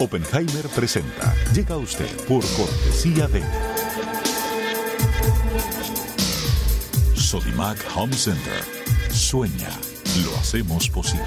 Oppenheimer 0.00 0.66
presenta. 0.74 1.34
Llega 1.52 1.74
a 1.74 1.78
usted 1.78 2.08
por 2.26 2.42
cortesía 2.56 3.28
de 3.28 3.42
Sodimac 7.14 7.78
Home 7.94 8.16
Center. 8.16 8.64
Sueña, 9.10 9.68
lo 10.24 10.34
hacemos 10.38 10.88
posible. 10.88 11.22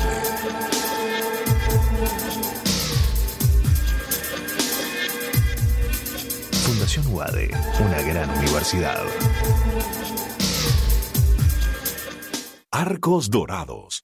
Fundación 6.65 7.13
UADE, 7.13 7.51
una 7.79 8.01
gran 8.01 8.27
universidad. 8.39 9.03
Arcos 12.71 13.29
Dorados. 13.29 14.03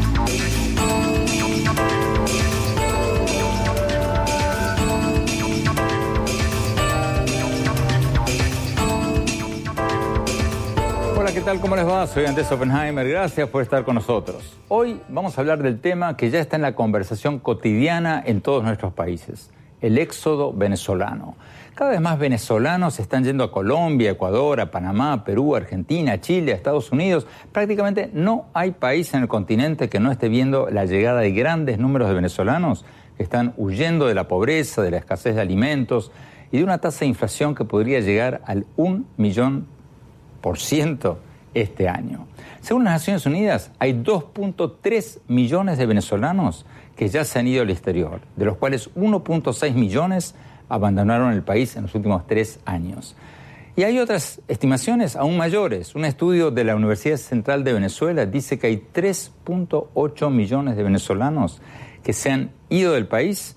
¿Qué 11.33 11.39
tal? 11.39 11.61
¿Cómo 11.61 11.77
les 11.77 11.87
va? 11.87 12.05
Soy 12.07 12.25
Andrés 12.25 12.51
Oppenheimer. 12.51 13.07
Gracias 13.07 13.47
por 13.47 13.61
estar 13.61 13.85
con 13.85 13.95
nosotros. 13.95 14.57
Hoy 14.67 14.99
vamos 15.07 15.37
a 15.37 15.41
hablar 15.41 15.63
del 15.63 15.79
tema 15.79 16.17
que 16.17 16.29
ya 16.29 16.39
está 16.39 16.57
en 16.57 16.61
la 16.61 16.75
conversación 16.75 17.39
cotidiana 17.39 18.21
en 18.25 18.41
todos 18.41 18.65
nuestros 18.65 18.91
países, 18.91 19.49
el 19.79 19.97
éxodo 19.97 20.51
venezolano. 20.51 21.37
Cada 21.73 21.91
vez 21.91 22.01
más 22.01 22.19
venezolanos 22.19 22.99
están 22.99 23.23
yendo 23.23 23.45
a 23.45 23.51
Colombia, 23.51 24.11
Ecuador, 24.11 24.59
a 24.59 24.71
Panamá, 24.71 25.23
Perú, 25.23 25.55
Argentina, 25.55 26.19
Chile, 26.19 26.51
Estados 26.51 26.91
Unidos. 26.91 27.25
Prácticamente 27.53 28.09
no 28.11 28.47
hay 28.53 28.71
país 28.71 29.13
en 29.13 29.21
el 29.21 29.29
continente 29.29 29.87
que 29.87 30.01
no 30.01 30.11
esté 30.11 30.27
viendo 30.27 30.69
la 30.69 30.83
llegada 30.83 31.21
de 31.21 31.31
grandes 31.31 31.79
números 31.79 32.09
de 32.09 32.15
venezolanos 32.15 32.83
que 33.15 33.23
están 33.23 33.53
huyendo 33.55 34.07
de 34.07 34.15
la 34.15 34.27
pobreza, 34.27 34.81
de 34.81 34.91
la 34.91 34.97
escasez 34.97 35.35
de 35.35 35.41
alimentos 35.41 36.11
y 36.51 36.57
de 36.57 36.65
una 36.65 36.79
tasa 36.79 37.01
de 37.01 37.05
inflación 37.05 37.55
que 37.55 37.63
podría 37.63 38.01
llegar 38.01 38.41
al 38.45 38.65
un 38.75 39.07
millón 39.15 39.67
este 41.53 41.87
año. 41.87 42.27
Según 42.61 42.83
las 42.83 42.93
Naciones 42.93 43.25
Unidas, 43.25 43.71
hay 43.79 43.93
2.3 43.93 45.19
millones 45.27 45.77
de 45.77 45.85
venezolanos 45.85 46.65
que 46.95 47.07
ya 47.09 47.25
se 47.25 47.39
han 47.39 47.47
ido 47.47 47.63
al 47.63 47.69
exterior, 47.69 48.21
de 48.35 48.45
los 48.45 48.57
cuales 48.57 48.93
1.6 48.95 49.73
millones 49.73 50.35
abandonaron 50.69 51.33
el 51.33 51.43
país 51.43 51.75
en 51.75 51.83
los 51.83 51.95
últimos 51.95 52.25
tres 52.27 52.59
años. 52.65 53.15
Y 53.75 53.83
hay 53.83 53.99
otras 53.99 54.41
estimaciones 54.47 55.15
aún 55.15 55.37
mayores. 55.37 55.95
Un 55.95 56.05
estudio 56.05 56.51
de 56.51 56.63
la 56.63 56.75
Universidad 56.75 57.17
Central 57.17 57.63
de 57.63 57.73
Venezuela 57.73 58.25
dice 58.25 58.59
que 58.59 58.67
hay 58.67 58.85
3.8 58.93 60.29
millones 60.29 60.75
de 60.75 60.83
venezolanos 60.83 61.61
que 62.03 62.13
se 62.13 62.31
han 62.31 62.51
ido 62.69 62.93
del 62.93 63.07
país 63.07 63.55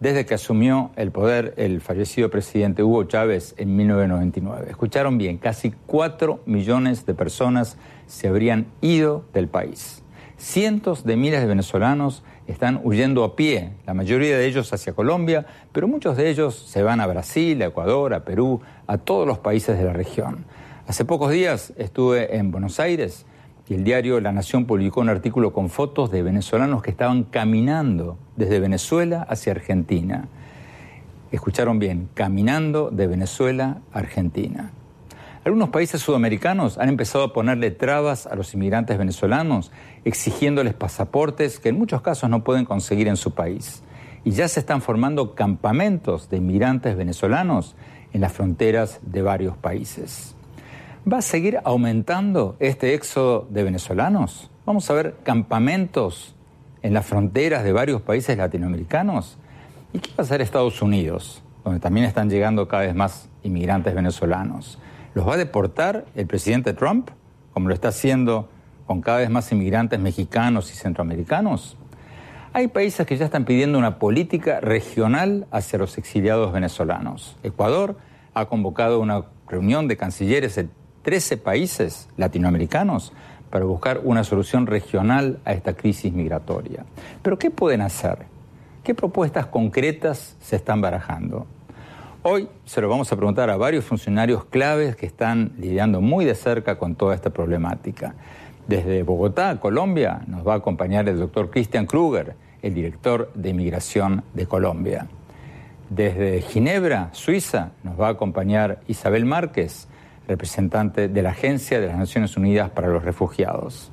desde 0.00 0.26
que 0.26 0.34
asumió 0.34 0.90
el 0.96 1.10
poder 1.10 1.54
el 1.56 1.80
fallecido 1.80 2.30
presidente 2.30 2.82
Hugo 2.82 3.04
Chávez 3.04 3.54
en 3.56 3.76
1999. 3.76 4.66
Escucharon 4.70 5.18
bien, 5.18 5.38
casi 5.38 5.72
4 5.86 6.40
millones 6.46 7.06
de 7.06 7.14
personas 7.14 7.76
se 8.06 8.28
habrían 8.28 8.66
ido 8.80 9.24
del 9.32 9.48
país. 9.48 10.02
Cientos 10.36 11.04
de 11.04 11.16
miles 11.16 11.40
de 11.40 11.46
venezolanos 11.46 12.24
están 12.46 12.80
huyendo 12.82 13.24
a 13.24 13.36
pie, 13.36 13.72
la 13.86 13.94
mayoría 13.94 14.36
de 14.36 14.46
ellos 14.46 14.72
hacia 14.72 14.92
Colombia, 14.92 15.46
pero 15.72 15.88
muchos 15.88 16.16
de 16.16 16.28
ellos 16.28 16.54
se 16.54 16.82
van 16.82 17.00
a 17.00 17.06
Brasil, 17.06 17.62
a 17.62 17.66
Ecuador, 17.66 18.12
a 18.14 18.24
Perú, 18.24 18.60
a 18.86 18.98
todos 18.98 19.26
los 19.26 19.38
países 19.38 19.78
de 19.78 19.84
la 19.84 19.92
región. 19.92 20.44
Hace 20.86 21.04
pocos 21.04 21.30
días 21.30 21.72
estuve 21.78 22.36
en 22.36 22.50
Buenos 22.50 22.78
Aires 22.78 23.24
y 23.68 23.74
el 23.74 23.84
diario 23.84 24.20
La 24.20 24.32
Nación 24.32 24.66
publicó 24.66 25.00
un 25.00 25.08
artículo 25.08 25.52
con 25.52 25.70
fotos 25.70 26.10
de 26.10 26.22
venezolanos 26.22 26.82
que 26.82 26.90
estaban 26.90 27.24
caminando 27.24 28.18
desde 28.36 28.60
Venezuela 28.60 29.26
hacia 29.28 29.52
Argentina. 29.52 30.28
Escucharon 31.32 31.78
bien, 31.78 32.08
caminando 32.14 32.90
de 32.90 33.06
Venezuela 33.06 33.78
a 33.92 33.98
Argentina. 34.00 34.70
Algunos 35.44 35.70
países 35.70 36.00
sudamericanos 36.00 36.78
han 36.78 36.88
empezado 36.88 37.24
a 37.24 37.32
ponerle 37.32 37.70
trabas 37.70 38.26
a 38.26 38.34
los 38.34 38.54
inmigrantes 38.54 38.96
venezolanos, 38.96 39.72
exigiéndoles 40.04 40.74
pasaportes 40.74 41.58
que 41.58 41.70
en 41.70 41.78
muchos 41.78 42.02
casos 42.02 42.30
no 42.30 42.44
pueden 42.44 42.64
conseguir 42.64 43.08
en 43.08 43.16
su 43.16 43.32
país. 43.32 43.82
Y 44.24 44.30
ya 44.30 44.48
se 44.48 44.60
están 44.60 44.80
formando 44.80 45.34
campamentos 45.34 46.30
de 46.30 46.38
inmigrantes 46.38 46.96
venezolanos 46.96 47.76
en 48.12 48.22
las 48.22 48.32
fronteras 48.32 49.00
de 49.02 49.20
varios 49.20 49.56
países. 49.56 50.33
¿Va 51.06 51.18
a 51.18 51.22
seguir 51.22 51.60
aumentando 51.64 52.56
este 52.60 52.94
éxodo 52.94 53.46
de 53.50 53.62
venezolanos? 53.62 54.50
Vamos 54.64 54.88
a 54.88 54.94
ver 54.94 55.16
campamentos 55.22 56.34
en 56.80 56.94
las 56.94 57.04
fronteras 57.04 57.62
de 57.62 57.74
varios 57.74 58.00
países 58.00 58.38
latinoamericanos. 58.38 59.36
¿Y 59.92 59.98
qué 59.98 60.08
va 60.12 60.14
a 60.18 60.22
hacer 60.22 60.40
Estados 60.40 60.80
Unidos, 60.80 61.42
donde 61.62 61.78
también 61.78 62.06
están 62.06 62.30
llegando 62.30 62.66
cada 62.68 62.84
vez 62.84 62.94
más 62.94 63.28
inmigrantes 63.42 63.94
venezolanos? 63.94 64.78
¿Los 65.12 65.28
va 65.28 65.34
a 65.34 65.36
deportar 65.36 66.06
el 66.14 66.26
presidente 66.26 66.72
Trump, 66.72 67.10
como 67.52 67.68
lo 67.68 67.74
está 67.74 67.88
haciendo 67.88 68.48
con 68.86 69.02
cada 69.02 69.18
vez 69.18 69.28
más 69.28 69.52
inmigrantes 69.52 70.00
mexicanos 70.00 70.72
y 70.72 70.74
centroamericanos? 70.74 71.76
Hay 72.54 72.68
países 72.68 73.06
que 73.06 73.18
ya 73.18 73.26
están 73.26 73.44
pidiendo 73.44 73.78
una 73.78 73.98
política 73.98 74.58
regional 74.60 75.46
hacia 75.50 75.78
los 75.78 75.98
exiliados 75.98 76.50
venezolanos. 76.50 77.36
Ecuador 77.42 77.98
ha 78.32 78.46
convocado 78.46 79.00
una 79.00 79.24
reunión 79.46 79.86
de 79.86 79.98
cancilleres 79.98 80.56
13 81.04 81.36
países 81.36 82.08
latinoamericanos 82.16 83.12
para 83.50 83.66
buscar 83.66 84.00
una 84.02 84.24
solución 84.24 84.66
regional 84.66 85.38
a 85.44 85.52
esta 85.52 85.74
crisis 85.74 86.12
migratoria. 86.12 86.84
Pero 87.22 87.38
¿qué 87.38 87.50
pueden 87.50 87.82
hacer? 87.82 88.26
¿Qué 88.82 88.94
propuestas 88.94 89.46
concretas 89.46 90.34
se 90.40 90.56
están 90.56 90.80
barajando? 90.80 91.46
Hoy 92.22 92.48
se 92.64 92.80
lo 92.80 92.88
vamos 92.88 93.12
a 93.12 93.16
preguntar 93.16 93.50
a 93.50 93.56
varios 93.58 93.84
funcionarios 93.84 94.46
claves 94.46 94.96
que 94.96 95.04
están 95.04 95.52
lidiando 95.58 96.00
muy 96.00 96.24
de 96.24 96.34
cerca 96.34 96.78
con 96.78 96.94
toda 96.94 97.14
esta 97.14 97.28
problemática. 97.30 98.14
Desde 98.66 99.02
Bogotá, 99.02 99.60
Colombia, 99.60 100.22
nos 100.26 100.46
va 100.46 100.54
a 100.54 100.56
acompañar 100.56 101.06
el 101.06 101.18
doctor 101.18 101.50
Christian 101.50 101.84
Kruger, 101.84 102.34
el 102.62 102.72
director 102.72 103.30
de 103.34 103.50
Inmigración 103.50 104.24
de 104.32 104.46
Colombia. 104.46 105.06
Desde 105.90 106.40
Ginebra, 106.40 107.10
Suiza, 107.12 107.72
nos 107.82 108.00
va 108.00 108.08
a 108.08 108.12
acompañar 108.12 108.80
Isabel 108.88 109.26
Márquez, 109.26 109.86
representante 110.26 111.08
de 111.08 111.22
la 111.22 111.30
Agencia 111.30 111.80
de 111.80 111.86
las 111.88 111.98
Naciones 111.98 112.36
Unidas 112.36 112.70
para 112.70 112.88
los 112.88 113.04
Refugiados. 113.04 113.90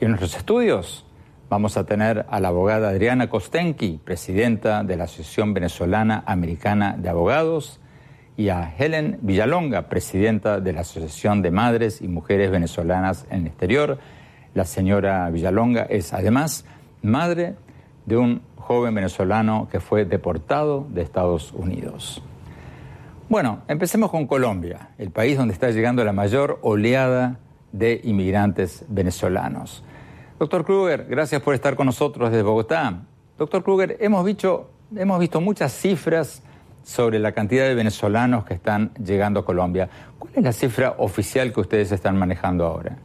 Y 0.00 0.04
en 0.04 0.12
nuestros 0.12 0.36
estudios 0.36 1.06
vamos 1.48 1.76
a 1.76 1.84
tener 1.84 2.26
a 2.28 2.40
la 2.40 2.48
abogada 2.48 2.90
Adriana 2.90 3.28
Kostenki, 3.28 4.00
presidenta 4.04 4.84
de 4.84 4.96
la 4.96 5.04
Asociación 5.04 5.52
Venezolana 5.52 6.22
Americana 6.26 6.96
de 6.96 7.08
Abogados, 7.08 7.80
y 8.36 8.48
a 8.48 8.72
Helen 8.78 9.18
Villalonga, 9.20 9.88
presidenta 9.90 10.60
de 10.60 10.72
la 10.72 10.80
Asociación 10.80 11.42
de 11.42 11.50
Madres 11.50 12.00
y 12.00 12.08
Mujeres 12.08 12.50
Venezolanas 12.50 13.26
en 13.28 13.40
el 13.40 13.46
Exterior. 13.48 13.98
La 14.54 14.64
señora 14.64 15.28
Villalonga 15.28 15.82
es 15.82 16.14
además 16.14 16.64
madre 17.02 17.56
de 18.06 18.16
un 18.16 18.40
joven 18.56 18.94
venezolano 18.94 19.68
que 19.70 19.80
fue 19.80 20.06
deportado 20.06 20.86
de 20.88 21.02
Estados 21.02 21.52
Unidos. 21.52 22.22
Bueno, 23.30 23.62
empecemos 23.68 24.10
con 24.10 24.26
Colombia, 24.26 24.88
el 24.98 25.12
país 25.12 25.38
donde 25.38 25.54
está 25.54 25.70
llegando 25.70 26.04
la 26.04 26.12
mayor 26.12 26.58
oleada 26.62 27.38
de 27.70 28.00
inmigrantes 28.02 28.84
venezolanos. 28.88 29.84
Doctor 30.40 30.64
Kruger, 30.64 31.06
gracias 31.08 31.40
por 31.40 31.54
estar 31.54 31.76
con 31.76 31.86
nosotros 31.86 32.32
desde 32.32 32.42
Bogotá. 32.42 33.02
Doctor 33.38 33.62
Kruger, 33.62 33.96
hemos 34.00 34.24
visto, 34.24 34.72
hemos 34.96 35.20
visto 35.20 35.40
muchas 35.40 35.70
cifras 35.70 36.42
sobre 36.82 37.20
la 37.20 37.30
cantidad 37.30 37.66
de 37.66 37.76
venezolanos 37.76 38.44
que 38.44 38.54
están 38.54 38.92
llegando 38.94 39.38
a 39.38 39.44
Colombia. 39.44 39.88
¿Cuál 40.18 40.32
es 40.34 40.42
la 40.42 40.52
cifra 40.52 40.96
oficial 40.98 41.52
que 41.52 41.60
ustedes 41.60 41.92
están 41.92 42.18
manejando 42.18 42.66
ahora? 42.66 42.96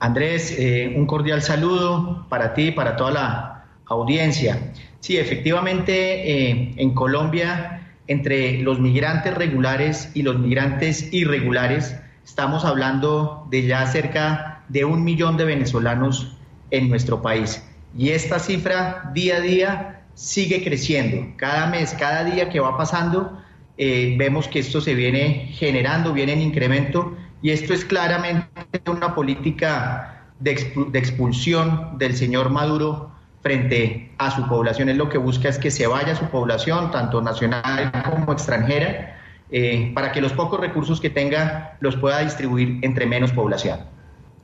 Andrés, 0.00 0.56
eh, 0.58 0.92
un 0.96 1.06
cordial 1.06 1.42
saludo 1.42 2.26
para 2.28 2.54
ti 2.54 2.62
y 2.62 2.70
para 2.72 2.96
toda 2.96 3.12
la 3.12 3.64
audiencia. 3.86 4.72
Sí, 4.98 5.16
efectivamente, 5.16 6.50
eh, 6.50 6.74
en 6.76 6.92
Colombia 6.92 7.79
entre 8.10 8.58
los 8.58 8.80
migrantes 8.80 9.32
regulares 9.36 10.10
y 10.14 10.22
los 10.22 10.36
migrantes 10.36 11.12
irregulares, 11.12 11.96
estamos 12.24 12.64
hablando 12.64 13.46
de 13.50 13.68
ya 13.68 13.86
cerca 13.86 14.64
de 14.68 14.84
un 14.84 15.04
millón 15.04 15.36
de 15.36 15.44
venezolanos 15.44 16.36
en 16.72 16.88
nuestro 16.88 17.22
país. 17.22 17.64
Y 17.96 18.08
esta 18.08 18.40
cifra 18.40 19.12
día 19.14 19.36
a 19.36 19.40
día 19.40 20.02
sigue 20.14 20.64
creciendo. 20.64 21.34
Cada 21.36 21.68
mes, 21.68 21.94
cada 21.96 22.24
día 22.24 22.50
que 22.50 22.58
va 22.58 22.76
pasando, 22.76 23.40
eh, 23.78 24.16
vemos 24.18 24.48
que 24.48 24.58
esto 24.58 24.80
se 24.80 24.94
viene 24.94 25.52
generando, 25.52 26.12
viene 26.12 26.32
en 26.32 26.42
incremento 26.42 27.16
y 27.42 27.50
esto 27.50 27.74
es 27.74 27.84
claramente 27.84 28.90
una 28.90 29.14
política 29.14 30.24
de, 30.40 30.50
expulsión 30.94 31.96
del 31.96 32.16
señor 32.16 32.50
Maduro 32.50 33.12
frente 33.42 34.12
a 34.18 34.30
su 34.30 34.46
población. 34.46 34.88
Él 34.88 34.98
lo 34.98 35.08
que 35.08 35.18
busca 35.18 35.48
es 35.48 35.58
que 35.58 35.70
se 35.70 35.86
vaya 35.86 36.14
su 36.14 36.26
población, 36.26 36.90
tanto 36.90 37.22
nacional 37.22 37.92
como 38.04 38.32
extranjera, 38.32 39.16
eh, 39.50 39.90
para 39.94 40.12
que 40.12 40.20
los 40.20 40.32
pocos 40.32 40.60
recursos 40.60 41.00
que 41.00 41.10
tenga 41.10 41.76
los 41.80 41.96
pueda 41.96 42.20
distribuir 42.20 42.78
entre 42.82 43.06
menos 43.06 43.32
población. 43.32 43.80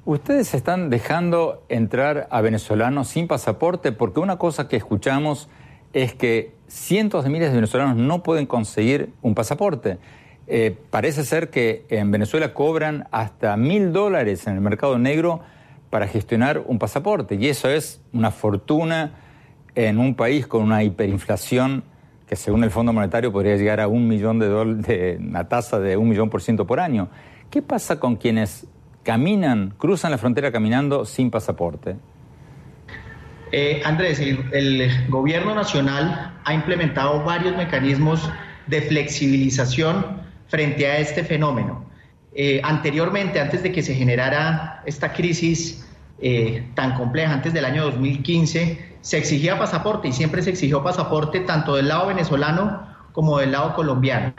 Ustedes 0.04 0.54
están 0.54 0.88
dejando 0.88 1.64
entrar 1.68 2.28
a 2.30 2.40
venezolanos 2.40 3.08
sin 3.08 3.26
pasaporte 3.26 3.92
porque 3.92 4.20
una 4.20 4.38
cosa 4.38 4.68
que 4.68 4.76
escuchamos 4.76 5.48
es 5.92 6.14
que 6.14 6.54
cientos 6.68 7.24
de 7.24 7.30
miles 7.30 7.48
de 7.50 7.56
venezolanos 7.56 7.96
no 7.96 8.22
pueden 8.22 8.46
conseguir 8.46 9.10
un 9.22 9.34
pasaporte. 9.34 9.98
Eh, 10.46 10.76
parece 10.90 11.24
ser 11.24 11.50
que 11.50 11.86
en 11.88 12.10
Venezuela 12.12 12.54
cobran 12.54 13.08
hasta 13.10 13.56
mil 13.56 13.92
dólares 13.92 14.46
en 14.46 14.54
el 14.54 14.60
mercado 14.60 14.96
negro 14.98 15.40
para 15.96 16.08
gestionar 16.08 16.62
un 16.66 16.78
pasaporte 16.78 17.36
y 17.36 17.48
eso 17.48 17.70
es 17.70 18.02
una 18.12 18.30
fortuna 18.30 19.12
en 19.74 19.96
un 19.96 20.14
país 20.14 20.46
con 20.46 20.62
una 20.62 20.84
hiperinflación 20.84 21.84
que 22.28 22.36
según 22.36 22.64
el 22.64 22.70
Fondo 22.70 22.92
Monetario 22.92 23.32
podría 23.32 23.56
llegar 23.56 23.80
a 23.80 23.88
un 23.88 24.06
millón 24.06 24.38
de 24.38 24.46
dólares, 24.46 24.86
de 24.86 25.16
una 25.18 25.48
tasa 25.48 25.80
de 25.80 25.96
un 25.96 26.06
millón 26.10 26.28
por 26.28 26.42
ciento 26.42 26.66
por 26.66 26.80
año. 26.80 27.08
¿Qué 27.48 27.62
pasa 27.62 27.98
con 27.98 28.16
quienes 28.16 28.66
caminan, 29.04 29.72
cruzan 29.78 30.10
la 30.10 30.18
frontera 30.18 30.52
caminando 30.52 31.06
sin 31.06 31.30
pasaporte? 31.30 31.96
Eh, 33.50 33.80
Andrés, 33.82 34.20
el, 34.20 35.08
gobierno 35.08 35.54
nacional 35.54 36.38
ha 36.44 36.52
implementado 36.52 37.24
varios 37.24 37.56
mecanismos 37.56 38.30
de 38.66 38.82
flexibilización 38.82 40.20
frente 40.46 40.88
a 40.88 40.98
este 40.98 41.24
fenómeno. 41.24 41.86
Eh, 42.34 42.60
anteriormente, 42.62 43.40
antes 43.40 43.62
de 43.62 43.72
que 43.72 43.80
se 43.80 43.94
generara 43.94 44.82
esta 44.84 45.14
crisis 45.14 45.85
eh, 46.18 46.68
tan 46.74 46.94
compleja, 46.94 47.32
antes 47.32 47.52
del 47.52 47.64
año 47.64 47.84
2015, 47.84 48.96
se 49.00 49.18
exigía 49.18 49.58
pasaporte 49.58 50.08
y 50.08 50.12
siempre 50.12 50.42
se 50.42 50.50
exigió 50.50 50.82
pasaporte 50.82 51.40
tanto 51.40 51.76
del 51.76 51.88
lado 51.88 52.08
venezolano 52.08 52.86
como 53.12 53.38
del 53.38 53.52
lado 53.52 53.74
colombiano. 53.74 54.34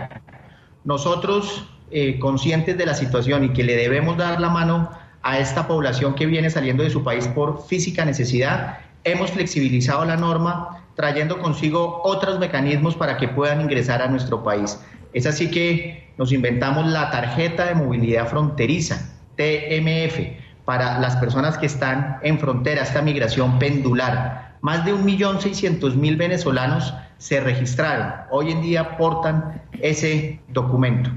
Nosotros 0.84 1.70
eh, 1.92 2.20
conscientes 2.20 2.78
de 2.78 2.86
la 2.86 2.94
situación 2.94 3.44
y 3.46 3.50
que 3.54 3.64
le 3.64 3.76
debemos 3.76 4.18
dar 4.18 4.42
la 4.42 4.50
mano 4.50 4.92
a 5.24 5.40
esta 5.40 5.68
población 5.68 6.16
que 6.16 6.26
viene 6.26 6.50
saliendo 6.50 6.84
de 6.84 6.90
su 6.90 7.04
país 7.04 7.28
por 7.28 7.66
física 7.68 8.06
necesidad, 8.06 8.80
hemos 9.04 9.32
flexibilizado 9.32 10.04
la 10.06 10.18
norma 10.18 10.84
trayendo 10.96 11.40
consigo 11.40 12.02
otros 12.04 12.40
mecanismos 12.40 12.96
para 12.96 13.18
que 13.18 13.28
puedan 13.28 13.62
ingresar 13.62 14.02
a 14.02 14.08
nuestro 14.08 14.44
país. 14.44 14.80
Es 15.14 15.26
así 15.26 15.50
que 15.50 16.14
nos 16.18 16.32
inventamos 16.32 16.88
la 16.88 17.10
tarjeta 17.12 17.66
de 17.66 17.76
movilidad 17.76 18.28
fronteriza, 18.28 19.16
TMF, 19.36 20.20
para 20.68 21.00
las 21.00 21.16
personas 21.16 21.58
que 21.58 21.66
están 21.66 22.18
en 22.24 22.40
frontera, 22.40 22.84
esta 22.84 23.02
migración 23.02 23.58
pendular. 23.58 24.58
Más 24.60 24.84
de 24.84 24.94
1.600.000 24.94 26.18
venezolanos 26.18 26.94
se 27.18 27.40
registraron. 27.40 28.14
Hoy 28.32 28.52
en 28.52 28.62
día 28.62 28.98
portan 28.98 29.62
ese 29.80 30.42
documento 30.50 31.10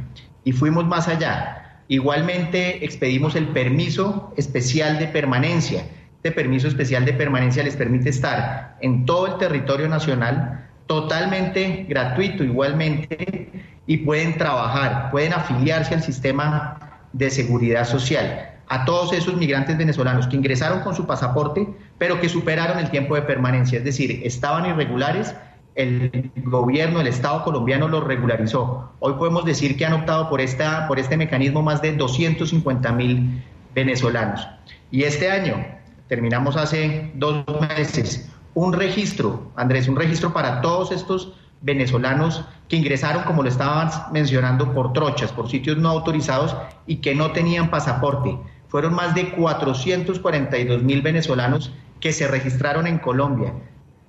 y 0.44 0.52
fuimos 0.52 0.86
más 0.86 1.08
allá. 1.08 1.82
Igualmente 1.88 2.84
expedimos 2.84 3.34
el 3.34 3.48
permiso 3.48 4.32
especial 4.36 5.00
de 5.00 5.08
permanencia. 5.08 5.84
Este 6.18 6.30
permiso 6.30 6.68
especial 6.68 7.04
de 7.04 7.14
permanencia 7.14 7.64
les 7.64 7.74
permite 7.74 8.10
estar 8.10 8.76
en 8.80 9.04
todo 9.04 9.26
el 9.26 9.38
territorio 9.38 9.88
nacional 9.88 10.68
totalmente 10.86 11.86
gratuito 11.88 12.44
igualmente 12.44 13.50
y 13.88 13.96
pueden 13.96 14.38
trabajar, 14.38 15.10
pueden 15.10 15.32
afiliarse 15.32 15.92
al 15.92 16.04
sistema 16.04 17.00
de 17.12 17.30
seguridad 17.30 17.84
social. 17.84 18.59
A 18.70 18.84
todos 18.84 19.12
esos 19.12 19.36
migrantes 19.36 19.76
venezolanos 19.76 20.28
que 20.28 20.36
ingresaron 20.36 20.80
con 20.80 20.94
su 20.94 21.04
pasaporte, 21.04 21.68
pero 21.98 22.20
que 22.20 22.28
superaron 22.28 22.78
el 22.78 22.88
tiempo 22.90 23.16
de 23.16 23.22
permanencia, 23.22 23.78
es 23.78 23.84
decir, 23.84 24.22
estaban 24.24 24.64
irregulares 24.64 25.34
el 25.74 26.30
gobierno, 26.36 27.00
el 27.00 27.06
Estado 27.08 27.42
colombiano 27.42 27.88
lo 27.88 28.00
regularizó. 28.00 28.92
Hoy 29.00 29.14
podemos 29.14 29.44
decir 29.44 29.76
que 29.76 29.86
han 29.86 29.92
optado 29.92 30.28
por, 30.28 30.40
esta, 30.40 30.86
por 30.86 30.98
este 30.98 31.16
mecanismo 31.16 31.62
más 31.62 31.82
de 31.82 31.96
250 31.96 32.92
mil 32.92 33.42
venezolanos. 33.74 34.46
Y 34.90 35.02
este 35.02 35.30
año, 35.30 35.64
terminamos 36.08 36.56
hace 36.56 37.10
dos 37.14 37.44
meses, 37.76 38.30
un 38.54 38.72
registro, 38.72 39.50
Andrés, 39.56 39.88
un 39.88 39.96
registro 39.96 40.32
para 40.32 40.60
todos 40.60 40.92
estos 40.92 41.34
venezolanos 41.62 42.44
que 42.68 42.76
ingresaron, 42.76 43.24
como 43.24 43.42
lo 43.42 43.48
estaban 43.48 43.90
mencionando, 44.12 44.72
por 44.72 44.92
trochas, 44.92 45.32
por 45.32 45.48
sitios 45.48 45.76
no 45.76 45.88
autorizados 45.88 46.56
y 46.86 46.96
que 46.96 47.14
no 47.14 47.32
tenían 47.32 47.70
pasaporte. 47.70 48.38
Fueron 48.70 48.94
más 48.94 49.14
de 49.14 49.30
442 49.32 50.82
mil 50.82 51.02
venezolanos 51.02 51.72
que 52.00 52.12
se 52.12 52.28
registraron 52.28 52.86
en 52.86 52.98
Colombia. 52.98 53.52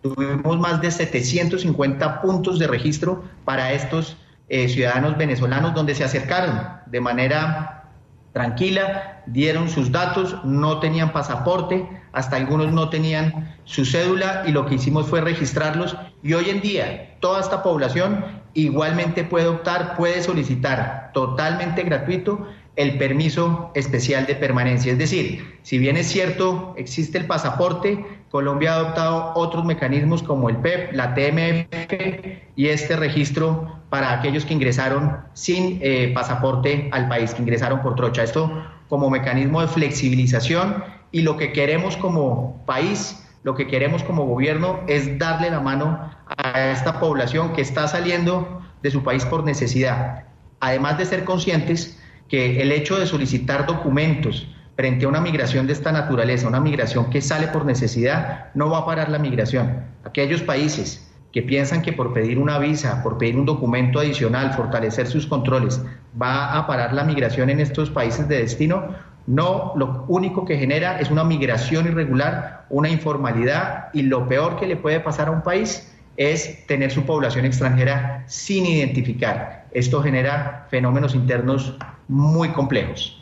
Tuvimos 0.01 0.59
más 0.59 0.81
de 0.81 0.91
750 0.91 2.21
puntos 2.21 2.59
de 2.59 2.67
registro 2.67 3.23
para 3.43 3.73
estos 3.73 4.17
eh, 4.49 4.69
ciudadanos 4.69 5.17
venezolanos 5.17 5.73
donde 5.73 5.95
se 5.95 6.03
acercaron 6.03 6.59
de 6.85 7.01
manera 7.01 7.89
tranquila, 8.33 9.23
dieron 9.25 9.67
sus 9.67 9.91
datos, 9.91 10.37
no 10.45 10.79
tenían 10.79 11.11
pasaporte, 11.11 11.87
hasta 12.13 12.35
algunos 12.35 12.71
no 12.71 12.89
tenían 12.89 13.55
su 13.63 13.85
cédula 13.85 14.43
y 14.45 14.51
lo 14.51 14.65
que 14.65 14.75
hicimos 14.75 15.07
fue 15.07 15.21
registrarlos 15.21 15.95
y 16.23 16.33
hoy 16.33 16.49
en 16.49 16.61
día 16.61 17.17
toda 17.19 17.41
esta 17.41 17.63
población 17.63 18.41
igualmente 18.53 19.23
puede 19.23 19.47
optar, 19.47 19.95
puede 19.95 20.21
solicitar 20.21 21.11
totalmente 21.13 21.83
gratuito 21.83 22.47
el 22.75 22.97
permiso 22.97 23.71
especial 23.75 24.25
de 24.25 24.35
permanencia. 24.35 24.91
Es 24.91 24.97
decir, 24.97 25.59
si 25.61 25.77
bien 25.77 25.97
es 25.97 26.07
cierto, 26.07 26.73
existe 26.77 27.17
el 27.17 27.27
pasaporte, 27.27 28.05
Colombia 28.29 28.73
ha 28.73 28.75
adoptado 28.77 29.33
otros 29.35 29.65
mecanismos 29.65 30.23
como 30.23 30.49
el 30.49 30.57
PEP, 30.57 30.93
e 30.93 30.95
la 30.95 31.13
TMF 31.13 32.55
y 32.55 32.67
este 32.67 32.95
registro 32.95 33.81
para 33.89 34.13
aquellos 34.13 34.45
que 34.45 34.53
ingresaron 34.53 35.17
sin 35.33 35.79
eh, 35.81 36.11
pasaporte 36.13 36.87
al 36.93 37.09
país, 37.09 37.33
que 37.33 37.41
ingresaron 37.41 37.81
por 37.81 37.95
trocha. 37.95 38.23
Esto 38.23 38.49
como 38.87 39.09
mecanismo 39.09 39.61
de 39.61 39.67
flexibilización 39.67 40.83
y 41.11 41.23
lo 41.23 41.35
que 41.35 41.51
queremos 41.51 41.97
como 41.97 42.63
país, 42.65 43.21
lo 43.43 43.55
que 43.55 43.67
queremos 43.67 44.03
como 44.03 44.25
gobierno 44.25 44.79
es 44.87 45.19
darle 45.19 45.49
la 45.49 45.59
mano 45.59 46.09
a 46.37 46.71
esta 46.71 47.01
población 47.01 47.51
que 47.51 47.61
está 47.61 47.87
saliendo 47.89 48.61
de 48.81 48.91
su 48.91 49.03
país 49.03 49.25
por 49.25 49.43
necesidad. 49.43 50.23
Además 50.61 50.97
de 50.97 51.05
ser 51.05 51.25
conscientes 51.25 52.00
que 52.31 52.61
el 52.61 52.71
hecho 52.71 52.97
de 52.97 53.05
solicitar 53.05 53.65
documentos 53.65 54.47
frente 54.77 55.03
a 55.03 55.09
una 55.09 55.19
migración 55.19 55.67
de 55.67 55.73
esta 55.73 55.91
naturaleza, 55.91 56.47
una 56.47 56.61
migración 56.61 57.09
que 57.09 57.21
sale 57.21 57.49
por 57.49 57.65
necesidad, 57.65 58.45
no 58.53 58.69
va 58.69 58.79
a 58.79 58.85
parar 58.85 59.09
la 59.09 59.19
migración. 59.19 59.83
Aquellos 60.05 60.41
países 60.41 61.11
que 61.33 61.41
piensan 61.41 61.81
que 61.81 61.91
por 61.91 62.13
pedir 62.13 62.39
una 62.39 62.57
visa, 62.57 63.03
por 63.03 63.17
pedir 63.17 63.35
un 63.35 63.45
documento 63.45 63.99
adicional, 63.99 64.53
fortalecer 64.53 65.07
sus 65.07 65.27
controles, 65.27 65.81
va 66.19 66.57
a 66.57 66.65
parar 66.67 66.93
la 66.93 67.03
migración 67.03 67.49
en 67.49 67.59
estos 67.59 67.89
países 67.89 68.29
de 68.29 68.37
destino, 68.37 68.95
no, 69.27 69.73
lo 69.75 70.05
único 70.07 70.45
que 70.45 70.57
genera 70.57 71.01
es 71.01 71.11
una 71.11 71.25
migración 71.25 71.85
irregular, 71.85 72.65
una 72.69 72.89
informalidad 72.89 73.89
y 73.93 74.03
lo 74.03 74.27
peor 74.29 74.57
que 74.57 74.67
le 74.67 74.77
puede 74.77 75.01
pasar 75.01 75.27
a 75.27 75.31
un 75.31 75.43
país 75.43 75.93
es 76.15 76.65
tener 76.65 76.91
su 76.91 77.03
población 77.03 77.43
extranjera 77.43 78.23
sin 78.27 78.65
identificar. 78.65 79.60
Esto 79.73 80.01
genera 80.01 80.67
fenómenos 80.69 81.15
internos 81.15 81.77
muy 82.07 82.49
complejos. 82.49 83.17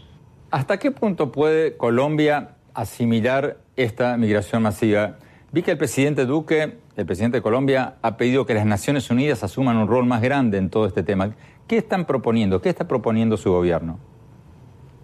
¿Hasta 0.51 0.77
qué 0.77 0.91
punto 0.91 1.31
puede 1.31 1.77
Colombia 1.77 2.55
asimilar 2.73 3.57
esta 3.75 4.17
migración 4.17 4.63
masiva? 4.63 5.17
Vi 5.51 5.61
que 5.61 5.71
el 5.71 5.77
presidente 5.77 6.25
Duque, 6.25 6.77
el 6.95 7.05
presidente 7.05 7.37
de 7.37 7.41
Colombia, 7.41 7.95
ha 8.01 8.17
pedido 8.17 8.45
que 8.45 8.53
las 8.53 8.65
Naciones 8.65 9.09
Unidas 9.09 9.43
asuman 9.43 9.77
un 9.77 9.87
rol 9.87 10.05
más 10.05 10.21
grande 10.21 10.57
en 10.57 10.69
todo 10.69 10.87
este 10.87 11.03
tema. 11.03 11.35
¿Qué 11.67 11.77
están 11.77 12.05
proponiendo? 12.05 12.61
¿Qué 12.61 12.69
está 12.69 12.87
proponiendo 12.87 13.37
su 13.37 13.51
gobierno? 13.51 13.99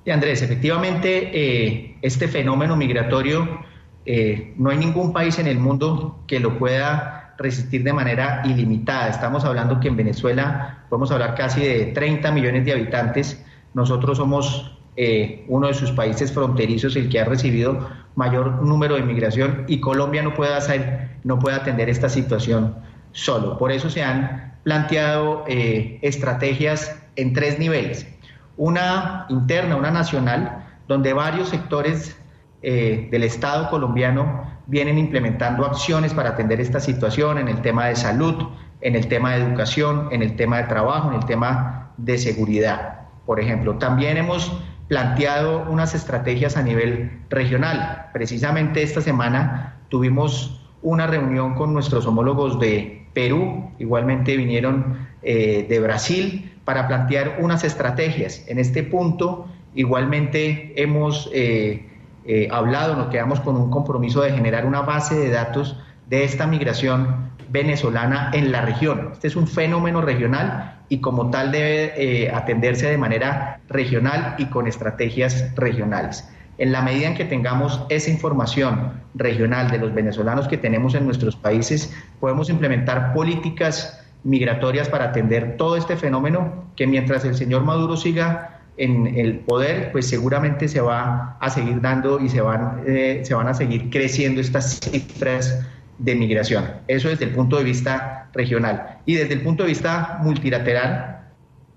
Y 0.04 0.12
Andrés, 0.12 0.42
efectivamente, 0.44 1.32
eh, 1.34 1.98
este 2.02 2.28
fenómeno 2.28 2.75
migratorio, 2.75 3.60
eh, 4.06 4.54
no 4.58 4.70
hay 4.70 4.78
ningún 4.78 5.14
país 5.14 5.40
en 5.40 5.48
el 5.48 5.58
mundo 5.58 6.20
que 6.28 6.40
lo 6.40 6.60
pueda 6.60 7.25
resistir 7.38 7.84
de 7.84 7.94
manera 7.94 8.42
ilimitada. 8.46 9.10
Estamos 9.10 9.46
hablando 9.46 9.80
que 9.80 9.88
en 9.88 9.98
Venezuela 9.98 10.86
podemos 10.89 11.12
hablar 11.12 11.36
casi 11.36 11.62
de 11.62 11.86
30 11.88 12.32
millones 12.32 12.65
de 12.65 12.74
habitantes 12.74 13.46
nosotros 13.75 14.18
somos 14.18 14.72
eh, 14.96 15.44
uno 15.50 15.68
de 15.68 15.74
sus 15.74 15.92
países 15.92 16.32
fronterizos 16.32 16.96
el 16.96 17.10
que 17.10 17.20
ha 17.20 17.25
recibido 17.25 17.89
mayor 18.15 18.63
número 18.63 18.96
de 18.96 19.01
migración 19.01 19.65
y 19.68 19.82
Colombia 19.82 20.24
no 20.24 20.34
puede, 20.34 20.56
hacer, 20.56 21.10
no 21.25 21.38
puede 21.38 21.58
atender 21.58 21.89
esta 21.89 22.08
situación 22.08 22.75
solo. 23.12 23.58
Por 23.58 23.74
eso 23.74 23.89
se 23.89 24.01
han 24.01 24.56
planteado 24.63 25.44
eh, 25.48 26.00
estrategias 26.01 26.98
en 27.18 27.34
tres 27.34 27.60
niveles. 27.60 28.08
Una 28.56 29.25
interna, 29.27 29.75
una 29.75 29.92
nacional, 29.92 30.65
donde 30.88 31.12
varios 31.12 31.50
sectores 31.50 32.18
eh, 32.62 33.10
del 33.12 33.24
Estado 33.24 33.70
colombiano 33.70 34.55
vienen 34.67 34.98
implementando 34.98 35.65
acciones 35.65 36.13
para 36.13 36.29
atender 36.29 36.60
esta 36.62 36.79
situación 36.79 37.38
en 37.38 37.48
el 37.48 37.62
tema 37.62 37.88
de 37.88 37.95
salud, 37.95 38.50
en 38.81 38.95
el 38.95 39.07
tema 39.07 39.36
de 39.36 39.43
educación, 39.43 40.10
en 40.12 40.22
el 40.22 40.36
tema 40.36 40.57
de 40.57 40.63
trabajo, 40.63 41.10
en 41.10 41.15
el 41.15 41.25
tema 41.25 41.91
de 41.98 42.17
seguridad 42.17 43.05
por 43.25 43.39
ejemplo. 43.39 43.75
También 43.75 44.17
hemos 44.17 44.51
planteado 44.88 45.65
unas 45.69 45.95
estrategias 45.95 46.57
a 46.57 46.63
nivel 46.63 47.12
regional. 47.29 48.10
Precisamente 48.13 48.84
esta 48.84 49.01
semana 49.01 49.77
tuvimos 49.89 50.62
una 50.81 51.07
reunión 51.07 51.55
con 51.55 51.74
nuestros 51.74 52.05
homólogos 52.05 52.60
de 52.60 53.07
Perú, 53.13 53.72
igualmente 53.79 54.38
vinieron 54.38 55.07
eh, 55.24 55.65
de 55.67 55.79
Brasil, 55.79 56.51
para 56.65 56.88
plantear 56.88 57.38
unas 57.41 57.63
estrategias. 57.63 58.43
En 58.48 58.60
este 58.60 58.84
punto, 58.84 59.48
igualmente 59.74 60.74
hemos 60.81 61.29
eh, 61.34 61.88
eh, 62.25 62.48
hablado, 62.51 62.96
nos 62.96 63.08
quedamos 63.08 63.39
con 63.39 63.55
un 63.55 63.70
compromiso 63.70 64.22
de 64.22 64.32
generar 64.32 64.65
una 64.65 64.82
base 64.82 65.15
de 65.15 65.29
datos 65.29 65.77
de 66.10 66.24
esta 66.24 66.48
migración 66.48 67.32
venezolana 67.50 68.32
en 68.34 68.51
la 68.51 68.62
región. 68.62 69.10
Este 69.13 69.27
es 69.27 69.36
un 69.36 69.48
fenómeno 69.48 70.01
regional 70.01 70.82
y 70.89 71.00
como 71.00 71.29
tal 71.29 71.51
debe 71.51 72.32
atenderse 72.34 72.88
de 72.88 72.98
manera 72.98 73.60
regional 73.70 74.36
y 74.38 74.46
con 74.46 74.67
estrategias 74.67 75.53
regionales. 75.55 76.27
En 76.58 76.72
la 76.72 76.82
medida 76.82 77.08
en 77.08 77.15
que 77.15 77.25
tengamos 77.25 77.84
esa 77.89 78.10
información 78.10 78.94
regional 79.13 79.70
de 79.70 79.77
los 79.77 79.94
venezolanos 79.94 80.48
que 80.48 80.58
tenemos 80.58 80.96
en 80.96 81.05
nuestros 81.05 81.36
países, 81.36 81.94
podemos 82.20 82.50
implementar 82.50 83.13
políticas 83.13 84.01
migratorias 84.24 84.88
para 84.88 85.05
atender 85.05 85.58
todo 85.58 85.75
este 85.75 85.98
fenómeno 85.98 86.65
que 86.75 86.88
mientras 86.88 87.25
el 87.25 87.36
señor 87.36 87.63
Maduro 87.63 87.98
siga 87.98 88.55
en 88.77 89.08
el 89.08 89.39
poder, 89.39 89.91
pues 89.91 90.08
seguramente 90.08 90.67
se 90.67 90.82
va 90.82 91.38
a 91.39 91.50
seguir 91.50 91.82
dando 91.82 92.20
y 92.20 92.29
se 92.29 92.41
van, 92.41 92.84
eh, 92.86 93.22
se 93.24 93.34
van 93.34 93.48
a 93.48 93.53
seguir 93.53 93.89
creciendo 93.89 94.41
estas 94.41 94.79
cifras 94.79 95.65
de 95.98 96.15
migración. 96.15 96.65
Eso 96.88 97.10
desde 97.10 97.25
el 97.25 97.32
punto 97.32 97.58
de 97.58 97.63
vista 97.63 98.29
regional. 98.34 99.00
Y 99.05 99.15
desde 99.15 99.36
el 99.36 99.41
punto 99.41 99.63
de 99.63 99.70
vista 99.70 100.20
multilateral, 100.22 101.22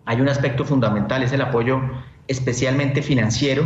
hay 0.04 0.20
un 0.20 0.28
aspecto 0.28 0.64
fundamental, 0.64 1.22
es 1.22 1.32
el 1.32 1.42
apoyo 1.42 1.80
especialmente 2.26 3.00
financiero 3.02 3.64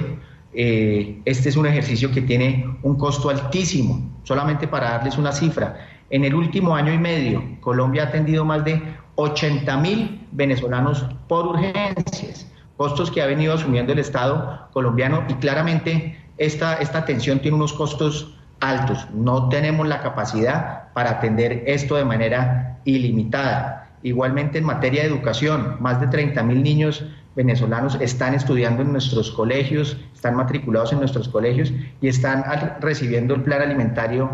eh, 0.55 1.23
este 1.25 1.49
es 1.49 1.57
un 1.57 1.67
ejercicio 1.67 2.11
que 2.11 2.21
tiene 2.21 2.67
un 2.83 2.97
costo 2.97 3.31
altísimo. 3.31 4.11
Solamente 4.25 4.69
para 4.69 4.91
darles 4.91 5.19
una 5.19 5.33
cifra, 5.33 5.89
en 6.11 6.25
el 6.25 6.35
último 6.35 6.77
año 6.77 6.93
y 6.93 6.99
medio, 6.99 7.43
Colombia 7.61 8.05
ha 8.05 8.07
atendido 8.09 8.45
más 8.45 8.65
de 8.65 8.83
80 9.17 9.77
mil 9.79 10.27
venezolanos 10.33 11.07
por 11.27 11.47
urgencias, 11.47 12.52
costos 12.83 13.13
que 13.13 13.23
ha 13.23 13.27
venido 13.27 13.55
asumiendo 13.55 13.93
el 13.93 14.01
Estado 14.01 14.67
colombiano 14.73 15.23
y 15.29 15.35
claramente 15.35 16.19
esta, 16.37 16.75
esta 16.75 16.99
atención 16.99 17.39
tiene 17.39 17.57
unos 17.57 17.73
costos 17.73 18.35
altos. 18.59 19.07
No 19.15 19.49
tenemos 19.49 19.87
la 19.87 20.01
capacidad 20.01 20.93
para 20.93 21.11
atender 21.11 21.63
esto 21.69 21.95
de 21.95 22.05
manera 22.05 22.81
ilimitada. 22.85 23.89
Igualmente 24.03 24.59
en 24.59 24.65
materia 24.65 25.03
de 25.03 25.11
educación, 25.11 25.77
más 25.79 26.01
de 26.01 26.09
30 26.09 26.43
mil 26.43 26.61
niños 26.61 27.05
venezolanos 27.37 27.97
están 28.01 28.35
estudiando 28.35 28.83
en 28.83 28.91
nuestros 28.91 29.31
colegios, 29.31 29.97
están 30.13 30.35
matriculados 30.35 30.93
en 30.93 30.99
nuestros 30.99 31.29
colegios 31.29 31.73
y 32.01 32.09
están 32.09 32.43
recibiendo 32.81 33.37
el 33.37 33.43
plan 33.43 33.63
alimentario 33.63 34.29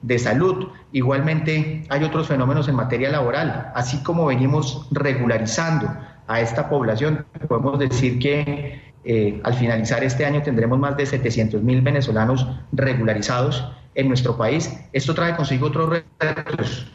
de 0.00 0.18
salud. 0.18 0.68
Igualmente 0.92 1.84
hay 1.90 2.02
otros 2.02 2.28
fenómenos 2.28 2.66
en 2.66 2.76
materia 2.76 3.10
laboral, 3.10 3.70
así 3.74 4.02
como 4.02 4.24
venimos 4.24 4.88
regularizando 4.90 5.90
a 6.30 6.40
esta 6.40 6.68
población, 6.68 7.26
podemos 7.48 7.78
decir 7.78 8.20
que 8.20 8.80
eh, 9.04 9.40
al 9.42 9.54
finalizar 9.54 10.04
este 10.04 10.24
año 10.24 10.42
tendremos 10.42 10.78
más 10.78 10.96
de 10.96 11.04
700 11.04 11.60
mil 11.60 11.80
venezolanos 11.80 12.46
regularizados 12.70 13.68
en 13.96 14.06
nuestro 14.06 14.36
país. 14.36 14.80
Esto 14.92 15.12
trae 15.12 15.34
consigo 15.34 15.66
otros 15.66 15.88
retos 15.88 16.86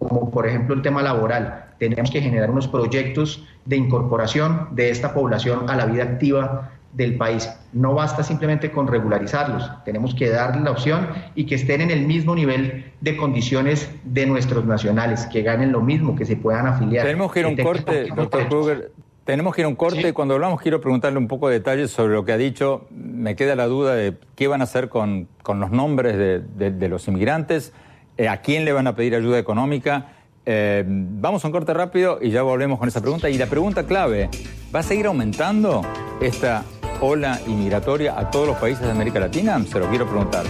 como 0.00 0.32
por 0.32 0.48
ejemplo 0.48 0.74
el 0.74 0.82
tema 0.82 1.00
laboral. 1.00 1.74
Tenemos 1.78 2.10
que 2.10 2.20
generar 2.20 2.50
unos 2.50 2.66
proyectos 2.66 3.46
de 3.66 3.76
incorporación 3.76 4.68
de 4.72 4.90
esta 4.90 5.14
población 5.14 5.70
a 5.70 5.76
la 5.76 5.86
vida 5.86 6.02
activa 6.02 6.72
del 6.92 7.16
país. 7.16 7.50
No 7.72 7.94
basta 7.94 8.22
simplemente 8.22 8.70
con 8.70 8.86
regularizarlos, 8.86 9.70
tenemos 9.84 10.14
que 10.14 10.28
darles 10.28 10.62
la 10.62 10.70
opción 10.70 11.08
y 11.34 11.46
que 11.46 11.54
estén 11.54 11.80
en 11.80 11.90
el 11.90 12.06
mismo 12.06 12.34
nivel 12.34 12.92
de 13.00 13.16
condiciones 13.16 13.90
de 14.04 14.26
nuestros 14.26 14.64
nacionales, 14.64 15.26
que 15.26 15.42
ganen 15.42 15.72
lo 15.72 15.80
mismo, 15.80 16.14
que 16.14 16.24
se 16.24 16.36
puedan 16.36 16.66
afiliar. 16.66 17.06
Tenemos 17.06 17.32
que 17.32 17.40
ir 17.40 17.46
a 17.46 17.48
un 17.48 17.56
corte, 17.56 18.08
doctor 18.14 18.48
Kruger. 18.48 18.92
Tenemos 19.24 19.54
que 19.54 19.60
ir 19.60 19.66
a 19.66 19.68
un 19.68 19.76
corte. 19.76 20.12
Cuando 20.12 20.34
hablamos, 20.34 20.60
quiero 20.60 20.80
preguntarle 20.80 21.18
un 21.18 21.28
poco 21.28 21.48
de 21.48 21.54
detalles 21.54 21.92
sobre 21.92 22.12
lo 22.12 22.24
que 22.24 22.32
ha 22.32 22.36
dicho. 22.36 22.86
Me 22.90 23.36
queda 23.36 23.54
la 23.54 23.66
duda 23.66 23.94
de 23.94 24.16
qué 24.34 24.48
van 24.48 24.60
a 24.60 24.64
hacer 24.64 24.88
con, 24.88 25.28
con 25.44 25.60
los 25.60 25.70
nombres 25.70 26.16
de, 26.16 26.70
de 26.72 26.88
los 26.88 27.06
inmigrantes. 27.06 27.72
Eh, 28.16 28.28
a 28.28 28.38
quién 28.38 28.64
le 28.64 28.72
van 28.72 28.86
a 28.86 28.96
pedir 28.96 29.14
ayuda 29.14 29.38
económica. 29.38 30.08
Eh, 30.44 30.84
vamos 30.86 31.44
a 31.44 31.48
un 31.48 31.52
corte 31.52 31.72
rápido 31.72 32.18
y 32.20 32.30
ya 32.30 32.42
volvemos 32.42 32.78
con 32.78 32.88
esa 32.88 33.00
pregunta. 33.00 33.30
Y 33.30 33.38
la 33.38 33.46
pregunta 33.46 33.86
clave, 33.86 34.28
¿va 34.74 34.80
a 34.80 34.82
seguir 34.82 35.06
aumentando 35.06 35.82
esta 36.20 36.64
ola 37.02 37.38
inmigratoria 37.46 38.18
a 38.18 38.30
todos 38.30 38.46
los 38.46 38.56
países 38.56 38.84
de 38.84 38.90
América 38.90 39.20
Latina? 39.20 39.62
Se 39.70 39.78
lo 39.78 39.88
quiero 39.88 40.06
preguntar. 40.06 40.44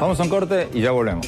Vamos 0.00 0.18
a 0.18 0.24
un 0.24 0.28
corte 0.28 0.68
y 0.74 0.80
ya 0.80 0.90
volvemos. 0.90 1.26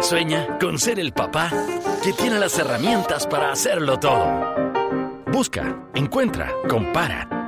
Sueña 0.00 0.58
con 0.60 0.78
ser 0.78 1.00
el 1.00 1.12
papá 1.12 1.50
que 2.04 2.12
tiene 2.12 2.38
las 2.38 2.56
herramientas 2.58 3.26
para 3.26 3.50
hacerlo 3.50 3.98
todo 3.98 4.64
Busca, 5.34 5.88
encuentra, 5.96 6.52
compara. 6.68 7.43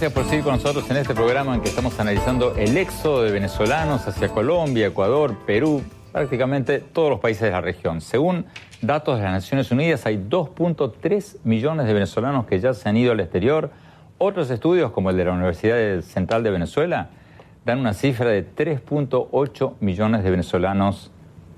Gracias 0.00 0.12
por 0.12 0.30
seguir 0.30 0.44
con 0.44 0.52
nosotros 0.52 0.88
en 0.92 0.96
este 0.98 1.12
programa 1.12 1.56
en 1.56 1.60
que 1.60 1.70
estamos 1.70 1.98
analizando 1.98 2.54
el 2.54 2.76
éxodo 2.76 3.24
de 3.24 3.32
venezolanos 3.32 4.06
hacia 4.06 4.28
Colombia, 4.28 4.86
Ecuador, 4.86 5.34
Perú, 5.44 5.82
prácticamente 6.12 6.78
todos 6.78 7.10
los 7.10 7.18
países 7.18 7.42
de 7.42 7.50
la 7.50 7.60
región. 7.60 8.00
Según 8.00 8.46
datos 8.80 9.18
de 9.18 9.24
las 9.24 9.32
Naciones 9.32 9.72
Unidas, 9.72 10.06
hay 10.06 10.16
2.3 10.16 11.38
millones 11.42 11.88
de 11.88 11.94
venezolanos 11.94 12.46
que 12.46 12.60
ya 12.60 12.74
se 12.74 12.88
han 12.88 12.96
ido 12.96 13.10
al 13.10 13.18
exterior. 13.18 13.72
Otros 14.18 14.48
estudios, 14.50 14.92
como 14.92 15.10
el 15.10 15.16
de 15.16 15.24
la 15.24 15.32
Universidad 15.32 16.00
Central 16.02 16.44
de 16.44 16.52
Venezuela, 16.52 17.10
dan 17.64 17.80
una 17.80 17.92
cifra 17.92 18.28
de 18.28 18.46
3.8 18.46 19.72
millones 19.80 20.22
de 20.22 20.30
venezolanos 20.30 21.10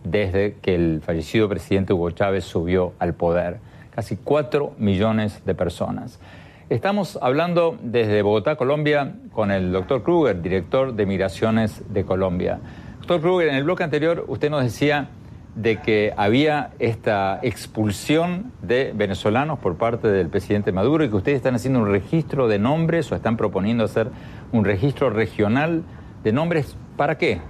desde 0.02 0.56
que 0.62 0.74
el 0.74 1.02
fallecido 1.04 1.46
presidente 1.46 1.92
Hugo 1.92 2.10
Chávez 2.12 2.44
subió 2.44 2.94
al 3.00 3.12
poder. 3.12 3.58
Casi 3.94 4.16
4 4.16 4.76
millones 4.78 5.44
de 5.44 5.54
personas. 5.54 6.18
Estamos 6.70 7.18
hablando 7.20 7.76
desde 7.82 8.22
Bogotá, 8.22 8.54
Colombia, 8.54 9.16
con 9.32 9.50
el 9.50 9.72
doctor 9.72 10.04
Kruger, 10.04 10.40
director 10.40 10.94
de 10.94 11.04
Migraciones 11.04 11.82
de 11.92 12.04
Colombia. 12.04 12.60
Doctor 12.98 13.20
Kruger, 13.20 13.48
en 13.48 13.56
el 13.56 13.64
bloque 13.64 13.82
anterior 13.82 14.24
usted 14.28 14.50
nos 14.50 14.62
decía 14.62 15.08
de 15.56 15.80
que 15.80 16.14
había 16.16 16.70
esta 16.78 17.40
expulsión 17.42 18.52
de 18.62 18.92
venezolanos 18.94 19.58
por 19.58 19.78
parte 19.78 20.06
del 20.12 20.28
presidente 20.28 20.70
Maduro 20.70 21.02
y 21.02 21.08
que 21.08 21.16
ustedes 21.16 21.38
están 21.38 21.56
haciendo 21.56 21.80
un 21.80 21.90
registro 21.90 22.46
de 22.46 22.60
nombres 22.60 23.10
o 23.10 23.16
están 23.16 23.36
proponiendo 23.36 23.82
hacer 23.82 24.12
un 24.52 24.64
registro 24.64 25.10
regional 25.10 25.82
de 26.22 26.32
nombres. 26.32 26.76
¿Para 26.96 27.18
qué? 27.18 27.40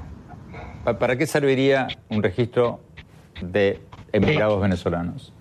¿Para 0.98 1.16
qué 1.16 1.26
serviría 1.26 1.88
un 2.08 2.22
registro 2.22 2.80
de 3.42 3.82
emigrados 4.12 4.62
venezolanos? 4.62 5.34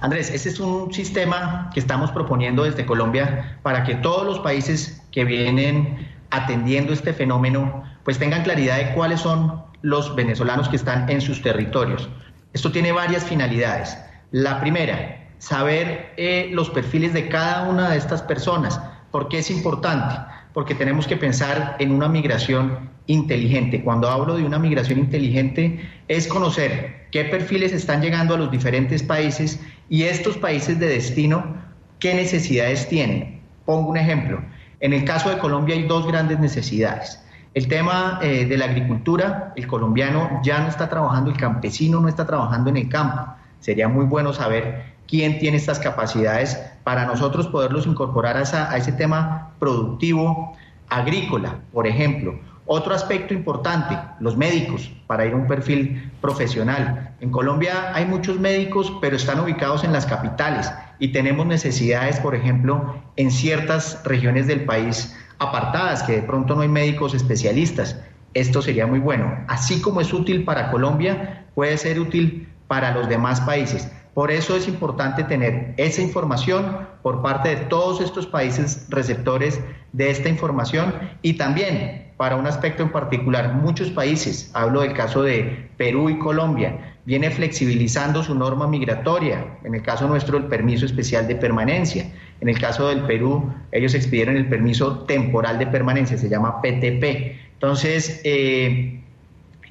Andrés, 0.00 0.30
este 0.30 0.48
es 0.48 0.58
un 0.60 0.92
sistema 0.92 1.70
que 1.74 1.80
estamos 1.80 2.10
proponiendo 2.10 2.64
desde 2.64 2.86
Colombia 2.86 3.58
para 3.62 3.84
que 3.84 3.96
todos 3.96 4.24
los 4.24 4.38
países 4.38 5.02
que 5.12 5.24
vienen 5.24 6.08
atendiendo 6.30 6.92
este 6.92 7.12
fenómeno 7.12 7.84
pues 8.04 8.18
tengan 8.18 8.42
claridad 8.42 8.78
de 8.78 8.92
cuáles 8.94 9.20
son 9.20 9.62
los 9.82 10.14
venezolanos 10.14 10.68
que 10.68 10.76
están 10.76 11.10
en 11.10 11.20
sus 11.20 11.42
territorios. 11.42 12.08
Esto 12.54 12.72
tiene 12.72 12.92
varias 12.92 13.24
finalidades. 13.24 13.98
La 14.30 14.60
primera, 14.60 15.28
saber 15.38 16.14
eh, 16.16 16.48
los 16.52 16.70
perfiles 16.70 17.12
de 17.12 17.28
cada 17.28 17.68
una 17.68 17.90
de 17.90 17.98
estas 17.98 18.22
personas. 18.22 18.80
¿Por 19.10 19.28
qué 19.28 19.38
es 19.40 19.50
importante? 19.50 20.16
Porque 20.54 20.74
tenemos 20.74 21.06
que 21.06 21.16
pensar 21.16 21.76
en 21.78 21.92
una 21.92 22.08
migración 22.08 22.90
inteligente. 23.10 23.82
Cuando 23.82 24.08
hablo 24.08 24.36
de 24.36 24.44
una 24.44 24.58
migración 24.58 25.00
inteligente 25.00 25.80
es 26.08 26.28
conocer 26.28 27.06
qué 27.10 27.24
perfiles 27.24 27.72
están 27.72 28.00
llegando 28.00 28.34
a 28.34 28.38
los 28.38 28.50
diferentes 28.50 29.02
países 29.02 29.60
y 29.88 30.04
estos 30.04 30.36
países 30.38 30.78
de 30.78 30.86
destino, 30.86 31.56
¿qué 31.98 32.14
necesidades 32.14 32.88
tienen? 32.88 33.40
Pongo 33.64 33.90
un 33.90 33.96
ejemplo. 33.96 34.40
En 34.78 34.92
el 34.92 35.04
caso 35.04 35.28
de 35.28 35.38
Colombia 35.38 35.74
hay 35.74 35.82
dos 35.82 36.06
grandes 36.06 36.38
necesidades. 36.38 37.20
El 37.52 37.66
tema 37.66 38.20
eh, 38.22 38.46
de 38.46 38.56
la 38.56 38.66
agricultura, 38.66 39.52
el 39.56 39.66
colombiano 39.66 40.40
ya 40.44 40.60
no 40.60 40.68
está 40.68 40.88
trabajando, 40.88 41.30
el 41.30 41.36
campesino 41.36 42.00
no 42.00 42.08
está 42.08 42.24
trabajando 42.24 42.70
en 42.70 42.76
el 42.76 42.88
campo. 42.88 43.34
Sería 43.58 43.88
muy 43.88 44.04
bueno 44.04 44.32
saber 44.32 44.84
quién 45.08 45.40
tiene 45.40 45.56
estas 45.56 45.80
capacidades 45.80 46.62
para 46.84 47.06
nosotros 47.06 47.48
poderlos 47.48 47.88
incorporar 47.88 48.36
a, 48.36 48.72
a 48.72 48.76
ese 48.76 48.92
tema 48.92 49.50
productivo 49.58 50.56
agrícola, 50.88 51.58
por 51.72 51.88
ejemplo. 51.88 52.38
Otro 52.72 52.94
aspecto 52.94 53.34
importante, 53.34 53.98
los 54.20 54.36
médicos, 54.36 54.92
para 55.08 55.26
ir 55.26 55.32
a 55.32 55.36
un 55.36 55.48
perfil 55.48 56.08
profesional. 56.20 57.16
En 57.18 57.32
Colombia 57.32 57.90
hay 57.96 58.04
muchos 58.04 58.38
médicos, 58.38 58.92
pero 59.00 59.16
están 59.16 59.40
ubicados 59.40 59.82
en 59.82 59.92
las 59.92 60.06
capitales 60.06 60.72
y 61.00 61.08
tenemos 61.08 61.46
necesidades, 61.46 62.20
por 62.20 62.36
ejemplo, 62.36 63.02
en 63.16 63.32
ciertas 63.32 64.00
regiones 64.04 64.46
del 64.46 64.66
país 64.66 65.16
apartadas, 65.40 66.04
que 66.04 66.12
de 66.12 66.22
pronto 66.22 66.54
no 66.54 66.60
hay 66.60 66.68
médicos 66.68 67.12
especialistas. 67.12 67.98
Esto 68.34 68.62
sería 68.62 68.86
muy 68.86 69.00
bueno. 69.00 69.36
Así 69.48 69.82
como 69.82 70.00
es 70.00 70.12
útil 70.12 70.44
para 70.44 70.70
Colombia, 70.70 71.46
puede 71.56 71.76
ser 71.76 71.98
útil 71.98 72.48
para 72.68 72.92
los 72.92 73.08
demás 73.08 73.40
países. 73.40 73.90
Por 74.14 74.30
eso 74.30 74.56
es 74.56 74.66
importante 74.66 75.24
tener 75.24 75.74
esa 75.76 76.02
información 76.02 76.88
por 77.02 77.22
parte 77.22 77.50
de 77.50 77.56
todos 77.56 78.00
estos 78.00 78.26
países 78.26 78.86
receptores 78.88 79.60
de 79.92 80.10
esta 80.10 80.28
información 80.28 80.92
y 81.22 81.34
también 81.34 82.10
para 82.16 82.36
un 82.36 82.46
aspecto 82.46 82.82
en 82.82 82.90
particular, 82.90 83.54
muchos 83.54 83.88
países, 83.88 84.50
hablo 84.52 84.82
del 84.82 84.92
caso 84.92 85.22
de 85.22 85.70
Perú 85.78 86.10
y 86.10 86.18
Colombia, 86.18 86.96
viene 87.06 87.30
flexibilizando 87.30 88.22
su 88.22 88.34
norma 88.34 88.66
migratoria, 88.66 89.58
en 89.64 89.74
el 89.74 89.80
caso 89.80 90.06
nuestro 90.06 90.36
el 90.36 90.44
permiso 90.44 90.84
especial 90.84 91.26
de 91.26 91.36
permanencia, 91.36 92.12
en 92.42 92.48
el 92.50 92.58
caso 92.58 92.88
del 92.88 93.04
Perú 93.04 93.50
ellos 93.72 93.94
expidieron 93.94 94.36
el 94.36 94.48
permiso 94.50 95.00
temporal 95.04 95.58
de 95.58 95.66
permanencia, 95.68 96.18
se 96.18 96.28
llama 96.28 96.60
PTP. 96.60 97.38
Entonces, 97.54 98.20
eh, 98.24 99.00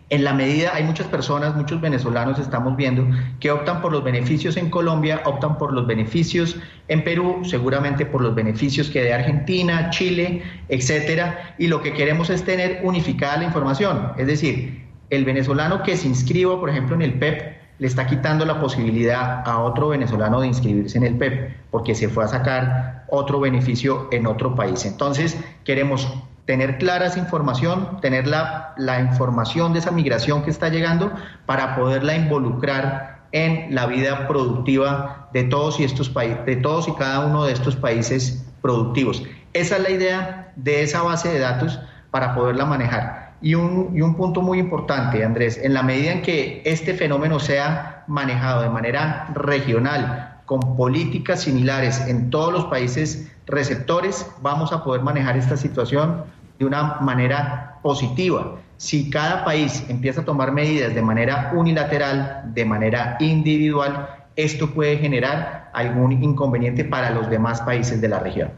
en 0.10 0.24
la 0.24 0.34
medida, 0.34 0.72
hay 0.74 0.84
muchas 0.84 1.08
personas, 1.08 1.56
muchos 1.56 1.80
venezolanos 1.82 2.40
estamos 2.40 2.76
viendo, 2.76 3.08
que 3.40 3.52
optan 3.52 3.82
por 3.82 3.92
los 3.92 4.04
beneficios 4.04 4.58
en 4.58 4.70
Colombia, 4.72 5.22
optan 5.26 5.58
por 5.58 5.72
los 5.72 5.86
beneficios 5.86 6.56
en 6.88 7.04
Perú, 7.04 7.42
seguramente 7.44 8.08
por 8.08 8.22
los 8.22 8.34
beneficios 8.34 8.90
que 8.90 9.04
de 9.04 9.14
Argentina, 9.14 9.92
Chile, 9.92 10.42
etcétera, 10.68 11.56
y 11.60 11.68
lo 11.68 11.82
que 11.82 11.94
queremos 11.94 12.32
es 12.32 12.44
tener 12.44 12.82
unificada 12.84 13.38
la 13.38 13.44
información, 13.44 14.14
es 14.18 14.26
decir, 14.26 14.88
el 15.12 15.26
venezolano 15.26 15.84
que 15.84 15.96
se 15.96 16.08
inscriba, 16.08 16.60
por 16.60 16.70
ejemplo, 16.70 16.96
en 16.96 17.04
el 17.04 17.14
PEP, 17.14 17.60
le 17.80 17.88
está 17.88 18.06
quitando 18.06 18.46
la 18.46 18.60
posibilidad 18.60 19.48
a 19.48 19.60
otro 19.60 19.90
venezolano 19.90 20.42
de 20.42 20.48
inscribirse 20.48 20.98
en 20.98 21.06
el 21.06 21.18
PEP, 21.18 21.56
porque 21.72 21.96
se 21.96 22.10
fue 22.10 22.26
a 22.26 22.28
sacar 22.28 23.06
otro 23.08 23.40
beneficio 23.40 24.10
en 24.12 24.28
otro 24.28 24.54
país. 24.56 24.86
Entonces, 24.86 25.40
queremos 25.64 26.12
tener 26.50 26.80
clara 26.80 27.06
esa 27.06 27.20
información, 27.20 28.02
tener 28.02 28.26
la, 28.26 28.74
la 28.76 29.02
información 29.02 29.72
de 29.72 29.78
esa 29.78 29.92
migración 29.92 30.42
que 30.42 30.50
está 30.50 30.70
llegando 30.70 31.14
para 31.46 31.76
poderla 31.76 32.16
involucrar 32.16 33.20
en 33.32 33.76
la 33.76 33.86
vida 33.86 34.28
productiva 34.28 35.30
de 35.32 35.44
todos 35.44 35.80
y 35.80 35.84
estos 35.84 36.10
países, 36.10 36.44
de 36.48 36.56
todos 36.56 36.88
y 36.88 36.94
cada 36.94 37.20
uno 37.28 37.44
de 37.44 37.54
estos 37.54 37.76
países 37.76 38.44
productivos. 38.64 39.22
Esa 39.54 39.78
es 39.78 39.84
la 39.84 39.92
idea 39.92 40.52
de 40.56 40.82
esa 40.82 41.04
base 41.04 41.30
de 41.30 41.38
datos 41.38 41.80
para 42.10 42.34
poderla 42.34 42.66
manejar. 42.66 43.36
Y 43.44 43.54
un, 43.54 43.92
y 43.96 44.02
un 44.02 44.16
punto 44.16 44.42
muy 44.42 44.58
importante, 44.58 45.24
Andrés, 45.24 45.60
en 45.62 45.76
la 45.76 45.84
medida 45.84 46.14
en 46.14 46.24
que 46.24 46.64
este 46.66 46.96
fenómeno 46.96 47.40
sea 47.40 48.06
manejado 48.08 48.64
de 48.64 48.70
manera 48.70 49.28
regional, 49.36 50.30
con 50.48 50.76
políticas 50.76 51.42
similares 51.42 52.08
en 52.08 52.32
todos 52.32 52.52
los 52.52 52.66
países 52.66 53.32
receptores, 53.46 54.26
vamos 54.42 54.74
a 54.74 54.84
poder 54.84 55.04
manejar 55.04 55.38
esta 55.38 55.56
situación 55.56 56.24
de 56.60 56.66
una 56.66 57.00
manera 57.00 57.80
positiva. 57.82 58.58
Si 58.78 59.10
cada 59.10 59.44
país 59.44 59.86
empieza 59.90 60.22
a 60.22 60.26
tomar 60.26 60.52
medidas 60.52 60.94
de 60.94 61.02
manera 61.02 61.52
unilateral, 61.56 62.44
de 62.54 62.66
manera 62.66 63.18
individual, 63.20 64.10
esto 64.36 64.70
puede 64.70 64.98
generar 64.98 65.70
algún 65.74 66.24
inconveniente 66.24 66.84
para 66.84 67.12
los 67.12 67.30
demás 67.30 67.62
países 67.62 68.02
de 68.02 68.08
la 68.08 68.20
región. 68.20 68.52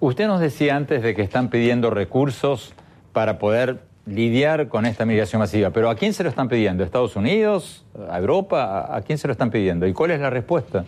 Usted 0.00 0.26
nos 0.26 0.40
decía 0.40 0.76
antes 0.76 1.02
de 1.02 1.14
que 1.14 1.22
están 1.22 1.48
pidiendo 1.48 1.90
recursos 1.90 2.74
para 3.12 3.38
poder 3.38 3.82
lidiar 4.06 4.68
con 4.68 4.84
esta 4.84 5.06
migración 5.06 5.40
masiva, 5.40 5.70
pero 5.70 5.88
¿a 5.88 5.94
quién 5.94 6.12
se 6.12 6.22
lo 6.22 6.28
están 6.28 6.48
pidiendo? 6.48 6.82
¿A 6.82 6.86
Estados 6.86 7.16
Unidos? 7.16 7.86
¿A 8.10 8.18
Europa? 8.18 8.94
¿A 8.94 9.00
quién 9.00 9.16
se 9.16 9.28
lo 9.28 9.32
están 9.32 9.50
pidiendo? 9.50 9.86
¿Y 9.86 9.94
cuál 9.94 10.10
es 10.10 10.20
la 10.20 10.28
respuesta? 10.28 10.84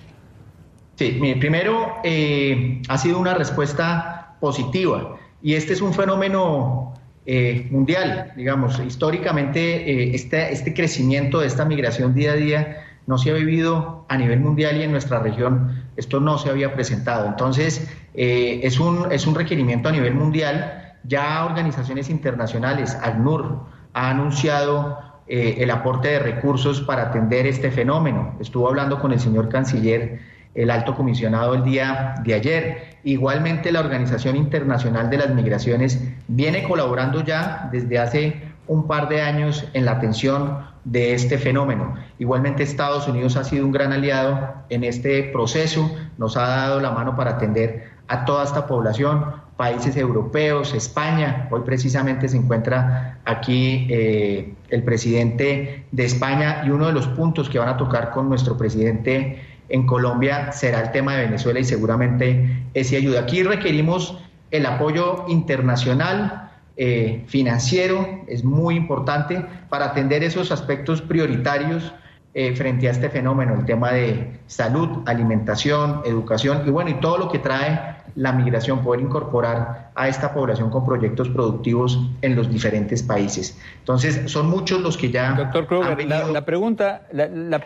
Sí, 0.97 1.19
primero 1.39 1.97
eh, 2.05 2.83
ha 2.89 2.99
sido 2.99 3.19
una 3.19 3.35
respuesta 3.35 4.37
positiva. 4.41 5.17
Y 5.47 5.55
este 5.55 5.75
es 5.75 5.81
un 5.81 5.95
fenómeno 5.95 6.93
eh, 7.25 7.69
mundial, 7.71 8.33
digamos, 8.35 8.81
históricamente 8.81 10.13
este, 10.13 10.53
este 10.53 10.75
crecimiento 10.75 11.39
de 11.39 11.47
esta 11.47 11.65
migración 11.65 12.15
día 12.15 12.33
a 12.33 12.35
día 12.35 12.85
no 13.07 13.17
se 13.17 13.31
ha 13.31 13.35
vivido 13.35 14.07
a 14.09 14.17
nivel 14.17 14.41
mundial 14.41 14.77
y 14.77 14.83
en 14.83 14.91
nuestra 14.91 15.21
región 15.21 15.85
esto 15.97 16.19
no 16.19 16.37
se 16.39 16.51
había 16.51 16.75
presentado. 16.75 17.29
Entonces, 17.29 17.89
eh, 18.15 18.59
es, 18.65 18.81
un, 18.81 19.13
es 19.13 19.25
un 19.29 19.37
requerimiento 19.37 19.89
a 19.89 19.93
nivel 19.93 20.15
mundial. 20.15 20.97
Ya 21.05 21.45
organizaciones 21.45 22.11
internacionales, 22.11 22.99
ACNUR, 23.01 23.67
ha 23.93 24.11
anunciado 24.11 24.99
el 25.29 25.71
aporte 25.71 26.09
de 26.09 26.19
recursos 26.19 26.81
para 26.81 27.03
atender 27.03 27.47
este 27.47 27.71
fenómeno. 27.71 28.35
Estuvo 28.41 28.67
hablando 28.67 29.01
con 29.01 29.13
el 29.13 29.21
señor 29.21 29.49
canciller 29.49 30.21
el 30.57 30.71
alto 30.71 30.97
comisionado 30.97 31.55
el 31.55 31.63
día 31.63 32.17
de 32.25 32.35
ayer. 32.35 32.97
Igualmente 33.05 33.71
la 33.71 33.81
Organización 33.81 34.37
Internacional 34.37 35.11
de 35.11 35.19
las 35.19 35.31
Migraciones 35.31 36.03
viene 36.27 36.65
colaborando 36.65 37.23
ya 37.23 37.69
desde 37.71 37.99
hace 37.99 38.43
un 38.67 38.89
par 38.89 39.09
de 39.09 39.23
años 39.23 39.65
en 39.75 39.85
la 39.85 39.93
atención 39.93 40.59
de 40.85 41.15
este 41.15 41.39
fenómeno. 41.39 41.95
Igualmente 42.19 42.63
Estados 42.63 43.07
Unidos 43.07 43.37
ha 43.37 43.45
sido 43.45 43.65
un 43.67 43.73
gran 43.73 43.93
aliado 43.93 44.55
en 44.71 44.83
este 44.83 45.25
proceso, 45.25 45.91
nos 46.19 46.37
ha 46.37 46.49
dado 46.49 46.81
la 46.81 46.91
mano 46.91 47.17
para 47.17 47.33
atender 47.33 47.91
a 48.09 48.25
toda 48.25 48.45
esta 48.45 48.67
población, 48.67 49.25
países 49.57 49.97
europeos, 49.97 50.75
España, 50.75 51.49
hoy 51.51 51.63
precisamente 51.65 52.29
se 52.29 52.37
encuentra 52.37 53.19
aquí 53.25 53.87
eh, 53.91 54.55
el 54.69 54.83
presidente 54.85 55.87
de 55.91 56.05
España 56.05 56.63
y 56.67 56.71
uno 56.71 56.87
de 56.87 56.93
los 56.93 57.09
puntos 57.09 57.49
que 57.49 57.59
van 57.59 57.69
a 57.69 57.77
tocar 57.77 58.11
con 58.11 58.29
nuestro 58.29 58.57
presidente 58.57 59.56
en 59.69 59.87
Colombia 59.87 60.53
será 60.53 60.81
el 60.81 60.93
tema 60.93 61.17
de 61.17 61.25
Venezuela 61.25 61.61
y 61.61 61.65
seguramente 61.65 62.65
ese 62.75 62.97
ayuda. 62.97 63.21
Aquí 63.21 63.43
requerimos 63.43 64.19
el 64.51 64.67
apoyo 64.67 65.25
internacional, 65.29 66.51
eh, 66.77 67.25
financiero, 67.27 68.21
es 68.27 68.45
muy 68.45 68.77
importante 68.77 69.45
para 69.69 69.87
atender 69.87 70.23
esos 70.23 70.53
aspectos 70.53 71.03
prioritarios 71.03 71.93
eh, 72.35 72.55
frente 72.55 72.87
a 72.87 72.91
este 72.91 73.09
fenómeno, 73.09 73.55
el 73.55 73.65
tema 73.65 73.93
de 73.93 74.41
salud, 74.47 74.99
alimentación, 75.07 76.03
educación 76.05 76.65
y 76.67 76.71
bueno, 76.71 76.91
y 76.91 76.95
todo 77.01 77.17
lo 77.17 77.31
que 77.31 77.39
trae 77.39 77.97
la 78.15 78.33
migración, 78.33 78.83
poder 78.83 79.01
incorporar 79.01 79.91
a 79.95 80.09
esta 80.09 80.35
población 80.35 80.71
con 80.71 80.85
proyectos 80.85 81.29
productivos 81.29 81.99
en 82.23 82.37
los 82.37 82.51
diferentes 82.51 83.03
países. 83.03 83.59
Entonces, 83.79 84.31
son 84.31 84.51
muchos 84.51 84.81
los 84.81 84.97
que 84.97 85.11
ya... 85.11 85.33
Doctor 85.33 85.67
Kruger, 85.67 86.07
la, 86.07 86.45
pregunta... 86.45 87.03
La, 87.13 87.27
la, 87.29 87.59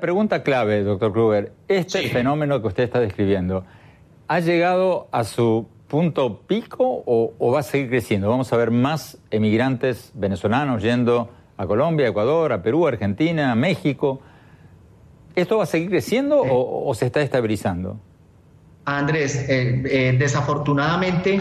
pregunta 0.00 0.42
clave, 0.42 0.82
doctor 0.82 1.12
Kruger, 1.12 1.52
este 1.68 2.08
fenómeno 2.08 2.60
que 2.60 2.68
usted 2.68 2.84
está 2.84 3.00
describiendo, 3.00 3.64
¿ha 4.28 4.40
llegado 4.40 5.08
a 5.12 5.24
su 5.24 5.68
punto 5.88 6.40
pico 6.42 7.04
o, 7.06 7.52
va 7.52 7.60
a 7.60 7.62
seguir 7.62 7.88
creciendo? 7.88 8.28
Vamos 8.28 8.52
a 8.52 8.56
ver 8.56 8.70
más 8.70 9.18
emigrantes 9.30 10.10
venezolanos 10.14 10.82
yendo 10.82 11.30
a 11.56 11.66
Colombia, 11.66 12.08
Ecuador, 12.08 12.52
a 12.52 12.62
Perú, 12.62 12.86
Argentina, 12.86 13.54
México. 13.54 14.20
¿Esto 15.34 15.58
va 15.58 15.64
a 15.64 15.66
seguir 15.66 15.90
creciendo 15.90 16.42
o, 16.42 16.92
se 16.94 17.06
está 17.06 17.20
estabilizando? 17.20 18.00
Andrés, 18.84 19.36
eh, 19.48 19.82
eh, 19.84 20.16
desafortunadamente 20.18 21.40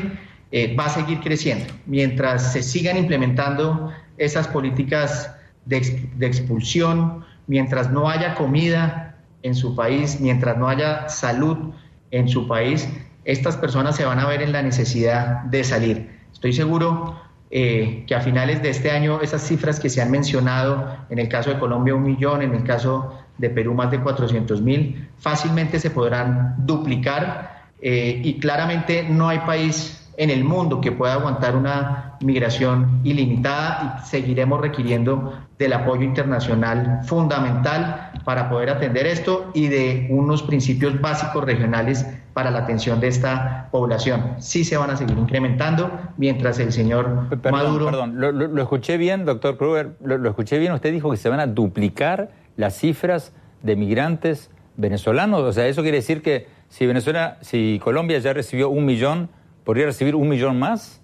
eh, 0.51 0.75
va 0.75 0.85
a 0.85 0.89
seguir 0.89 1.19
creciendo. 1.19 1.65
Mientras 1.85 2.53
se 2.53 2.63
sigan 2.63 2.97
implementando 2.97 3.91
esas 4.17 4.47
políticas 4.47 5.35
de, 5.65 6.09
de 6.15 6.27
expulsión, 6.27 7.23
mientras 7.47 7.91
no 7.91 8.09
haya 8.09 8.35
comida 8.35 9.15
en 9.43 9.55
su 9.55 9.75
país, 9.75 10.19
mientras 10.19 10.57
no 10.57 10.67
haya 10.67 11.09
salud 11.09 11.73
en 12.11 12.27
su 12.27 12.47
país, 12.47 12.89
estas 13.25 13.57
personas 13.57 13.95
se 13.95 14.05
van 14.05 14.19
a 14.19 14.27
ver 14.27 14.41
en 14.41 14.51
la 14.51 14.61
necesidad 14.61 15.43
de 15.43 15.63
salir. 15.63 16.09
Estoy 16.31 16.53
seguro 16.53 17.19
eh, 17.51 18.03
que 18.07 18.15
a 18.15 18.21
finales 18.21 18.61
de 18.61 18.69
este 18.69 18.91
año 18.91 19.21
esas 19.21 19.41
cifras 19.41 19.79
que 19.79 19.89
se 19.89 20.01
han 20.01 20.11
mencionado, 20.11 20.97
en 21.09 21.19
el 21.19 21.29
caso 21.29 21.49
de 21.51 21.59
Colombia 21.59 21.95
un 21.95 22.03
millón, 22.03 22.41
en 22.41 22.53
el 22.53 22.63
caso 22.63 23.17
de 23.37 23.49
Perú 23.49 23.73
más 23.73 23.91
de 23.91 23.99
400 23.99 24.61
mil, 24.61 25.09
fácilmente 25.17 25.79
se 25.79 25.89
podrán 25.89 26.55
duplicar 26.59 27.65
eh, 27.81 28.21
y 28.23 28.39
claramente 28.39 29.07
no 29.09 29.29
hay 29.29 29.39
país 29.39 30.04
en 30.17 30.29
el 30.29 30.43
mundo 30.43 30.81
que 30.81 30.91
pueda 30.91 31.13
aguantar 31.13 31.55
una 31.55 32.17
migración 32.21 33.01
ilimitada 33.03 34.01
y 34.03 34.07
seguiremos 34.07 34.61
requiriendo 34.61 35.33
del 35.57 35.73
apoyo 35.73 36.03
internacional 36.03 37.01
fundamental 37.05 38.11
para 38.23 38.49
poder 38.49 38.69
atender 38.69 39.05
esto 39.07 39.51
y 39.53 39.67
de 39.67 40.07
unos 40.09 40.43
principios 40.43 40.99
básicos 40.99 41.43
regionales 41.43 42.05
para 42.33 42.51
la 42.51 42.59
atención 42.59 42.99
de 42.99 43.07
esta 43.07 43.69
población. 43.71 44.35
Sí 44.39 44.63
se 44.63 44.77
van 44.77 44.89
a 44.89 44.97
seguir 44.97 45.17
incrementando 45.17 45.91
mientras 46.17 46.59
el 46.59 46.71
señor 46.71 47.29
Maduro... 47.51 47.85
Perdón, 47.85 48.15
lo, 48.19 48.61
escuché 48.61 48.97
bien, 48.97 49.25
doctor 49.25 49.57
Kruger, 49.57 49.95
lo 50.03 50.29
escuché 50.29 50.59
bien, 50.59 50.73
usted 50.73 50.91
dijo 50.91 51.11
que 51.11 51.17
se 51.17 51.29
van 51.29 51.39
a 51.39 51.47
duplicar 51.47 52.31
las 52.57 52.77
cifras 52.77 53.31
de 53.63 53.75
migrantes 53.75 54.49
venezolanos, 54.77 55.41
o 55.41 55.53
sea, 55.53 55.67
eso 55.67 55.81
quiere 55.81 55.97
decir 55.97 56.21
que 56.21 56.47
si 56.69 56.85
Venezuela, 56.85 57.37
si 57.41 57.79
Colombia 57.83 58.19
ya 58.19 58.33
recibió 58.33 58.69
un 58.69 58.85
millón, 58.85 59.29
¿podría 59.65 59.87
recibir 59.87 60.15
un 60.15 60.29
millón 60.29 60.57
más? 60.57 61.01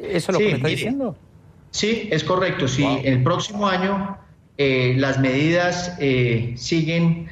¿Eso 0.00 0.32
es 0.32 0.32
lo 0.32 0.38
que 0.38 0.44
me 0.46 0.56
está 0.56 0.68
diciendo? 0.68 1.16
Sí, 1.70 2.08
es 2.10 2.24
correcto. 2.24 2.66
Si 2.66 2.86
el 3.04 3.22
próximo 3.22 3.68
año 3.68 4.16
eh, 4.56 4.94
las 4.96 5.18
medidas 5.18 5.96
eh, 6.00 6.54
siguen 6.56 7.28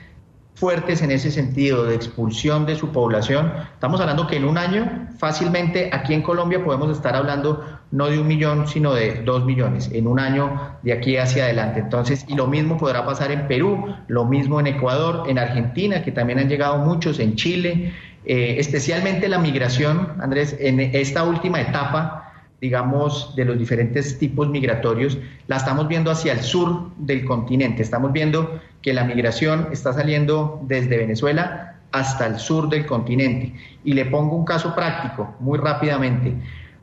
fuertes 0.57 1.03
en 1.03 1.11
ese 1.11 1.31
sentido 1.31 1.85
de 1.85 1.95
expulsión 1.95 2.65
de 2.65 2.77
su 2.77 2.91
población. 2.91 3.53
Estamos 3.75 4.01
hablando 4.01 4.27
que 4.27 4.37
en 4.37 4.45
un 4.47 4.57
año 4.57 5.09
fácilmente 5.19 5.91
aquí 5.93 6.15
en 6.15 6.23
Colombia 6.23 6.65
podemos 6.65 6.91
estar 6.97 7.15
hablando 7.15 7.63
no 7.91 8.09
de 8.09 8.19
un 8.19 8.27
millón, 8.27 8.67
sino 8.67 8.95
de 8.95 9.23
dos 9.23 9.45
millones 9.45 9.91
en 9.93 10.07
un 10.07 10.19
año 10.19 10.79
de 10.83 10.95
aquí 10.95 11.19
hacia 11.19 11.45
adelante. 11.45 11.81
Entonces, 11.81 12.25
y 12.27 12.35
lo 12.35 12.47
mismo 12.47 12.79
podrá 12.79 13.05
pasar 13.05 13.31
en 13.33 13.47
Perú, 13.47 13.95
lo 14.09 14.25
mismo 14.25 14.59
en 14.59 14.69
Ecuador, 14.69 15.29
en 15.29 15.39
Argentina, 15.39 16.03
que 16.03 16.11
también 16.11 16.39
han 16.39 16.49
llegado 16.49 16.79
muchos, 16.79 17.19
en 17.19 17.37
Chile, 17.37 17.93
eh, 18.27 18.57
especialmente 18.59 19.29
la 19.29 19.39
migración, 19.39 20.15
Andrés, 20.21 20.57
en 20.59 20.81
esta 20.81 21.25
última 21.25 21.61
etapa 21.61 22.27
digamos, 22.61 23.35
de 23.37 23.45
los 23.45 23.59
diferentes 23.59 24.19
tipos 24.19 24.49
migratorios, 24.49 25.19
la 25.47 25.57
estamos 25.57 25.89
viendo 25.89 26.11
hacia 26.11 26.33
el 26.33 26.41
sur 26.41 26.91
del 26.97 27.25
continente. 27.25 27.83
Estamos 27.83 28.13
viendo 28.13 28.61
que 28.83 28.95
la 28.95 29.05
migración 29.05 29.69
está 29.73 29.93
saliendo 29.93 30.61
desde 30.63 30.97
Venezuela 30.97 31.77
hasta 31.93 32.27
el 32.27 32.39
sur 32.39 32.69
del 32.69 32.87
continente. 32.87 33.55
Y 33.85 33.93
le 33.93 34.07
pongo 34.07 34.37
un 34.37 34.45
caso 34.45 34.75
práctico, 34.75 35.35
muy 35.39 35.59
rápidamente. 35.59 36.35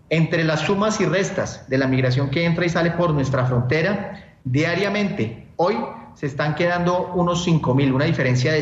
Entre 0.10 0.44
las 0.44 0.62
sumas 0.62 1.02
y 1.02 1.06
restas 1.06 1.68
de 1.70 1.78
la 1.78 1.88
migración 1.88 2.30
que 2.30 2.46
entra 2.46 2.66
y 2.66 2.70
sale 2.70 2.92
por 2.92 3.14
nuestra 3.14 3.46
frontera, 3.46 4.38
diariamente, 4.44 5.48
hoy 5.56 5.76
se 6.14 6.28
están 6.28 6.54
quedando 6.54 7.12
unos 7.16 7.44
5 7.44 7.74
mil, 7.74 7.92
una 7.92 8.06
diferencia 8.06 8.54
de 8.54 8.62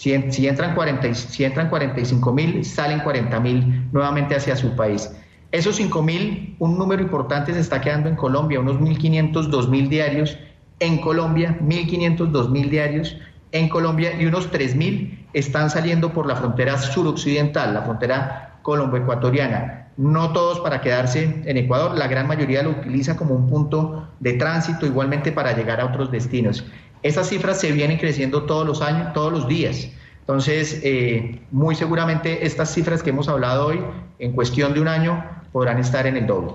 5 0.00 0.24
mil. 0.24 0.32
Si, 0.32 0.48
entran 0.48 0.74
40, 0.74 1.14
si 1.14 1.44
entran 1.44 1.68
45 1.68 2.32
mil, 2.32 2.64
salen 2.64 3.00
40 3.00 3.40
mil 3.40 3.88
nuevamente 3.92 4.34
hacia 4.34 4.56
su 4.56 4.74
país. 4.74 5.10
Esos 5.52 5.76
5 5.76 6.02
mil, 6.02 6.56
un 6.58 6.78
número 6.78 7.02
importante 7.02 7.52
se 7.52 7.60
está 7.60 7.80
quedando 7.80 8.08
en 8.08 8.16
Colombia, 8.16 8.60
unos 8.60 8.76
1.500, 8.76 9.50
2.000 9.50 9.88
diarios 9.88 10.38
en 10.78 10.98
Colombia, 10.98 11.58
1.500, 11.60 12.30
2.000 12.30 12.68
diarios 12.70 13.16
en 13.52 13.68
Colombia 13.68 14.12
y 14.18 14.26
unos 14.26 14.50
3.000 14.50 15.26
están 15.32 15.68
saliendo 15.68 16.12
por 16.12 16.26
la 16.26 16.36
frontera 16.36 16.78
suroccidental, 16.78 17.74
la 17.74 17.82
frontera 17.82 18.60
colombo-ecuatoriana. 18.62 19.88
No 19.96 20.32
todos 20.32 20.60
para 20.60 20.80
quedarse 20.80 21.42
en 21.44 21.56
Ecuador, 21.56 21.98
la 21.98 22.06
gran 22.06 22.26
mayoría 22.26 22.62
lo 22.62 22.70
utiliza 22.70 23.16
como 23.16 23.34
un 23.34 23.48
punto 23.48 24.08
de 24.20 24.34
tránsito, 24.34 24.86
igualmente 24.86 25.32
para 25.32 25.54
llegar 25.54 25.80
a 25.80 25.86
otros 25.86 26.10
destinos. 26.10 26.64
Esas 27.02 27.28
cifras 27.28 27.60
se 27.60 27.72
vienen 27.72 27.98
creciendo 27.98 28.42
todos 28.42 28.66
los 28.66 28.82
años, 28.82 29.12
todos 29.12 29.32
los 29.32 29.48
días. 29.48 29.90
Entonces, 30.20 30.80
eh, 30.84 31.40
muy 31.50 31.74
seguramente 31.74 32.46
estas 32.46 32.72
cifras 32.72 33.02
que 33.02 33.10
hemos 33.10 33.28
hablado 33.28 33.66
hoy, 33.68 33.80
en 34.18 34.32
cuestión 34.32 34.74
de 34.74 34.80
un 34.80 34.88
año, 34.88 35.24
podrán 35.50 35.78
estar 35.78 36.06
en 36.06 36.16
el 36.16 36.26
doble. 36.26 36.52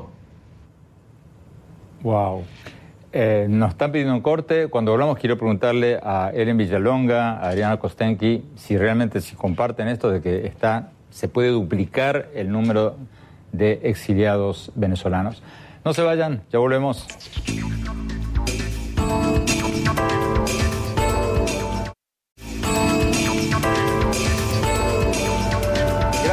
Wow. 2.02 2.44
Eh, 3.12 3.48
nos 3.50 3.72
están 3.72 3.92
pidiendo 3.92 4.14
un 4.14 4.22
corte. 4.22 4.68
Cuando 4.68 4.94
hablamos, 4.94 5.18
quiero 5.18 5.38
preguntarle 5.38 6.00
a 6.04 6.32
Ellen 6.34 6.58
Villalonga, 6.58 7.38
a 7.38 7.50
Adriana 7.50 7.78
Kostenki, 7.78 8.44
si 8.56 8.78
realmente 8.78 9.22
si 9.22 9.36
comparten 9.36 9.88
esto 9.88 10.12
de 10.12 10.22
que 10.22 10.46
está, 10.46 10.92
se 11.10 11.28
puede 11.28 11.50
duplicar 11.50 12.30
el 12.36 12.52
número 12.52 12.98
de 13.52 13.80
exiliados 13.84 14.72
venezolanos. 14.76 15.42
No 15.84 15.94
se 15.94 16.02
vayan, 16.02 16.44
ya 16.52 16.60
volvemos. 16.60 17.08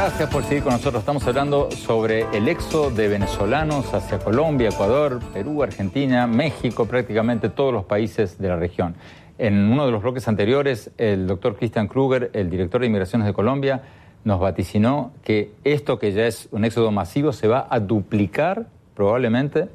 Gracias 0.05 0.29
por 0.29 0.43
seguir 0.43 0.63
con 0.63 0.73
nosotros. 0.73 0.99
Estamos 0.99 1.25
hablando 1.27 1.71
sobre 1.71 2.25
el 2.35 2.49
éxodo 2.49 2.91
de 2.91 3.07
venezolanos 3.07 3.93
hacia 3.93 4.19
Colombia, 4.19 4.67
Ecuador, 4.67 5.21
Perú, 5.31 5.63
Argentina, 5.63 6.27
México, 6.27 6.85
prácticamente 6.87 7.47
todos 7.47 7.71
los 7.71 7.85
países 7.85 8.37
de 8.37 8.49
la 8.49 8.57
región. 8.57 8.95
En 9.37 9.71
uno 9.71 9.85
de 9.85 9.93
los 9.93 10.03
bloques 10.03 10.27
anteriores, 10.27 10.91
el 10.97 11.25
doctor 11.25 11.55
Christian 11.55 11.87
Kruger, 11.87 12.31
el 12.33 12.49
director 12.49 12.81
de 12.81 12.87
Inmigraciones 12.87 13.25
de 13.25 13.31
Colombia, 13.31 13.81
nos 14.25 14.41
vaticinó 14.41 15.13
que 15.23 15.53
esto 15.63 15.97
que 15.99 16.11
ya 16.11 16.27
es 16.27 16.49
un 16.51 16.65
éxodo 16.65 16.91
masivo 16.91 17.31
se 17.31 17.47
va 17.47 17.65
a 17.69 17.79
duplicar 17.79 18.65
probablemente 18.95 19.69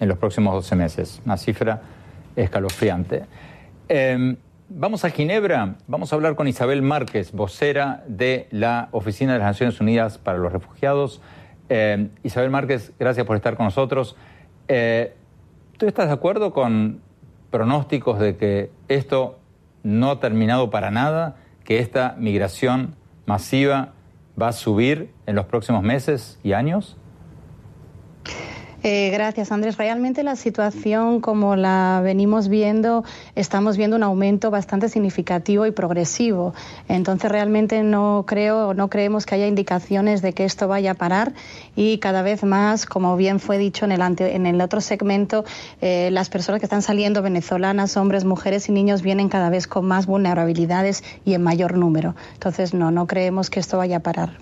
en 0.00 0.08
los 0.08 0.16
próximos 0.16 0.54
12 0.54 0.76
meses. 0.76 1.20
Una 1.26 1.36
cifra 1.36 1.82
escalofriante. 2.36 3.26
Em, 3.86 4.38
Vamos 4.68 5.04
a 5.04 5.10
Ginebra, 5.10 5.76
vamos 5.86 6.12
a 6.12 6.16
hablar 6.16 6.34
con 6.34 6.48
Isabel 6.48 6.82
Márquez, 6.82 7.30
vocera 7.30 8.02
de 8.08 8.48
la 8.50 8.88
Oficina 8.90 9.34
de 9.34 9.38
las 9.38 9.46
Naciones 9.46 9.80
Unidas 9.80 10.18
para 10.18 10.38
los 10.38 10.52
Refugiados. 10.52 11.22
Eh, 11.68 12.08
Isabel 12.24 12.50
Márquez, 12.50 12.92
gracias 12.98 13.24
por 13.24 13.36
estar 13.36 13.56
con 13.56 13.66
nosotros. 13.66 14.16
Eh, 14.66 15.14
¿Tú 15.76 15.86
estás 15.86 16.08
de 16.08 16.14
acuerdo 16.14 16.52
con 16.52 17.00
pronósticos 17.52 18.18
de 18.18 18.36
que 18.36 18.72
esto 18.88 19.38
no 19.84 20.10
ha 20.10 20.18
terminado 20.18 20.68
para 20.68 20.90
nada, 20.90 21.36
que 21.62 21.78
esta 21.78 22.16
migración 22.18 22.96
masiva 23.24 23.92
va 24.40 24.48
a 24.48 24.52
subir 24.52 25.12
en 25.26 25.36
los 25.36 25.46
próximos 25.46 25.84
meses 25.84 26.40
y 26.42 26.54
años? 26.54 26.96
Eh, 28.82 29.10
gracias, 29.10 29.50
Andrés. 29.52 29.78
Realmente 29.78 30.22
la 30.22 30.36
situación, 30.36 31.20
como 31.20 31.56
la 31.56 32.00
venimos 32.04 32.48
viendo, 32.48 33.04
estamos 33.34 33.76
viendo 33.76 33.96
un 33.96 34.02
aumento 34.02 34.50
bastante 34.50 34.88
significativo 34.88 35.66
y 35.66 35.70
progresivo. 35.70 36.54
Entonces, 36.88 37.30
realmente 37.30 37.82
no 37.82 38.24
creo, 38.26 38.74
no 38.74 38.88
creemos 38.88 39.26
que 39.26 39.34
haya 39.34 39.46
indicaciones 39.46 40.22
de 40.22 40.34
que 40.34 40.44
esto 40.44 40.68
vaya 40.68 40.92
a 40.92 40.94
parar 40.94 41.32
y 41.74 41.98
cada 41.98 42.22
vez 42.22 42.44
más, 42.44 42.86
como 42.86 43.16
bien 43.16 43.40
fue 43.40 43.58
dicho 43.58 43.84
en 43.86 43.92
el, 43.92 44.00
en 44.20 44.46
el 44.46 44.60
otro 44.60 44.80
segmento, 44.80 45.44
eh, 45.80 46.10
las 46.12 46.28
personas 46.28 46.60
que 46.60 46.66
están 46.66 46.82
saliendo 46.82 47.22
venezolanas, 47.22 47.96
hombres, 47.96 48.24
mujeres 48.24 48.68
y 48.68 48.72
niños, 48.72 49.02
vienen 49.02 49.28
cada 49.28 49.50
vez 49.50 49.66
con 49.66 49.86
más 49.86 50.06
vulnerabilidades 50.06 51.02
y 51.24 51.34
en 51.34 51.42
mayor 51.42 51.76
número. 51.76 52.14
Entonces, 52.34 52.74
no, 52.74 52.90
no 52.90 53.06
creemos 53.06 53.50
que 53.50 53.58
esto 53.58 53.78
vaya 53.78 53.96
a 53.96 54.00
parar. 54.00 54.38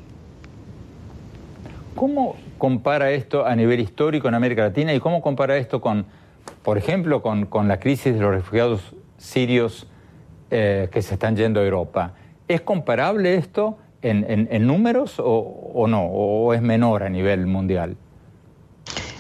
¿Cómo 1.95 2.35
compara 2.65 3.11
esto 3.11 3.45
a 3.45 3.55
nivel 3.55 3.79
histórico 3.79 4.27
en 4.27 4.33
América 4.33 4.63
Latina 4.63 4.95
y 4.95 4.99
cómo 4.99 5.21
compara 5.21 5.59
esto 5.59 5.83
con, 5.83 6.07
por 6.63 6.79
ejemplo, 6.79 7.21
con, 7.21 7.69
la 7.69 7.79
crisis 7.79 8.15
de 8.15 8.21
los 8.21 8.31
refugiados 8.31 8.95
sirios 9.19 9.87
eh, 10.51 10.89
que 10.91 11.03
se 11.03 11.13
están 11.13 11.37
yendo 11.37 11.61
a 11.61 11.63
Europa? 11.63 12.15
¿Es 12.49 12.63
comparable 12.63 13.35
esto 13.35 13.77
en, 14.01 14.67
números 14.67 15.21
o, 15.21 15.27
o 15.75 15.87
no? 15.89 16.07
¿O 16.07 16.55
es 16.55 16.63
menor 16.63 17.03
a 17.03 17.11
nivel 17.11 17.47
mundial? 17.47 17.99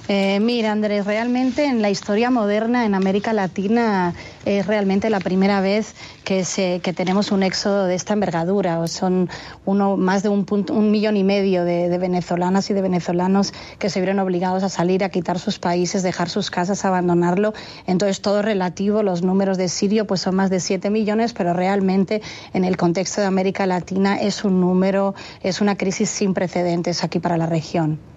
Eh, 0.06 0.38
mira, 0.38 0.70
Andrés, 0.70 1.06
realmente 1.06 1.64
en 1.64 1.80
la 1.80 1.88
historia 1.88 2.30
moderna 2.30 2.84
en 2.84 2.94
América 2.94 3.32
Latina 3.32 4.12
es 4.44 4.66
realmente 4.66 5.08
la 5.08 5.18
primera 5.18 5.62
vez 5.62 5.94
que, 6.24 6.44
se, 6.44 6.80
que 6.80 6.92
tenemos 6.92 7.32
un 7.32 7.42
éxodo 7.42 7.86
de 7.86 7.94
esta 7.94 8.12
envergadura. 8.12 8.86
Son 8.86 9.30
uno, 9.64 9.96
más 9.96 10.22
de 10.22 10.28
un, 10.28 10.44
un 10.50 10.90
millón 10.90 11.16
y 11.16 11.24
medio 11.24 11.64
de, 11.64 11.96
venezolanas 11.96 12.68
y 12.68 12.74
de 12.74 12.82
venezolanos 12.82 13.54
que 13.78 13.88
se 13.88 14.00
vieron 14.00 14.18
obligados 14.18 14.62
a 14.62 14.68
salir, 14.68 15.04
a 15.04 15.08
quitar 15.08 15.38
sus 15.38 15.58
países, 15.58 16.02
dejar 16.02 16.28
sus 16.28 16.50
casas, 16.50 16.84
abandonarlo. 16.84 17.54
Entonces, 17.86 18.20
todo 18.20 18.42
relativo, 18.42 19.02
los 19.02 19.22
números 19.22 19.56
de 19.56 19.70
Sirio 19.70 20.06
pues 20.06 20.20
son 20.20 20.34
más 20.34 20.50
de 20.50 20.60
7 20.60 20.90
millones, 20.90 21.32
pero 21.32 21.54
realmente 21.54 22.20
en 22.52 22.64
el 22.64 22.76
contexto 22.76 23.22
de 23.22 23.26
América 23.26 23.64
Latina 23.64 24.20
es 24.20 24.44
un 24.44 24.60
número, 24.60 25.14
es 25.42 25.62
una 25.62 25.78
crisis 25.78 26.10
sin 26.10 26.34
precedentes 26.34 27.04
aquí 27.04 27.20
para 27.20 27.38
la 27.38 27.46
región. 27.46 28.13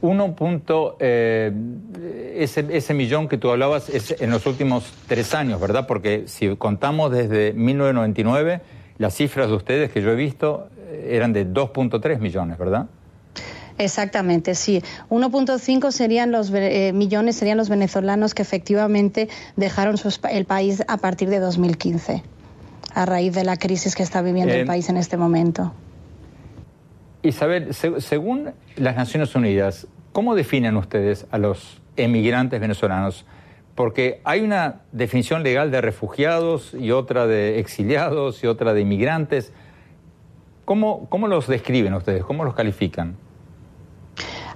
Uno 0.00 0.36
punto, 0.36 0.96
eh, 1.00 1.52
ese, 2.36 2.66
ese, 2.70 2.94
millón 2.94 3.28
que 3.28 3.36
tú 3.36 3.50
hablabas 3.50 3.88
es 3.88 4.14
en 4.20 4.30
los 4.30 4.46
últimos 4.46 4.92
tres 5.08 5.34
años, 5.34 5.60
¿verdad? 5.60 5.88
Porque 5.88 6.24
si 6.28 6.54
contamos 6.54 7.10
desde 7.10 7.52
1999, 7.52 8.60
las 8.98 9.14
cifras 9.14 9.48
de 9.48 9.54
ustedes 9.54 9.90
que 9.90 10.00
yo 10.00 10.12
he 10.12 10.14
visto 10.14 10.68
eh, 10.88 11.10
eran 11.12 11.32
de 11.32 11.46
2.3 11.46 12.20
millones, 12.20 12.58
¿verdad? 12.58 12.86
Exactamente, 13.78 14.54
sí. 14.54 14.82
1.5 15.08 15.90
serían 15.90 16.32
los 16.32 16.52
eh, 16.52 16.92
millones 16.92 17.36
serían 17.36 17.56
los 17.56 17.68
venezolanos 17.68 18.34
que 18.34 18.42
efectivamente 18.42 19.28
dejaron 19.56 19.96
el 20.30 20.44
país 20.44 20.82
a 20.86 20.96
partir 20.96 21.28
de 21.28 21.38
2015, 21.38 22.22
a 22.94 23.06
raíz 23.06 23.34
de 23.34 23.44
la 23.44 23.56
crisis 23.56 23.94
que 23.94 24.02
está 24.02 24.22
viviendo 24.22 24.52
el 24.52 24.66
país 24.66 24.88
en 24.88 24.96
este 24.96 25.16
momento. 25.16 25.72
Isabel, 27.22 27.74
según 27.74 28.52
las 28.76 28.96
Naciones 28.96 29.34
Unidas, 29.34 29.86
¿cómo 30.12 30.34
definen 30.34 30.76
ustedes 30.76 31.26
a 31.30 31.38
los 31.38 31.80
emigrantes 31.96 32.60
venezolanos? 32.60 33.26
Porque 33.74 34.20
hay 34.24 34.40
una 34.40 34.82
definición 34.92 35.42
legal 35.42 35.70
de 35.70 35.80
refugiados 35.80 36.74
y 36.74 36.90
otra 36.90 37.26
de 37.26 37.58
exiliados 37.58 38.42
y 38.42 38.46
otra 38.46 38.72
de 38.72 38.80
inmigrantes. 38.80 39.52
¿Cómo, 40.64 41.08
cómo 41.08 41.28
los 41.28 41.46
describen 41.46 41.94
ustedes? 41.94 42.24
¿Cómo 42.24 42.44
los 42.44 42.54
califican? 42.54 43.16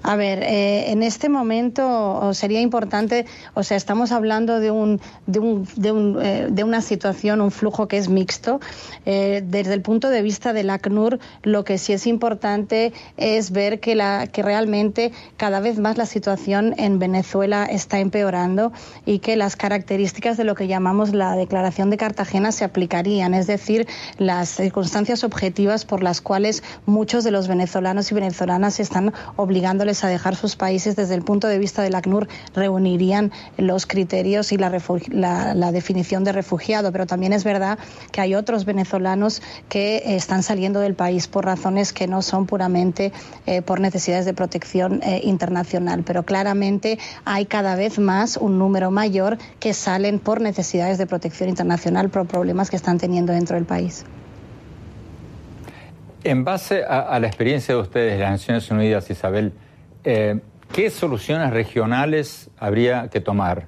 A 0.02 0.16
ver, 0.16 0.42
eh, 0.42 0.90
en 0.90 1.04
este 1.04 1.28
momento 1.28 2.34
sería 2.34 2.60
importante, 2.60 3.24
o 3.54 3.62
sea, 3.62 3.76
estamos 3.76 4.10
hablando 4.10 4.58
de, 4.58 4.72
un, 4.72 5.00
de, 5.26 5.38
un, 5.38 5.68
de, 5.76 5.92
un, 5.92 6.18
eh, 6.20 6.48
de 6.50 6.64
una 6.64 6.80
situación, 6.80 7.40
un 7.40 7.52
flujo 7.52 7.86
que 7.86 7.98
es 7.98 8.08
mixto. 8.08 8.60
Eh, 9.06 9.44
desde 9.46 9.74
el 9.74 9.82
punto 9.82 10.08
de 10.08 10.22
vista 10.22 10.52
del 10.52 10.70
ACNUR, 10.70 11.20
lo 11.42 11.64
que 11.64 11.78
sí 11.78 11.92
es 11.92 12.08
importante 12.08 12.92
es 13.16 13.52
ver 13.52 13.78
que, 13.78 13.94
la, 13.94 14.26
que 14.26 14.42
realmente 14.42 15.12
cada 15.36 15.60
vez 15.60 15.78
más 15.78 15.96
la 15.96 16.06
situación 16.06 16.74
en 16.78 16.98
Venezuela 16.98 17.64
está 17.64 18.00
empeorando 18.00 18.72
y 19.06 19.20
que 19.20 19.36
las 19.36 19.54
características 19.54 20.36
de 20.36 20.42
lo 20.42 20.56
que 20.56 20.66
llamamos 20.66 21.14
la 21.14 21.36
Declaración 21.36 21.90
de 21.90 21.96
Cartagena 21.96 22.50
se 22.50 22.64
aplicarían, 22.64 23.34
es 23.34 23.46
decir, 23.46 23.86
las 24.18 24.48
circunstancias 24.48 25.22
objetivas 25.22 25.84
por 25.84 26.02
las 26.02 26.20
cuales 26.20 26.64
muchos 26.86 27.22
de 27.22 27.30
los 27.30 27.46
venezolanos 27.46 28.10
y 28.10 28.14
venezolanas 28.16 28.80
están 28.80 29.12
obligándoles 29.36 29.91
a 30.02 30.08
dejar 30.08 30.36
sus 30.36 30.56
países 30.56 30.96
desde 30.96 31.14
el 31.14 31.22
punto 31.22 31.48
de 31.48 31.58
vista 31.58 31.82
del 31.82 31.94
ACNUR 31.94 32.28
reunirían 32.54 33.30
los 33.58 33.86
criterios 33.86 34.52
y 34.52 34.56
la, 34.56 34.70
definición 35.72 36.24
de 36.24 36.32
refugiado, 36.32 36.92
pero 36.92 37.06
también 37.06 37.32
es 37.32 37.44
verdad 37.44 37.78
que 38.10 38.20
hay 38.20 38.34
otros 38.34 38.64
venezolanos 38.64 39.42
que 39.68 40.02
están 40.16 40.42
saliendo 40.42 40.80
del 40.80 40.94
país 40.94 41.28
por 41.28 41.44
razones 41.44 41.92
que 41.92 42.06
no 42.06 42.22
son 42.22 42.46
puramente 42.46 43.12
eh, 43.46 43.62
por 43.62 43.80
necesidades 43.80 44.24
de 44.24 44.34
protección 44.34 45.00
eh, 45.02 45.20
internacional, 45.24 46.02
pero 46.04 46.24
claramente 46.24 46.98
hay 47.24 47.46
cada 47.46 47.76
vez 47.76 47.98
más 47.98 48.36
un 48.36 48.58
número 48.58 48.90
mayor 48.90 49.38
que 49.60 49.74
salen 49.74 50.18
por 50.18 50.40
necesidades 50.40 50.98
de 50.98 51.06
protección 51.06 51.48
internacional 51.48 52.08
por 52.08 52.26
problemas 52.26 52.70
que 52.70 52.76
están 52.76 52.98
teniendo 52.98 53.32
dentro 53.32 53.56
del 53.56 53.66
país. 53.66 54.04
En 56.24 56.44
base 56.44 56.84
a, 56.84 57.18
la 57.18 57.26
experiencia 57.26 57.74
de 57.74 57.80
ustedes, 57.80 58.20
las 58.20 58.30
Naciones 58.30 58.70
Unidas, 58.70 59.10
Isabel, 59.10 59.52
eh, 60.04 60.40
¿qué 60.72 60.90
soluciones 60.90 61.50
regionales 61.50 62.50
habría 62.58 63.08
que 63.08 63.20
tomar? 63.20 63.66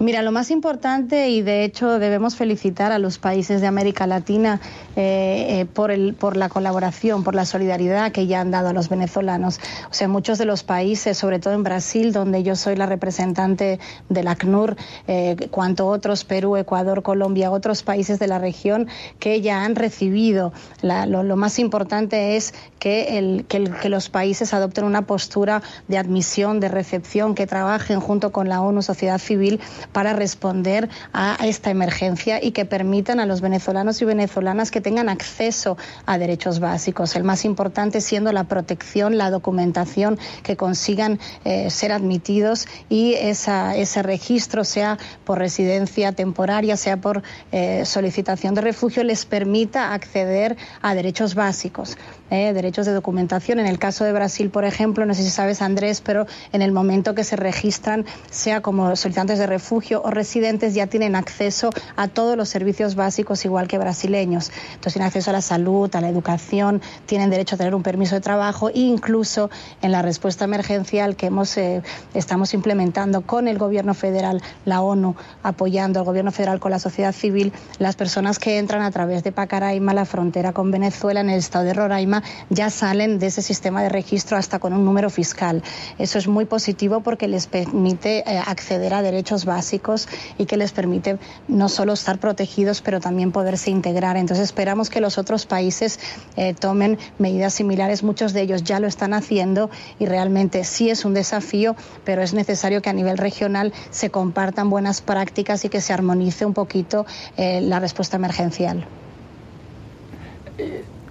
Mira, 0.00 0.22
lo 0.22 0.30
más 0.30 0.52
importante, 0.52 1.28
y 1.30 1.42
de 1.42 1.64
hecho 1.64 1.98
debemos 1.98 2.36
felicitar 2.36 2.92
a 2.92 3.00
los 3.00 3.18
países 3.18 3.60
de 3.60 3.66
América 3.66 4.06
Latina 4.06 4.60
eh, 4.94 5.60
eh, 5.60 5.66
por, 5.66 5.90
el, 5.90 6.14
por 6.14 6.36
la 6.36 6.48
colaboración, 6.48 7.24
por 7.24 7.34
la 7.34 7.44
solidaridad 7.44 8.12
que 8.12 8.28
ya 8.28 8.40
han 8.40 8.52
dado 8.52 8.68
a 8.68 8.72
los 8.72 8.88
venezolanos. 8.88 9.58
O 9.90 9.94
sea, 9.94 10.06
muchos 10.06 10.38
de 10.38 10.44
los 10.44 10.62
países, 10.62 11.18
sobre 11.18 11.40
todo 11.40 11.54
en 11.54 11.64
Brasil, 11.64 12.12
donde 12.12 12.44
yo 12.44 12.54
soy 12.54 12.76
la 12.76 12.86
representante 12.86 13.80
del 14.08 14.28
ACNUR, 14.28 14.76
eh, 15.08 15.34
cuanto 15.50 15.88
otros, 15.88 16.22
Perú, 16.22 16.56
Ecuador, 16.56 17.02
Colombia, 17.02 17.50
otros 17.50 17.82
países 17.82 18.20
de 18.20 18.28
la 18.28 18.38
región 18.38 18.86
que 19.18 19.40
ya 19.40 19.64
han 19.64 19.74
recibido. 19.74 20.52
lo, 20.80 21.36
más 21.36 21.58
importante 21.58 22.36
es 22.36 22.54
que, 22.78 23.44
los 23.88 24.08
países 24.10 24.54
adopten 24.54 24.84
una 24.84 25.02
postura 25.02 25.60
de 25.88 25.98
admisión, 25.98 26.60
de 26.60 26.68
recepción, 26.68 27.34
que 27.34 27.48
trabajen 27.48 27.98
junto 27.98 28.30
con 28.30 28.48
la 28.48 28.60
ONU, 28.60 28.82
sociedad 28.82 29.18
civil, 29.18 29.60
para 29.92 30.12
responder 30.12 30.88
a 31.12 31.36
esta 31.44 31.70
emergencia 31.70 32.42
y 32.42 32.52
que 32.52 32.64
permitan 32.64 33.20
a 33.20 33.26
los 33.26 33.40
venezolanos 33.40 34.00
y 34.02 34.04
venezolanas 34.04 34.70
que 34.70 34.80
tengan 34.80 35.08
acceso 35.08 35.76
a 36.06 36.18
derechos 36.18 36.60
básicos. 36.60 37.16
El 37.16 37.24
más 37.24 37.44
importante 37.44 38.00
siendo 38.00 38.32
la 38.32 38.44
protección, 38.44 39.18
la 39.18 39.30
documentación, 39.30 40.18
que 40.42 40.56
consigan 40.56 41.18
eh, 41.44 41.70
ser 41.70 41.92
admitidos 41.92 42.66
y 42.88 43.14
ese 43.14 44.02
registro, 44.02 44.64
sea 44.64 44.98
por 45.24 45.38
residencia 45.38 46.12
temporaria, 46.12 46.76
sea 46.76 46.98
por 46.98 47.22
eh, 47.52 47.84
solicitación 47.84 48.54
de 48.54 48.60
refugio, 48.60 49.04
les 49.04 49.24
permita 49.26 49.94
acceder 49.94 50.56
a 50.82 50.94
derechos 50.94 51.34
básicos, 51.34 51.96
eh, 52.30 52.52
derechos 52.52 52.86
de 52.86 52.92
documentación. 52.92 53.58
En 53.58 53.66
el 53.66 53.78
caso 53.78 54.04
de 54.04 54.12
Brasil, 54.12 54.50
por 54.50 54.64
ejemplo, 54.64 55.06
no 55.06 55.14
sé 55.14 55.22
si 55.22 55.30
sabes, 55.30 55.62
Andrés, 55.62 56.00
pero 56.00 56.26
en 56.52 56.62
el 56.62 56.72
momento 56.72 57.14
que 57.14 57.24
se 57.24 57.36
registran, 57.36 58.04
sea 58.30 58.60
como 58.60 58.94
solicitantes 58.96 59.38
de 59.38 59.46
refugio, 59.46 59.77
o 59.78 60.10
residentes 60.10 60.74
ya 60.74 60.86
tienen 60.86 61.14
acceso 61.14 61.70
a 61.96 62.08
todos 62.08 62.36
los 62.36 62.48
servicios 62.48 62.94
básicos 62.94 63.44
igual 63.44 63.68
que 63.68 63.78
brasileños. 63.78 64.50
Entonces 64.74 64.94
tienen 64.94 65.06
acceso 65.06 65.30
a 65.30 65.32
la 65.32 65.40
salud, 65.40 65.94
a 65.94 66.00
la 66.00 66.08
educación, 66.08 66.82
tienen 67.06 67.30
derecho 67.30 67.54
a 67.54 67.58
tener 67.58 67.74
un 67.74 67.82
permiso 67.82 68.14
de 68.14 68.20
trabajo 68.20 68.70
e 68.70 68.80
incluso 68.80 69.50
en 69.82 69.92
la 69.92 70.02
respuesta 70.02 70.44
emergencial 70.44 71.16
que 71.16 71.26
hemos, 71.26 71.56
eh, 71.56 71.82
estamos 72.14 72.54
implementando 72.54 73.22
con 73.22 73.46
el 73.48 73.58
gobierno 73.58 73.94
federal, 73.94 74.42
la 74.64 74.80
ONU, 74.80 75.14
apoyando 75.42 76.00
al 76.00 76.04
gobierno 76.04 76.32
federal 76.32 76.58
con 76.58 76.70
la 76.70 76.78
sociedad 76.78 77.12
civil, 77.12 77.52
las 77.78 77.94
personas 77.94 78.38
que 78.38 78.58
entran 78.58 78.82
a 78.82 78.90
través 78.90 79.22
de 79.22 79.32
Pacaraima, 79.32 79.94
la 79.94 80.04
frontera 80.04 80.52
con 80.52 80.70
Venezuela, 80.70 81.20
en 81.20 81.30
el 81.30 81.38
estado 81.38 81.64
de 81.64 81.74
Roraima, 81.74 82.22
ya 82.50 82.70
salen 82.70 83.18
de 83.18 83.28
ese 83.28 83.42
sistema 83.42 83.82
de 83.82 83.88
registro 83.88 84.36
hasta 84.36 84.58
con 84.58 84.72
un 84.72 84.84
número 84.84 85.08
fiscal. 85.10 85.62
Eso 85.98 86.18
es 86.18 86.26
muy 86.26 86.44
positivo 86.44 87.00
porque 87.00 87.28
les 87.28 87.46
permite 87.46 88.18
eh, 88.18 88.42
acceder 88.44 88.94
a 88.94 89.02
derechos 89.02 89.44
básicos 89.44 89.67
y 89.72 90.46
que 90.46 90.56
les 90.56 90.72
permite 90.72 91.18
no 91.46 91.68
solo 91.68 91.92
estar 91.92 92.18
protegidos, 92.18 92.80
pero 92.80 93.00
también 93.00 93.32
poderse 93.32 93.70
integrar. 93.70 94.16
Entonces 94.16 94.44
esperamos 94.44 94.90
que 94.90 95.00
los 95.00 95.18
otros 95.18 95.46
países 95.46 95.98
eh, 96.36 96.54
tomen 96.54 96.98
medidas 97.18 97.54
similares. 97.54 98.02
Muchos 98.02 98.32
de 98.32 98.42
ellos 98.42 98.64
ya 98.64 98.80
lo 98.80 98.86
están 98.86 99.14
haciendo 99.14 99.70
y 99.98 100.06
realmente 100.06 100.64
sí 100.64 100.90
es 100.90 101.04
un 101.04 101.14
desafío, 101.14 101.76
pero 102.04 102.22
es 102.22 102.34
necesario 102.34 102.82
que 102.82 102.90
a 102.90 102.92
nivel 102.92 103.18
regional 103.18 103.72
se 103.90 104.10
compartan 104.10 104.70
buenas 104.70 105.00
prácticas 105.00 105.64
y 105.64 105.68
que 105.68 105.80
se 105.80 105.92
armonice 105.92 106.44
un 106.46 106.54
poquito 106.54 107.06
eh, 107.36 107.60
la 107.60 107.80
respuesta 107.80 108.16
emergencial. 108.16 108.86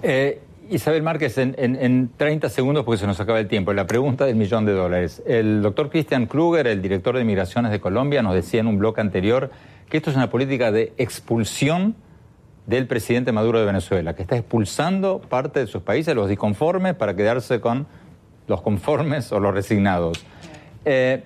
Eh, 0.02 0.40
Isabel 0.70 1.02
Márquez, 1.02 1.38
en, 1.38 2.10
30 2.16 2.48
segundos, 2.48 2.84
porque 2.84 2.98
se 2.98 3.06
nos 3.06 3.18
acaba 3.20 3.40
el 3.40 3.48
tiempo, 3.48 3.72
la 3.72 3.86
pregunta 3.86 4.26
del 4.26 4.36
millón 4.36 4.66
de 4.66 4.72
dólares. 4.72 5.22
El 5.26 5.62
doctor 5.62 5.88
Christian 5.90 6.26
Kruger, 6.26 6.66
el 6.66 6.82
director 6.82 7.16
de 7.16 7.24
Migraciones 7.24 7.70
de 7.70 7.80
Colombia, 7.80 8.22
nos 8.22 8.34
decía 8.34 8.60
en 8.60 8.66
un 8.66 8.78
bloque 8.78 9.00
anterior 9.00 9.50
que 9.88 9.96
esto 9.96 10.10
es 10.10 10.16
una 10.16 10.28
política 10.30 10.70
de 10.70 10.92
expulsión 10.98 11.94
del 12.66 12.86
presidente 12.86 13.32
Maduro 13.32 13.60
de 13.60 13.64
Venezuela, 13.64 14.14
que 14.14 14.22
está 14.22 14.36
expulsando 14.36 15.20
parte 15.20 15.60
de 15.60 15.66
sus 15.66 15.82
países, 15.82 16.14
los 16.14 16.28
disconformes, 16.28 16.94
para 16.94 17.16
quedarse 17.16 17.60
con 17.60 17.86
los 18.46 18.60
conformes 18.60 19.32
o 19.32 19.40
los 19.40 19.54
resignados. 19.54 20.22
Eh, 20.84 21.24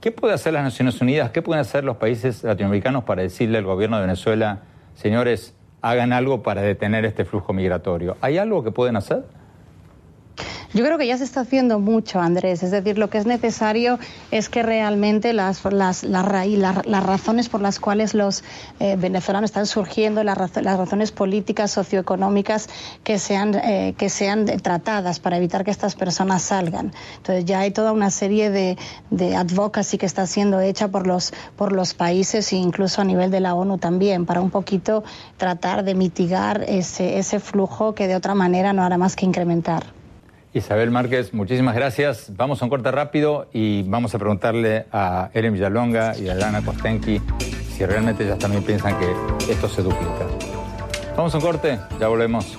¿Qué 0.00 0.10
puede 0.10 0.34
hacer 0.34 0.52
las 0.52 0.64
Naciones 0.64 1.00
Unidas? 1.00 1.30
¿Qué 1.30 1.42
pueden 1.42 1.60
hacer 1.60 1.84
los 1.84 1.96
países 1.96 2.42
latinoamericanos 2.42 3.04
para 3.04 3.22
decirle 3.22 3.58
al 3.58 3.64
gobierno 3.64 3.96
de 3.96 4.02
Venezuela, 4.02 4.62
señores, 4.94 5.54
hagan 5.84 6.14
algo 6.14 6.42
para 6.42 6.62
detener 6.62 7.04
este 7.04 7.26
flujo 7.26 7.52
migratorio. 7.52 8.16
¿Hay 8.22 8.38
algo 8.38 8.64
que 8.64 8.70
pueden 8.70 8.96
hacer? 8.96 9.22
Yo 10.74 10.84
creo 10.84 10.98
que 10.98 11.06
ya 11.06 11.16
se 11.16 11.22
está 11.22 11.42
haciendo 11.42 11.78
mucho, 11.78 12.18
Andrés. 12.18 12.64
Es 12.64 12.72
decir, 12.72 12.98
lo 12.98 13.08
que 13.08 13.18
es 13.18 13.26
necesario 13.26 14.00
es 14.32 14.48
que 14.48 14.64
realmente 14.64 15.32
las, 15.32 15.64
las, 15.64 16.02
las 16.02 17.04
razones 17.06 17.48
por 17.48 17.60
las 17.60 17.78
cuales 17.78 18.12
los 18.12 18.42
eh, 18.80 18.96
venezolanos 18.98 19.50
están 19.50 19.66
surgiendo, 19.66 20.24
las, 20.24 20.36
razones 20.36 21.12
políticas, 21.12 21.70
socioeconómicas, 21.70 22.68
que 23.04 23.20
sean, 23.20 23.54
eh, 23.54 23.94
que 23.96 24.10
sean 24.10 24.46
tratadas 24.46 25.20
para 25.20 25.36
evitar 25.36 25.62
que 25.62 25.70
estas 25.70 25.94
personas 25.94 26.42
salgan. 26.42 26.90
Entonces 27.18 27.44
ya 27.44 27.60
hay 27.60 27.70
toda 27.70 27.92
una 27.92 28.10
serie 28.10 28.50
de, 28.50 28.76
de 29.10 29.36
advocacy 29.36 29.96
que 29.96 30.06
está 30.06 30.26
siendo 30.26 30.58
hecha 30.58 30.88
por 30.88 31.06
los, 31.06 31.32
por 31.54 31.70
los 31.70 31.94
países 31.94 32.52
e 32.52 32.56
incluso 32.56 33.00
a 33.00 33.04
nivel 33.04 33.30
de 33.30 33.38
la 33.38 33.54
ONU 33.54 33.78
también, 33.78 34.26
para 34.26 34.40
un 34.40 34.50
poquito 34.50 35.04
tratar 35.36 35.84
de 35.84 35.94
mitigar 35.94 36.64
ese, 36.66 37.20
ese 37.20 37.38
flujo 37.38 37.94
que 37.94 38.08
de 38.08 38.16
otra 38.16 38.34
manera 38.34 38.72
no 38.72 38.82
hará 38.82 38.98
más 38.98 39.14
que 39.14 39.24
incrementar. 39.24 39.93
Isabel 40.54 40.92
Márquez, 40.92 41.34
muchísimas 41.34 41.74
gracias. 41.74 42.30
Vamos 42.36 42.62
a 42.62 42.64
un 42.64 42.70
corte 42.70 42.92
rápido 42.92 43.48
y 43.52 43.82
vamos 43.82 44.14
a 44.14 44.18
preguntarle 44.20 44.86
a 44.92 45.28
Eren 45.34 45.52
Villalonga 45.52 46.16
y 46.16 46.28
a 46.28 46.34
Lana 46.34 46.62
Kostenki 46.62 47.20
si 47.76 47.84
realmente 47.84 48.22
ellas 48.22 48.38
también 48.38 48.62
piensan 48.62 48.96
que 49.00 49.52
esto 49.52 49.68
se 49.68 49.82
duplica. 49.82 50.26
Vamos 51.16 51.34
a 51.34 51.38
un 51.38 51.42
corte, 51.42 51.78
ya 51.98 52.06
volvemos. 52.06 52.56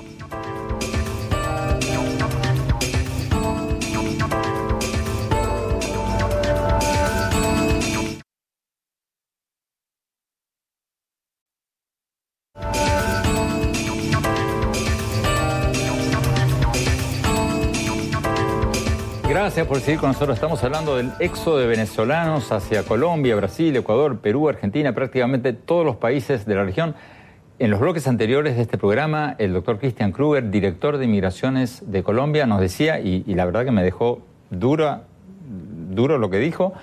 Gracias 19.56 19.70
por 19.70 19.80
seguir 19.80 20.02
con 20.02 20.10
nosotros. 20.10 20.36
Estamos 20.36 20.62
hablando 20.66 20.98
del 20.98 21.12
éxodo 21.22 21.60
de 21.60 21.68
venezolanos 21.68 22.52
hacia 22.52 22.84
Colombia, 22.84 23.38
Brasil, 23.38 23.74
Ecuador, 23.74 24.20
Perú, 24.20 24.50
Argentina, 24.50 24.94
prácticamente 24.94 25.54
todos 25.54 25.86
los 25.86 25.96
países 25.96 26.46
de 26.46 26.56
la 26.56 26.66
región 26.66 26.94
En 27.58 27.72
los 27.72 27.80
bloques 27.80 28.06
anteriores 28.06 28.58
de 28.58 28.64
este 28.64 28.78
programa, 28.78 29.38
el 29.40 29.54
doctor 29.54 29.80
Christian 29.80 30.12
Kruger, 30.12 30.52
director 30.52 30.98
de 30.98 31.06
Inmigraciones 31.06 31.90
de 31.90 32.04
Colombia, 32.04 32.46
nos 32.46 32.60
decía, 32.60 33.00
y, 33.00 33.24
la 33.34 33.46
verdad 33.46 33.64
que 33.64 33.72
me 33.72 33.82
dejó 33.82 34.20
dura, 34.50 35.04
duro 35.90 36.18
lo 36.18 36.30
que 36.30 36.40
dijo, 36.40 36.74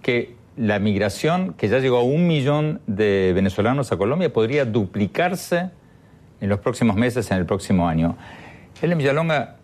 que 0.00 0.34
la 0.56 0.78
migración, 0.78 1.52
que 1.52 1.68
ya 1.68 1.80
llegó 1.80 1.98
a 1.98 2.02
un 2.02 2.26
millón 2.26 2.80
de 2.86 3.32
venezolanos 3.34 3.92
a 3.92 3.98
Colombia, 3.98 4.32
podría 4.32 4.64
duplicarse 4.64 5.68
en 6.40 6.48
los 6.48 6.60
próximos 6.60 6.96
meses, 6.96 7.30
en 7.30 7.36
el 7.36 7.44
próximo 7.44 7.86
año. 7.86 8.16
Helen 8.80 8.96
Villalonga, 8.96 9.56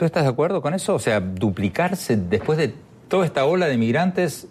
¿tú 0.00 0.06
estás 0.06 0.22
de 0.22 0.30
acuerdo 0.30 0.62
con 0.62 0.72
eso? 0.72 0.94
O 0.94 0.98
sea, 0.98 1.20
duplicarse 1.20 2.16
después 2.16 2.56
de 2.56 2.72
toda 3.08 3.26
esta 3.26 3.44
ola 3.44 3.66
de 3.66 3.76
migrantes, 3.76 4.48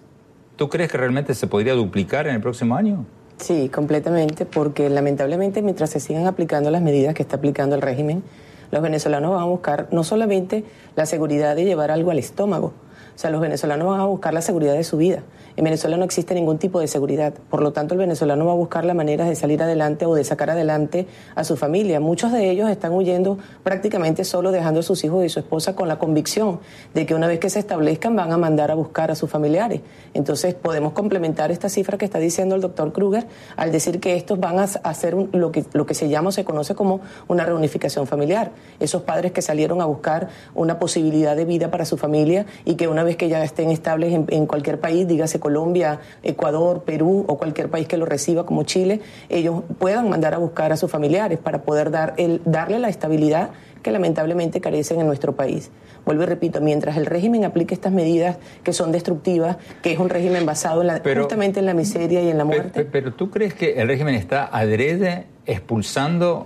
¿tú 0.57 0.69
crees 0.69 0.91
que 0.91 0.99
realmente 0.99 1.33
se 1.33 1.47
podría 1.47 1.73
duplicar 1.73 2.27
en 2.27 2.35
el 2.35 2.39
próximo 2.39 2.75
año? 2.75 3.07
Sí, 3.37 3.67
completamente, 3.69 4.45
porque 4.45 4.91
lamentablemente 4.91 5.63
mientras 5.63 5.89
se 5.89 5.99
sigan 5.99 6.27
aplicando 6.27 6.69
las 6.69 6.83
medidas 6.83 7.15
que 7.15 7.23
está 7.23 7.37
aplicando 7.37 7.75
el 7.75 7.81
régimen, 7.81 8.21
los 8.69 8.83
venezolanos 8.83 9.31
van 9.31 9.41
a 9.41 9.45
buscar 9.45 9.87
no 9.91 10.03
solamente 10.03 10.65
la 10.95 11.07
seguridad 11.07 11.55
de 11.55 11.65
llevar 11.65 11.89
algo 11.89 12.11
al 12.11 12.19
estómago, 12.19 12.67
o 12.67 13.17
sea, 13.19 13.31
los 13.31 13.41
venezolanos 13.41 13.87
van 13.87 14.01
a 14.01 14.05
buscar 14.05 14.35
la 14.35 14.43
seguridad 14.43 14.73
de 14.73 14.83
su 14.83 14.97
vida. 14.97 15.23
En 15.59 15.65
Venezuela 15.65 15.97
no 15.97 16.05
existe 16.05 16.33
ningún 16.33 16.57
tipo 16.57 16.79
de 16.79 16.87
seguridad. 16.87 17.33
Por 17.33 17.61
lo 17.61 17.73
tanto, 17.73 17.93
el 17.93 17.97
venezolano 17.97 18.45
va 18.45 18.53
a 18.53 18.55
buscar 18.55 18.85
la 18.85 18.93
manera 18.93 19.25
de 19.25 19.35
salir 19.35 19.61
adelante 19.61 20.05
o 20.05 20.15
de 20.15 20.23
sacar 20.23 20.49
adelante 20.49 21.05
a 21.35 21.43
su 21.43 21.57
familia. 21.57 21.99
Muchos 21.99 22.31
de 22.31 22.49
ellos 22.49 22.69
están 22.69 22.93
huyendo 22.93 23.37
prácticamente 23.61 24.23
solo, 24.23 24.53
dejando 24.53 24.79
a 24.79 24.83
sus 24.83 25.03
hijos 25.03 25.25
y 25.25 25.27
su 25.27 25.39
esposa 25.39 25.75
con 25.75 25.89
la 25.89 25.99
convicción 25.99 26.61
de 26.93 27.05
que 27.05 27.13
una 27.13 27.27
vez 27.27 27.39
que 27.39 27.49
se 27.49 27.59
establezcan 27.59 28.15
van 28.15 28.31
a 28.31 28.37
mandar 28.37 28.71
a 28.71 28.73
buscar 28.73 29.11
a 29.11 29.15
sus 29.15 29.29
familiares. 29.29 29.81
Entonces, 30.13 30.53
podemos 30.53 30.93
complementar 30.93 31.51
esta 31.51 31.67
cifra 31.67 31.97
que 31.97 32.05
está 32.05 32.19
diciendo 32.19 32.55
el 32.55 32.61
doctor 32.61 32.93
Kruger 32.93 33.27
al 33.57 33.73
decir 33.73 33.99
que 33.99 34.15
estos 34.15 34.39
van 34.39 34.59
a 34.59 34.63
hacer 34.63 35.13
lo, 35.13 35.51
que, 35.51 35.93
se 35.93 36.07
llama 36.07 36.29
o 36.29 36.31
se 36.31 36.45
conoce 36.45 36.73
como 36.73 37.01
una 37.27 37.43
reunificación 37.43 38.07
familiar. 38.07 38.51
Esos 38.79 39.01
padres 39.01 39.33
que 39.33 39.41
salieron 39.41 39.81
a 39.81 39.85
buscar 39.85 40.29
una 40.55 40.79
posibilidad 40.79 41.35
de 41.35 41.43
vida 41.43 41.69
para 41.69 41.83
su 41.83 41.97
familia 41.97 42.45
y 42.63 42.75
que 42.75 42.87
una 42.87 43.03
vez 43.03 43.17
que 43.17 43.27
ya 43.27 43.43
estén 43.43 43.71
estables 43.71 44.13
en, 44.13 44.25
en 44.29 44.45
cualquier 44.45 44.79
país, 44.79 45.05
dígase 45.05 45.41
Colombia, 45.49 45.99
Ecuador, 46.21 46.83
Perú 46.83 47.25
o 47.27 47.39
cualquier 47.39 47.69
país 47.69 47.87
que 47.87 47.97
lo 47.97 48.05
reciba 48.05 48.45
como 48.45 48.63
Chile, 48.63 49.01
ellos 49.29 49.63
puedan 49.79 50.07
mandar 50.07 50.35
a 50.35 50.37
buscar 50.37 50.71
a 50.71 50.77
sus 50.77 50.91
familiares 50.91 51.39
para 51.39 51.63
poder 51.63 51.89
dar 51.89 52.13
el, 52.17 52.39
darle 52.45 52.77
la 52.77 52.87
estabilidad 52.87 53.49
que 53.81 53.91
lamentablemente 53.91 54.61
carecen 54.61 54.99
en 54.99 55.07
nuestro 55.07 55.35
país. 55.35 55.71
Vuelvo 56.05 56.21
y 56.21 56.25
repito, 56.27 56.61
mientras 56.61 56.97
el 56.97 57.07
régimen 57.07 57.45
aplique 57.45 57.73
estas 57.73 57.91
medidas 57.91 58.37
que 58.63 58.73
son 58.73 58.91
destructivas, 58.91 59.57
que 59.81 59.91
es 59.91 59.97
un 59.97 60.09
régimen 60.09 60.45
basado 60.45 60.81
en 60.81 60.87
la, 60.87 61.01
justamente 61.17 61.59
en 61.59 61.65
la 61.65 61.73
miseria 61.73 62.21
y 62.21 62.29
en 62.29 62.37
la 62.37 62.45
muerte. 62.45 62.69
Pero, 62.73 62.89
pero, 62.91 63.13
¿tú 63.13 63.31
crees 63.31 63.55
que 63.55 63.81
el 63.81 63.87
régimen 63.87 64.13
está 64.13 64.45
adrede 64.45 65.25
expulsando 65.47 66.45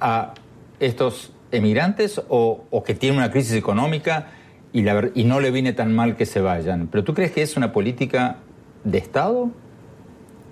a 0.00 0.34
estos 0.80 1.32
emigrantes 1.52 2.20
o, 2.28 2.64
o 2.70 2.82
que 2.82 2.94
tiene 2.94 3.16
una 3.16 3.30
crisis 3.30 3.54
económica? 3.54 4.26
Y, 4.72 4.82
la, 4.82 5.10
y 5.14 5.24
no 5.24 5.40
le 5.40 5.50
viene 5.50 5.72
tan 5.72 5.94
mal 5.94 6.16
que 6.16 6.26
se 6.26 6.40
vayan. 6.40 6.88
¿Pero 6.88 7.04
tú 7.04 7.14
crees 7.14 7.32
que 7.32 7.42
es 7.42 7.56
una 7.56 7.72
política 7.72 8.36
de 8.84 8.98
Estado? 8.98 9.50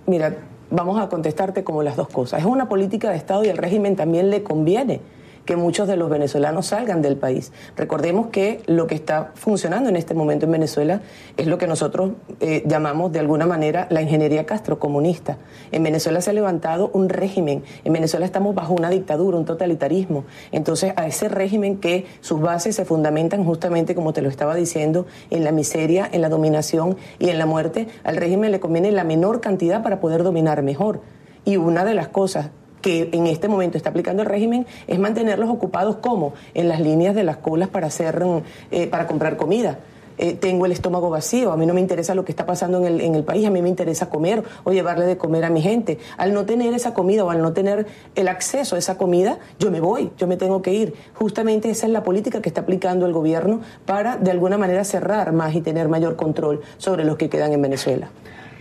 Mira, 0.06 0.36
vamos 0.70 1.00
a 1.00 1.08
contestarte 1.08 1.64
como 1.64 1.82
las 1.82 1.96
dos 1.96 2.08
cosas. 2.08 2.40
Es 2.40 2.46
una 2.46 2.68
política 2.68 3.10
de 3.10 3.16
Estado 3.16 3.44
y 3.44 3.48
al 3.48 3.56
régimen 3.56 3.96
también 3.96 4.30
le 4.30 4.42
conviene 4.42 5.00
que 5.44 5.56
muchos 5.56 5.88
de 5.88 5.96
los 5.96 6.10
venezolanos 6.10 6.66
salgan 6.66 7.02
del 7.02 7.16
país. 7.16 7.52
Recordemos 7.76 8.28
que 8.28 8.62
lo 8.66 8.86
que 8.86 8.94
está 8.94 9.32
funcionando 9.34 9.88
en 9.88 9.96
este 9.96 10.14
momento 10.14 10.46
en 10.46 10.52
Venezuela 10.52 11.00
es 11.36 11.46
lo 11.46 11.58
que 11.58 11.66
nosotros 11.66 12.12
eh, 12.40 12.62
llamamos 12.66 13.12
de 13.12 13.18
alguna 13.18 13.46
manera 13.46 13.86
la 13.90 14.02
ingeniería 14.02 14.46
castrocomunista. 14.46 15.38
En 15.72 15.82
Venezuela 15.82 16.20
se 16.20 16.30
ha 16.30 16.32
levantado 16.32 16.90
un 16.92 17.08
régimen, 17.08 17.62
en 17.84 17.92
Venezuela 17.92 18.26
estamos 18.26 18.54
bajo 18.54 18.74
una 18.74 18.90
dictadura, 18.90 19.36
un 19.36 19.44
totalitarismo. 19.44 20.24
Entonces 20.52 20.92
a 20.96 21.06
ese 21.06 21.28
régimen 21.28 21.78
que 21.78 22.06
sus 22.20 22.40
bases 22.40 22.76
se 22.76 22.84
fundamentan 22.84 23.44
justamente, 23.44 23.94
como 23.94 24.12
te 24.12 24.22
lo 24.22 24.28
estaba 24.28 24.54
diciendo, 24.54 25.06
en 25.30 25.44
la 25.44 25.52
miseria, 25.52 26.08
en 26.10 26.22
la 26.22 26.28
dominación 26.28 26.96
y 27.18 27.30
en 27.30 27.38
la 27.38 27.46
muerte, 27.46 27.88
al 28.04 28.16
régimen 28.16 28.52
le 28.52 28.60
conviene 28.60 28.92
la 28.92 29.04
menor 29.04 29.40
cantidad 29.40 29.82
para 29.82 30.00
poder 30.00 30.22
dominar 30.22 30.62
mejor. 30.62 31.00
Y 31.44 31.56
una 31.56 31.84
de 31.84 31.94
las 31.94 32.08
cosas 32.08 32.50
que 32.80 33.10
en 33.12 33.26
este 33.26 33.48
momento 33.48 33.76
está 33.76 33.90
aplicando 33.90 34.22
el 34.22 34.28
régimen 34.28 34.66
es 34.86 34.98
mantenerlos 34.98 35.50
ocupados 35.50 35.96
como 35.96 36.34
en 36.54 36.68
las 36.68 36.80
líneas 36.80 37.14
de 37.14 37.24
las 37.24 37.36
colas 37.38 37.68
para 37.68 37.88
hacer 37.88 38.22
eh, 38.70 38.86
para 38.86 39.06
comprar 39.06 39.36
comida. 39.36 39.78
Eh, 40.22 40.34
tengo 40.34 40.66
el 40.66 40.72
estómago 40.72 41.08
vacío, 41.08 41.50
a 41.50 41.56
mí 41.56 41.64
no 41.64 41.72
me 41.72 41.80
interesa 41.80 42.14
lo 42.14 42.26
que 42.26 42.32
está 42.32 42.44
pasando 42.44 42.76
en 42.76 42.84
el, 42.84 43.00
en 43.00 43.14
el 43.14 43.24
país, 43.24 43.46
a 43.46 43.50
mí 43.50 43.62
me 43.62 43.70
interesa 43.70 44.10
comer 44.10 44.42
o 44.64 44.70
llevarle 44.70 45.06
de 45.06 45.16
comer 45.16 45.46
a 45.46 45.50
mi 45.50 45.62
gente. 45.62 45.98
Al 46.18 46.34
no 46.34 46.44
tener 46.44 46.74
esa 46.74 46.92
comida 46.92 47.24
o 47.24 47.30
al 47.30 47.40
no 47.40 47.54
tener 47.54 47.86
el 48.14 48.28
acceso 48.28 48.76
a 48.76 48.78
esa 48.78 48.98
comida, 48.98 49.38
yo 49.58 49.70
me 49.70 49.80
voy, 49.80 50.10
yo 50.18 50.26
me 50.26 50.36
tengo 50.36 50.60
que 50.60 50.74
ir. 50.74 50.94
Justamente 51.14 51.70
esa 51.70 51.86
es 51.86 51.92
la 51.92 52.02
política 52.02 52.42
que 52.42 52.50
está 52.50 52.60
aplicando 52.60 53.06
el 53.06 53.14
gobierno 53.14 53.62
para 53.86 54.18
de 54.18 54.30
alguna 54.30 54.58
manera 54.58 54.84
cerrar 54.84 55.32
más 55.32 55.54
y 55.54 55.62
tener 55.62 55.88
mayor 55.88 56.16
control 56.16 56.60
sobre 56.76 57.04
los 57.04 57.16
que 57.16 57.30
quedan 57.30 57.54
en 57.54 57.62
Venezuela. 57.62 58.10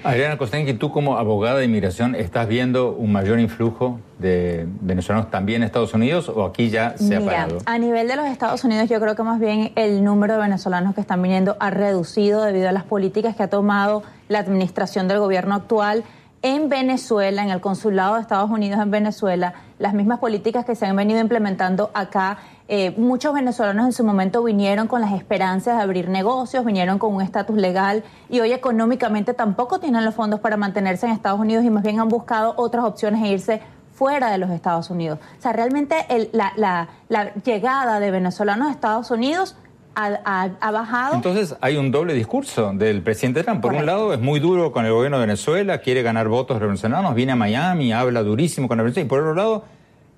Adriana 0.03 0.37
Kostenki, 0.37 0.73
tú 0.73 0.91
como 0.91 1.17
abogada 1.17 1.59
de 1.59 1.65
inmigración, 1.65 2.15
¿estás 2.15 2.47
viendo 2.47 2.91
un 2.93 3.11
mayor 3.11 3.39
influjo 3.39 3.99
de 4.17 4.65
venezolanos 4.81 5.29
también 5.29 5.61
en 5.61 5.65
Estados 5.65 5.93
Unidos 5.93 6.29
o 6.29 6.45
aquí 6.45 6.69
ya 6.69 6.97
se 6.97 7.17
ha 7.17 7.21
parado? 7.21 7.57
a 7.65 7.77
nivel 7.77 8.07
de 8.07 8.15
los 8.15 8.25
Estados 8.27 8.63
Unidos 8.63 8.89
yo 8.89 8.99
creo 8.99 9.15
que 9.15 9.23
más 9.23 9.39
bien 9.39 9.71
el 9.75 10.03
número 10.03 10.35
de 10.35 10.41
venezolanos 10.41 10.95
que 10.95 11.01
están 11.01 11.21
viniendo 11.21 11.57
ha 11.59 11.69
reducido 11.69 12.43
debido 12.43 12.69
a 12.69 12.71
las 12.71 12.83
políticas 12.83 13.35
que 13.35 13.43
ha 13.43 13.49
tomado 13.49 14.03
la 14.29 14.39
administración 14.39 15.07
del 15.07 15.19
gobierno 15.19 15.55
actual 15.55 16.03
en 16.41 16.69
Venezuela, 16.69 17.43
en 17.43 17.49
el 17.49 17.59
consulado 17.59 18.15
de 18.15 18.21
Estados 18.21 18.49
Unidos 18.49 18.79
en 18.81 18.91
Venezuela, 18.91 19.55
las 19.77 19.93
mismas 19.93 20.19
políticas 20.19 20.65
que 20.65 20.75
se 20.75 20.85
han 20.85 20.95
venido 20.95 21.19
implementando 21.19 21.91
acá 21.93 22.37
eh, 22.71 22.93
muchos 22.97 23.33
venezolanos 23.33 23.87
en 23.87 23.93
su 23.93 24.03
momento 24.03 24.43
vinieron 24.43 24.87
con 24.87 25.01
las 25.01 25.13
esperanzas 25.13 25.77
de 25.77 25.81
abrir 25.81 26.07
negocios, 26.07 26.63
vinieron 26.63 26.99
con 26.99 27.15
un 27.15 27.23
estatus 27.23 27.57
legal 27.57 28.03
y 28.29 28.41
hoy 28.41 28.51
económicamente 28.51 29.33
tampoco 29.33 29.79
tienen 29.79 30.05
los 30.05 30.13
fondos 30.13 30.39
para 30.39 30.55
mantenerse 30.55 31.07
en 31.07 31.13
Estados 31.13 31.39
Unidos 31.39 31.65
y 31.65 31.71
más 31.71 31.81
bien 31.81 31.99
han 31.99 32.09
buscado 32.09 32.53
otras 32.57 32.85
opciones 32.85 33.23
e 33.23 33.29
irse 33.29 33.61
fuera 33.95 34.29
de 34.29 34.37
los 34.37 34.51
Estados 34.51 34.91
Unidos. 34.91 35.17
O 35.39 35.41
sea, 35.41 35.51
realmente 35.51 35.95
el, 36.09 36.29
la, 36.31 36.53
la, 36.57 36.89
la, 37.07 37.33
llegada 37.33 37.99
de 37.99 38.11
venezolanos 38.11 38.67
a 38.67 38.71
Estados 38.71 39.09
Unidos 39.09 39.55
ha, 39.95 40.19
ha, 40.23 40.51
ha, 40.59 40.71
bajado. 40.71 41.15
Entonces 41.15 41.55
hay 41.61 41.75
un 41.75 41.89
doble 41.89 42.13
discurso 42.13 42.71
del 42.75 43.01
presidente 43.01 43.43
Trump. 43.43 43.61
Por 43.61 43.71
Correcto. 43.71 43.81
un 43.81 43.99
lado 43.99 44.13
es 44.13 44.19
muy 44.19 44.39
duro 44.39 44.71
con 44.71 44.85
el 44.85 44.91
gobierno 44.91 45.17
de 45.17 45.25
Venezuela, 45.25 45.79
quiere 45.79 46.03
ganar 46.03 46.27
votos 46.27 46.59
venezolanos, 46.59 47.15
viene 47.15 47.31
a 47.31 47.35
Miami, 47.35 47.91
habla 47.93 48.21
durísimo 48.21 48.67
con 48.67 48.77
la 48.77 48.83
Venezuela 48.83 49.07
y 49.07 49.09
por 49.09 49.21
otro 49.21 49.33
lado 49.33 49.65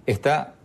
está 0.05 0.55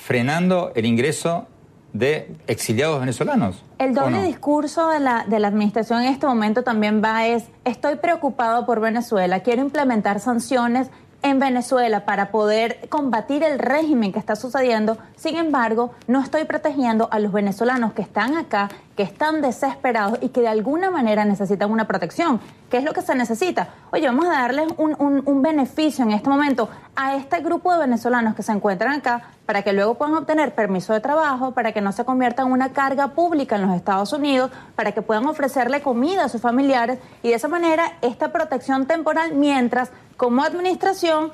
frenando 0.00 0.72
el 0.74 0.86
ingreso 0.86 1.46
de 1.92 2.34
exiliados 2.46 3.00
venezolanos. 3.00 3.62
El 3.78 3.94
doble 3.94 4.18
no? 4.18 4.22
discurso 4.22 4.88
de 4.88 5.00
la, 5.00 5.26
de 5.28 5.38
la 5.38 5.48
administración 5.48 6.02
en 6.02 6.08
este 6.08 6.26
momento 6.26 6.62
también 6.62 7.02
va 7.04 7.26
es, 7.26 7.44
estoy 7.64 7.96
preocupado 7.96 8.64
por 8.64 8.80
Venezuela, 8.80 9.40
quiero 9.40 9.60
implementar 9.60 10.20
sanciones 10.20 10.90
en 11.22 11.38
Venezuela 11.38 12.04
para 12.04 12.30
poder 12.30 12.88
combatir 12.88 13.42
el 13.42 13.58
régimen 13.58 14.12
que 14.12 14.18
está 14.18 14.36
sucediendo. 14.36 14.98
Sin 15.16 15.36
embargo, 15.36 15.92
no 16.06 16.20
estoy 16.20 16.44
protegiendo 16.44 17.08
a 17.10 17.18
los 17.18 17.32
venezolanos 17.32 17.92
que 17.92 18.02
están 18.02 18.36
acá, 18.36 18.68
que 18.96 19.02
están 19.02 19.42
desesperados 19.42 20.18
y 20.20 20.30
que 20.30 20.40
de 20.40 20.48
alguna 20.48 20.90
manera 20.90 21.24
necesitan 21.24 21.70
una 21.70 21.86
protección. 21.86 22.40
¿Qué 22.70 22.78
es 22.78 22.84
lo 22.84 22.92
que 22.92 23.02
se 23.02 23.14
necesita? 23.14 23.68
Oye, 23.92 24.06
vamos 24.06 24.26
a 24.26 24.32
darles 24.32 24.68
un, 24.76 24.94
un, 24.98 25.42
beneficio 25.42 26.04
en 26.04 26.12
este 26.12 26.30
momento 26.30 26.68
a 26.94 27.16
este 27.16 27.40
grupo 27.40 27.72
de 27.72 27.80
venezolanos 27.80 28.34
que 28.34 28.42
se 28.42 28.52
encuentran 28.52 28.92
acá 28.92 29.22
para 29.46 29.62
que 29.62 29.72
luego 29.72 29.94
puedan 29.94 30.14
obtener 30.14 30.54
permiso 30.54 30.92
de 30.92 31.00
trabajo, 31.00 31.52
para 31.52 31.72
que 31.72 31.80
no 31.80 31.90
se 31.90 32.04
conviertan 32.04 32.46
en 32.46 32.52
una 32.52 32.72
carga 32.72 33.08
pública 33.08 33.56
en 33.56 33.62
los 33.62 33.74
Estados 33.74 34.12
Unidos, 34.12 34.50
para 34.76 34.92
que 34.92 35.02
puedan 35.02 35.26
ofrecerle 35.26 35.82
comida 35.82 36.24
a 36.24 36.28
sus 36.28 36.40
familiares 36.40 36.98
y 37.22 37.30
de 37.30 37.34
esa 37.34 37.48
manera 37.48 37.94
esta 38.02 38.30
protección 38.30 38.86
temporal 38.86 39.34
mientras 39.34 39.90
como 40.20 40.42
administración 40.42 41.32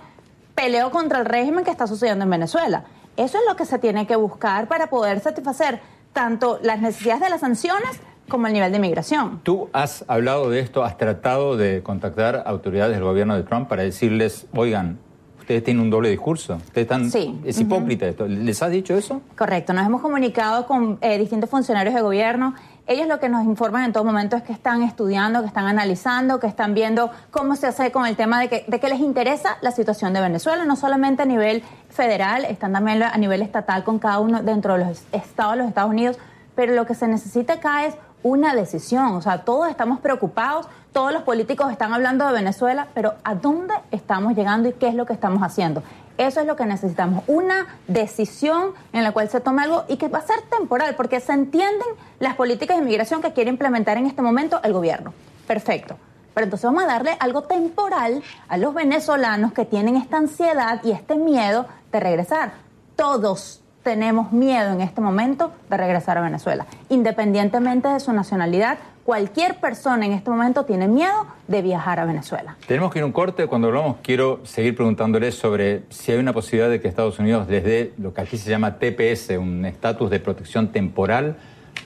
peleo 0.55 0.93
contra 0.93 1.19
el 1.19 1.25
régimen 1.25 1.65
que 1.65 1.73
está 1.73 1.89
sucediendo 1.89 2.23
en 2.23 2.31
Venezuela. 2.31 2.85
Eso 3.17 3.37
es 3.37 3.45
lo 3.49 3.57
que 3.57 3.65
se 3.65 3.81
tiene 3.81 4.07
que 4.07 4.15
buscar 4.15 4.69
para 4.69 4.87
poder 4.87 5.19
satisfacer 5.19 5.81
tanto 6.13 6.61
las 6.63 6.81
necesidades 6.81 7.23
de 7.23 7.31
las 7.31 7.41
sanciones 7.41 8.01
como 8.29 8.47
el 8.47 8.53
nivel 8.53 8.71
de 8.71 8.79
inmigración. 8.79 9.41
Tú 9.43 9.69
has 9.73 10.05
hablado 10.07 10.51
de 10.51 10.61
esto, 10.61 10.85
has 10.85 10.97
tratado 10.97 11.57
de 11.57 11.83
contactar 11.83 12.45
autoridades 12.47 12.95
del 12.95 13.03
gobierno 13.03 13.35
de 13.35 13.43
Trump 13.43 13.67
para 13.67 13.83
decirles, 13.83 14.47
oigan, 14.55 15.01
ustedes 15.41 15.65
tienen 15.65 15.83
un 15.83 15.91
doble 15.91 16.11
discurso, 16.11 16.55
ustedes 16.55 16.85
están, 16.85 17.11
sí. 17.11 17.41
es 17.45 17.59
hipócrita 17.59 18.05
uh 18.05 18.09
-huh. 18.09 18.11
esto. 18.13 18.29
¿Les 18.29 18.63
has 18.63 18.71
dicho 18.71 18.95
eso? 18.95 19.21
Correcto, 19.37 19.73
nos 19.73 19.85
hemos 19.85 20.01
comunicado 20.01 20.65
con 20.69 20.99
eh, 21.01 21.19
distintos 21.19 21.51
funcionarios 21.51 21.93
de 21.93 22.03
gobierno. 22.03 22.55
Ellos 22.89 23.09
lo 23.09 23.19
que 23.19 23.29
nos 23.29 23.45
informan 23.45 23.85
en 23.85 23.93
todo 23.93 24.05
momento 24.05 24.37
es 24.37 24.45
que 24.45 24.53
están 24.53 24.83
estudiando, 24.83 25.41
que 25.41 25.49
están 25.49 25.67
analizando, 25.67 26.39
que 26.39 26.47
están 26.47 26.73
viendo 26.73 27.11
cómo 27.33 27.57
se 27.57 27.67
hace 27.67 27.91
con 27.91 28.07
el 28.07 28.15
tema 28.15 28.41
de 28.41 28.49
que, 28.49 28.89
les 28.89 29.01
interesa 29.01 29.57
la 29.61 29.73
situación 29.73 30.13
de 30.13 30.21
Venezuela, 30.21 30.65
no 30.65 30.77
solamente 30.77 31.23
a 31.23 31.27
nivel 31.27 31.65
federal, 31.91 32.45
están 32.45 32.73
también 32.73 33.03
a 33.03 33.17
nivel 33.17 33.43
estatal 33.43 33.83
con 33.83 33.99
cada 33.99 34.21
uno 34.21 34.41
dentro 34.41 34.75
de 34.75 34.85
los 34.85 35.03
estados 35.11 35.55
de 35.55 35.59
los 35.59 35.69
Estados 35.69 35.91
Unidos, 35.91 36.17
pero 36.55 36.75
lo 36.75 36.87
que 36.87 36.95
se 36.95 37.09
necesita 37.09 37.55
acá 37.55 37.87
es 37.87 37.97
una 38.23 38.55
decisión. 38.55 39.15
O 39.15 39.21
sea, 39.21 39.45
todos 39.45 39.69
estamos 39.69 39.99
preocupados, 39.99 40.69
todos 40.93 41.13
los 41.13 41.23
políticos 41.23 41.73
están 41.73 41.93
hablando 41.93 42.25
de 42.29 42.35
Venezuela, 42.35 42.87
pero 42.95 43.15
¿a 43.25 43.35
dónde 43.35 43.75
estamos 43.91 44.37
llegando 44.37 44.69
y 44.69 44.73
qué 44.73 44.87
es 44.87 44.95
lo 44.95 45.07
que 45.07 45.13
estamos 45.13 45.43
haciendo? 45.43 45.83
Eso 46.19 46.41
es 46.41 46.47
lo 46.47 46.57
que 46.57 46.65
necesitamos, 46.65 47.25
una 47.27 47.67
decisión 47.87 48.73
en 48.93 49.03
la 49.05 49.13
cual 49.13 49.29
se 49.29 49.41
tome 49.41 49.63
algo 49.63 49.85
y 49.89 49.97
que 49.97 50.09
va 50.09 50.19
a 50.19 50.27
ser 50.27 50.41
temporal, 50.43 50.95
porque 50.97 51.21
se 51.21 51.33
entienden 51.33 51.89
las 52.21 52.35
políticas 52.37 52.77
de 52.77 52.83
inmigración 52.83 53.21
que 53.21 53.33
quiere 53.33 53.51
implementar 53.51 53.99
en 53.99 54.07
este 54.07 54.23
momento 54.23 54.61
el 54.63 54.73
gobierno. 54.73 55.13
Perfecto. 55.47 55.97
Pero 56.33 56.45
entonces 56.45 56.65
vamos 56.65 56.85
a 56.85 56.87
darle 56.87 57.17
algo 57.19 57.43
temporal 57.43 58.23
a 58.49 58.57
los 58.57 58.75
venezolanos 58.75 59.53
que 59.53 59.65
tienen 59.65 59.97
esta 59.97 60.19
ansiedad 60.19 60.81
y 60.85 60.91
este 60.91 61.17
miedo 61.17 61.67
de 61.93 62.01
regresar. 62.01 62.53
Todos 62.95 63.63
tenemos 63.87 64.33
miedo 64.33 64.73
en 64.73 64.81
este 64.81 65.01
momento 65.01 65.53
de 65.71 65.77
regresar 65.77 66.19
a 66.19 66.21
Venezuela, 66.21 66.67
independientemente 66.89 67.87
de 67.87 68.01
su 68.01 68.13
nacionalidad. 68.13 68.79
Cualquier 69.05 69.61
persona 69.61 70.05
en 70.05 70.11
este 70.11 70.29
momento 70.29 70.65
tiene 70.65 70.89
miedo 70.89 71.25
de 71.47 71.63
viajar 71.63 72.01
a 72.01 72.05
Venezuela. 72.05 72.57
Tenemos 72.67 72.93
que 72.93 72.99
ir 72.99 73.05
a 73.05 73.07
un 73.07 73.13
corte. 73.13 73.47
Cuando 73.47 73.69
hablamos, 73.69 73.99
quiero 74.03 74.41
seguir 74.45 74.75
preguntándoles 74.75 75.37
sobre 75.37 75.85
si 75.91 76.11
hay 76.11 76.19
una 76.19 76.33
posibilidad 76.33 76.69
de 76.69 76.81
que 76.81 76.89
Estados 76.89 77.21
Unidos 77.21 77.47
les 77.47 77.63
dé 77.63 77.93
lo 77.97 78.13
que 78.13 78.23
aquí 78.23 78.39
se 78.39 78.51
llama 78.51 78.81
TPS, 78.81 79.39
un 79.39 79.65
estatus 79.65 80.11
de 80.11 80.19
protección 80.19 80.73
temporal 80.73 81.37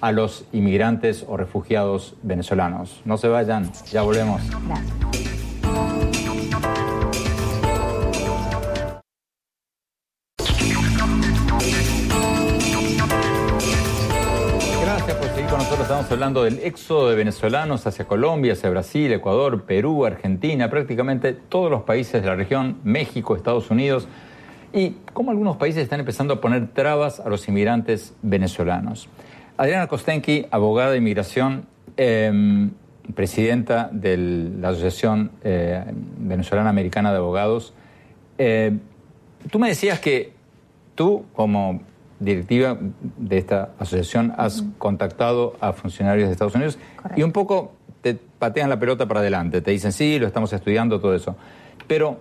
a 0.01 0.11
los 0.11 0.47
inmigrantes 0.53 1.27
o 1.29 1.37
refugiados 1.37 2.15
venezolanos. 2.23 3.03
No 3.05 3.19
se 3.19 3.29
vayan, 3.29 3.71
ya 3.93 4.01
volvemos. 4.01 4.41
Gracias. 4.67 5.00
Hablando 16.11 16.43
del 16.43 16.59
éxodo 16.61 17.09
de 17.09 17.15
venezolanos 17.15 17.87
hacia 17.87 18.05
Colombia, 18.05 18.55
hacia 18.55 18.69
Brasil, 18.71 19.13
Ecuador, 19.13 19.63
Perú, 19.63 20.05
Argentina, 20.05 20.69
prácticamente 20.69 21.33
todos 21.33 21.71
los 21.71 21.83
países 21.83 22.21
de 22.23 22.29
la 22.29 22.35
región, 22.35 22.79
México, 22.83 23.37
Estados 23.37 23.71
Unidos, 23.71 24.09
y 24.73 24.97
cómo 25.13 25.31
algunos 25.31 25.57
países 25.57 25.83
están 25.83 26.01
empezando 26.01 26.35
a 26.35 26.41
poner 26.41 26.69
trabas 26.69 27.21
a 27.21 27.29
los 27.29 27.47
inmigrantes 27.49 28.15
venezolanos. 28.23 29.09
Adriana 29.57 29.87
Kostenki, 29.87 30.47
abogada 30.51 30.91
de 30.91 30.99
inmigración, 30.99 31.67
em, 31.97 32.71
presidenta 33.15 33.89
de 33.93 34.17
la 34.17 34.71
Asociación 34.71 35.33
eh, 35.45 35.85
Venezolana 36.19 36.71
Americana 36.71 37.13
de 37.13 37.19
Abogados, 37.19 37.73
eh, 38.39 38.73
tú 39.51 39.59
me 39.59 39.69
decías 39.69 40.01
que 40.01 40.33
tú, 40.95 41.25
como 41.35 41.83
directiva 42.21 42.79
de 43.17 43.39
esta 43.39 43.71
asociación 43.79 44.35
has 44.37 44.63
contactado 44.79 45.57
a 45.61 45.73
funcionarios 45.73 46.29
de 46.29 46.33
Estados 46.33 46.55
Unidos 46.55 46.79
y 47.17 47.23
un 47.23 47.33
poco 47.33 47.73
te 48.03 48.15
patean 48.15 48.71
la 48.71 48.79
pelota 48.79 49.07
para 49.07 49.21
adelante, 49.21 49.61
te 49.61 49.71
dicen 49.71 49.93
sí, 49.93 50.19
lo 50.19 50.27
estamos 50.27 50.53
estudiando, 50.53 51.01
todo 51.01 51.15
eso. 51.15 51.37
Pero, 51.87 52.21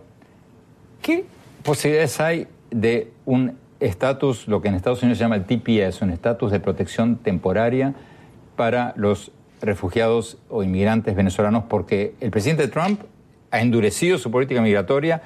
¿qué 1.02 1.26
posibilidades 1.64 2.20
hay 2.20 2.48
de 2.72 3.12
un 3.26 3.58
estatus, 3.80 4.48
lo 4.48 4.62
que 4.62 4.70
en 4.70 4.76
Estados 4.76 5.02
Unidos 5.04 5.18
se 5.18 5.24
llama 5.24 5.36
el 5.36 5.46
TPS, 5.46 6.02
un 6.02 6.10
estatus 6.10 6.52
de 6.52 6.60
protección 6.60 7.18
temporaria 7.18 7.94
para 8.56 8.94
los 8.98 9.32
refugiados 9.62 10.38
o 10.50 10.64
inmigrantes 10.64 11.16
venezolanos? 11.16 11.66
Porque 11.70 12.16
el 12.20 12.32
presidente 12.32 12.68
Trump 12.68 13.02
ha 13.52 13.62
endurecido 13.62 14.18
su 14.18 14.32
política 14.32 14.62
migratoria, 14.62 15.22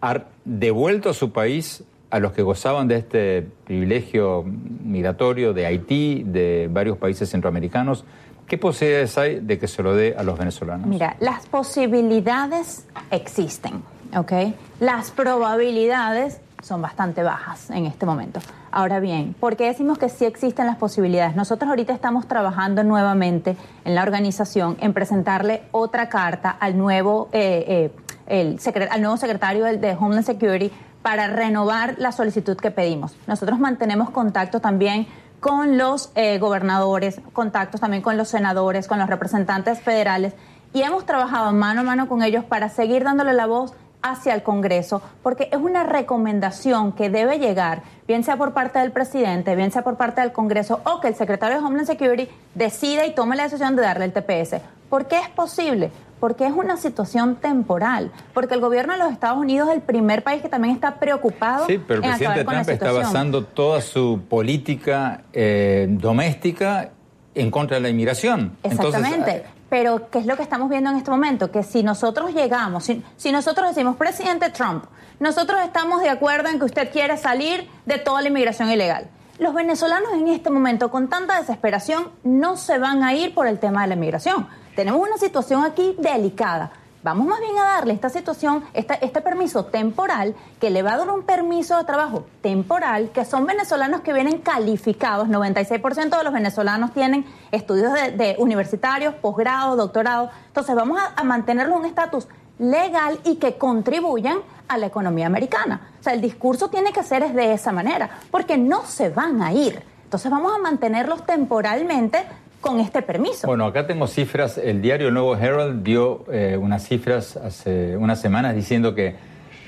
ha 0.00 0.24
devuelto 0.44 1.10
a 1.10 1.14
su 1.14 1.32
país 1.32 1.84
a 2.10 2.18
los 2.18 2.32
que 2.32 2.42
gozaban 2.42 2.88
de 2.88 2.96
este 2.96 3.46
privilegio 3.64 4.44
migratorio 4.44 5.52
de 5.52 5.66
Haití, 5.66 6.22
de 6.24 6.68
varios 6.70 6.96
países 6.96 7.28
centroamericanos, 7.30 8.04
¿qué 8.46 8.56
posibilidades 8.56 9.18
hay 9.18 9.40
de 9.40 9.58
que 9.58 9.68
se 9.68 9.82
lo 9.82 9.94
dé 9.94 10.14
a 10.16 10.22
los 10.22 10.38
venezolanos? 10.38 10.86
Mira, 10.86 11.16
las 11.20 11.46
posibilidades 11.46 12.86
existen, 13.10 13.82
¿ok? 14.16 14.32
Las 14.80 15.10
probabilidades 15.10 16.40
son 16.62 16.82
bastante 16.82 17.22
bajas 17.22 17.70
en 17.70 17.86
este 17.86 18.06
momento. 18.06 18.40
Ahora 18.70 19.00
bien, 19.00 19.34
¿por 19.38 19.56
qué 19.56 19.66
decimos 19.66 19.98
que 19.98 20.08
sí 20.08 20.24
existen 20.24 20.66
las 20.66 20.76
posibilidades? 20.76 21.36
Nosotros 21.36 21.68
ahorita 21.68 21.92
estamos 21.92 22.26
trabajando 22.26 22.84
nuevamente 22.84 23.56
en 23.84 23.94
la 23.94 24.02
organización 24.02 24.76
en 24.80 24.92
presentarle 24.92 25.62
otra 25.70 26.08
carta 26.08 26.50
al 26.50 26.76
nuevo, 26.76 27.28
eh, 27.32 27.90
eh, 28.26 28.88
al 28.90 29.00
nuevo 29.00 29.16
secretario 29.16 29.64
de 29.64 29.96
Homeland 29.98 30.26
Security 30.26 30.70
para 31.02 31.28
renovar 31.28 31.96
la 31.98 32.12
solicitud 32.12 32.56
que 32.56 32.70
pedimos. 32.70 33.16
Nosotros 33.26 33.58
mantenemos 33.58 34.10
contacto 34.10 34.60
también 34.60 35.06
con 35.40 35.78
los 35.78 36.10
eh, 36.14 36.38
gobernadores, 36.38 37.20
contactos 37.32 37.80
también 37.80 38.02
con 38.02 38.16
los 38.16 38.28
senadores, 38.28 38.88
con 38.88 38.98
los 38.98 39.08
representantes 39.08 39.80
federales 39.80 40.34
y 40.72 40.82
hemos 40.82 41.06
trabajado 41.06 41.52
mano 41.52 41.80
a 41.80 41.84
mano 41.84 42.08
con 42.08 42.22
ellos 42.22 42.44
para 42.44 42.68
seguir 42.68 43.04
dándole 43.04 43.32
la 43.32 43.46
voz 43.46 43.72
hacia 44.02 44.34
el 44.34 44.42
Congreso, 44.42 45.02
porque 45.22 45.48
es 45.50 45.58
una 45.58 45.82
recomendación 45.82 46.92
que 46.92 47.10
debe 47.10 47.38
llegar, 47.38 47.82
bien 48.06 48.22
sea 48.22 48.36
por 48.36 48.52
parte 48.52 48.78
del 48.78 48.92
presidente, 48.92 49.56
bien 49.56 49.72
sea 49.72 49.82
por 49.82 49.96
parte 49.96 50.20
del 50.20 50.32
Congreso, 50.32 50.80
o 50.84 51.00
que 51.00 51.08
el 51.08 51.14
secretario 51.14 51.58
de 51.58 51.64
Homeland 51.64 51.86
Security 51.86 52.28
decida 52.54 53.06
y 53.06 53.14
tome 53.14 53.34
la 53.34 53.44
decisión 53.44 53.74
de 53.76 53.82
darle 53.82 54.04
el 54.04 54.12
TPS. 54.12 54.60
¿Por 54.88 55.06
qué 55.06 55.18
es 55.18 55.28
posible? 55.28 55.90
Porque 56.20 56.46
es 56.46 56.52
una 56.52 56.76
situación 56.76 57.36
temporal, 57.36 58.12
porque 58.34 58.54
el 58.54 58.60
gobierno 58.60 58.92
de 58.94 58.98
los 58.98 59.12
Estados 59.12 59.38
Unidos 59.38 59.68
es 59.68 59.76
el 59.76 59.82
primer 59.82 60.22
país 60.22 60.42
que 60.42 60.48
también 60.48 60.74
está 60.74 60.96
preocupado. 60.96 61.66
Sí, 61.66 61.78
pero 61.78 62.02
el 62.02 62.08
presidente 62.08 62.44
Trump 62.44 62.68
está 62.68 62.92
basando 62.92 63.44
toda 63.44 63.80
su 63.80 64.20
política 64.28 65.22
eh, 65.32 65.86
doméstica 65.90 66.90
en 67.34 67.50
contra 67.50 67.76
de 67.76 67.82
la 67.82 67.88
inmigración. 67.88 68.56
Exactamente. 68.62 69.30
Eh, 69.30 69.44
pero, 69.70 70.08
¿qué 70.10 70.18
es 70.18 70.26
lo 70.26 70.36
que 70.36 70.42
estamos 70.42 70.70
viendo 70.70 70.90
en 70.90 70.96
este 70.96 71.10
momento? 71.10 71.50
Que 71.50 71.62
si 71.62 71.82
nosotros 71.82 72.32
llegamos, 72.34 72.84
si, 72.84 73.02
si 73.16 73.32
nosotros 73.32 73.68
decimos, 73.68 73.96
presidente 73.96 74.48
Trump, 74.50 74.84
nosotros 75.20 75.60
estamos 75.62 76.00
de 76.00 76.08
acuerdo 76.08 76.48
en 76.48 76.58
que 76.58 76.64
usted 76.64 76.90
quiere 76.90 77.16
salir 77.16 77.68
de 77.84 77.98
toda 77.98 78.22
la 78.22 78.28
inmigración 78.28 78.70
ilegal. 78.70 79.08
Los 79.38 79.54
venezolanos 79.54 80.12
en 80.14 80.28
este 80.28 80.50
momento, 80.50 80.90
con 80.90 81.08
tanta 81.08 81.38
desesperación, 81.38 82.08
no 82.24 82.56
se 82.56 82.78
van 82.78 83.04
a 83.04 83.14
ir 83.14 83.34
por 83.34 83.46
el 83.46 83.58
tema 83.58 83.82
de 83.82 83.88
la 83.88 83.94
inmigración 83.94 84.48
tenemos 84.78 85.02
una 85.02 85.18
situación 85.18 85.64
aquí 85.64 85.96
delicada. 85.98 86.70
Vamos 87.02 87.26
más 87.26 87.40
bien 87.40 87.58
a 87.58 87.64
darle 87.64 87.94
esta 87.94 88.10
situación, 88.10 88.62
este 88.74 89.20
permiso 89.20 89.64
temporal, 89.64 90.36
que 90.60 90.70
le 90.70 90.84
va 90.84 90.92
a 90.92 90.98
dar 90.98 91.10
un 91.10 91.24
permiso 91.24 91.76
de 91.76 91.82
trabajo 91.82 92.26
temporal, 92.42 93.10
que 93.10 93.24
son 93.24 93.44
venezolanos 93.44 94.02
que 94.02 94.12
vienen 94.12 94.38
calificados. 94.38 95.26
96% 95.26 96.16
de 96.16 96.22
los 96.22 96.32
venezolanos 96.32 96.92
tienen 96.92 97.26
estudios 97.50 97.92
de, 97.92 98.36
universitarios, 98.38 99.16
posgrado, 99.16 99.74
doctorado. 99.74 100.30
Entonces 100.46 100.76
vamos 100.76 101.00
a, 101.00 101.20
a 101.20 101.24
mantenerlos 101.24 101.74
en 101.74 101.80
un 101.80 101.86
estatus 101.86 102.28
legal 102.60 103.18
y 103.24 103.34
que 103.34 103.58
contribuyan 103.58 104.38
a 104.68 104.78
la 104.78 104.86
economía 104.86 105.26
americana. 105.26 105.88
O 105.98 106.04
sea, 106.04 106.12
el 106.12 106.20
discurso 106.20 106.70
tiene 106.70 106.92
que 106.92 107.02
ser 107.02 107.32
de 107.32 107.52
esa 107.52 107.72
manera, 107.72 108.10
porque 108.30 108.56
no 108.56 108.84
se 108.84 109.08
van 109.08 109.42
a 109.42 109.52
ir. 109.52 109.82
Entonces 110.04 110.30
vamos 110.30 110.52
a 110.54 110.58
mantenerlos 110.58 111.26
temporalmente 111.26 112.24
con 112.60 112.80
este 112.80 113.02
permiso. 113.02 113.46
Bueno, 113.46 113.66
acá 113.66 113.86
tengo 113.86 114.06
cifras. 114.06 114.58
El 114.58 114.82
diario 114.82 115.10
Nuevo 115.10 115.36
Herald 115.36 115.82
dio 115.82 116.24
eh, 116.30 116.56
unas 116.60 116.86
cifras 116.86 117.36
hace 117.36 117.96
unas 117.96 118.20
semanas 118.20 118.54
diciendo 118.54 118.94
que 118.94 119.14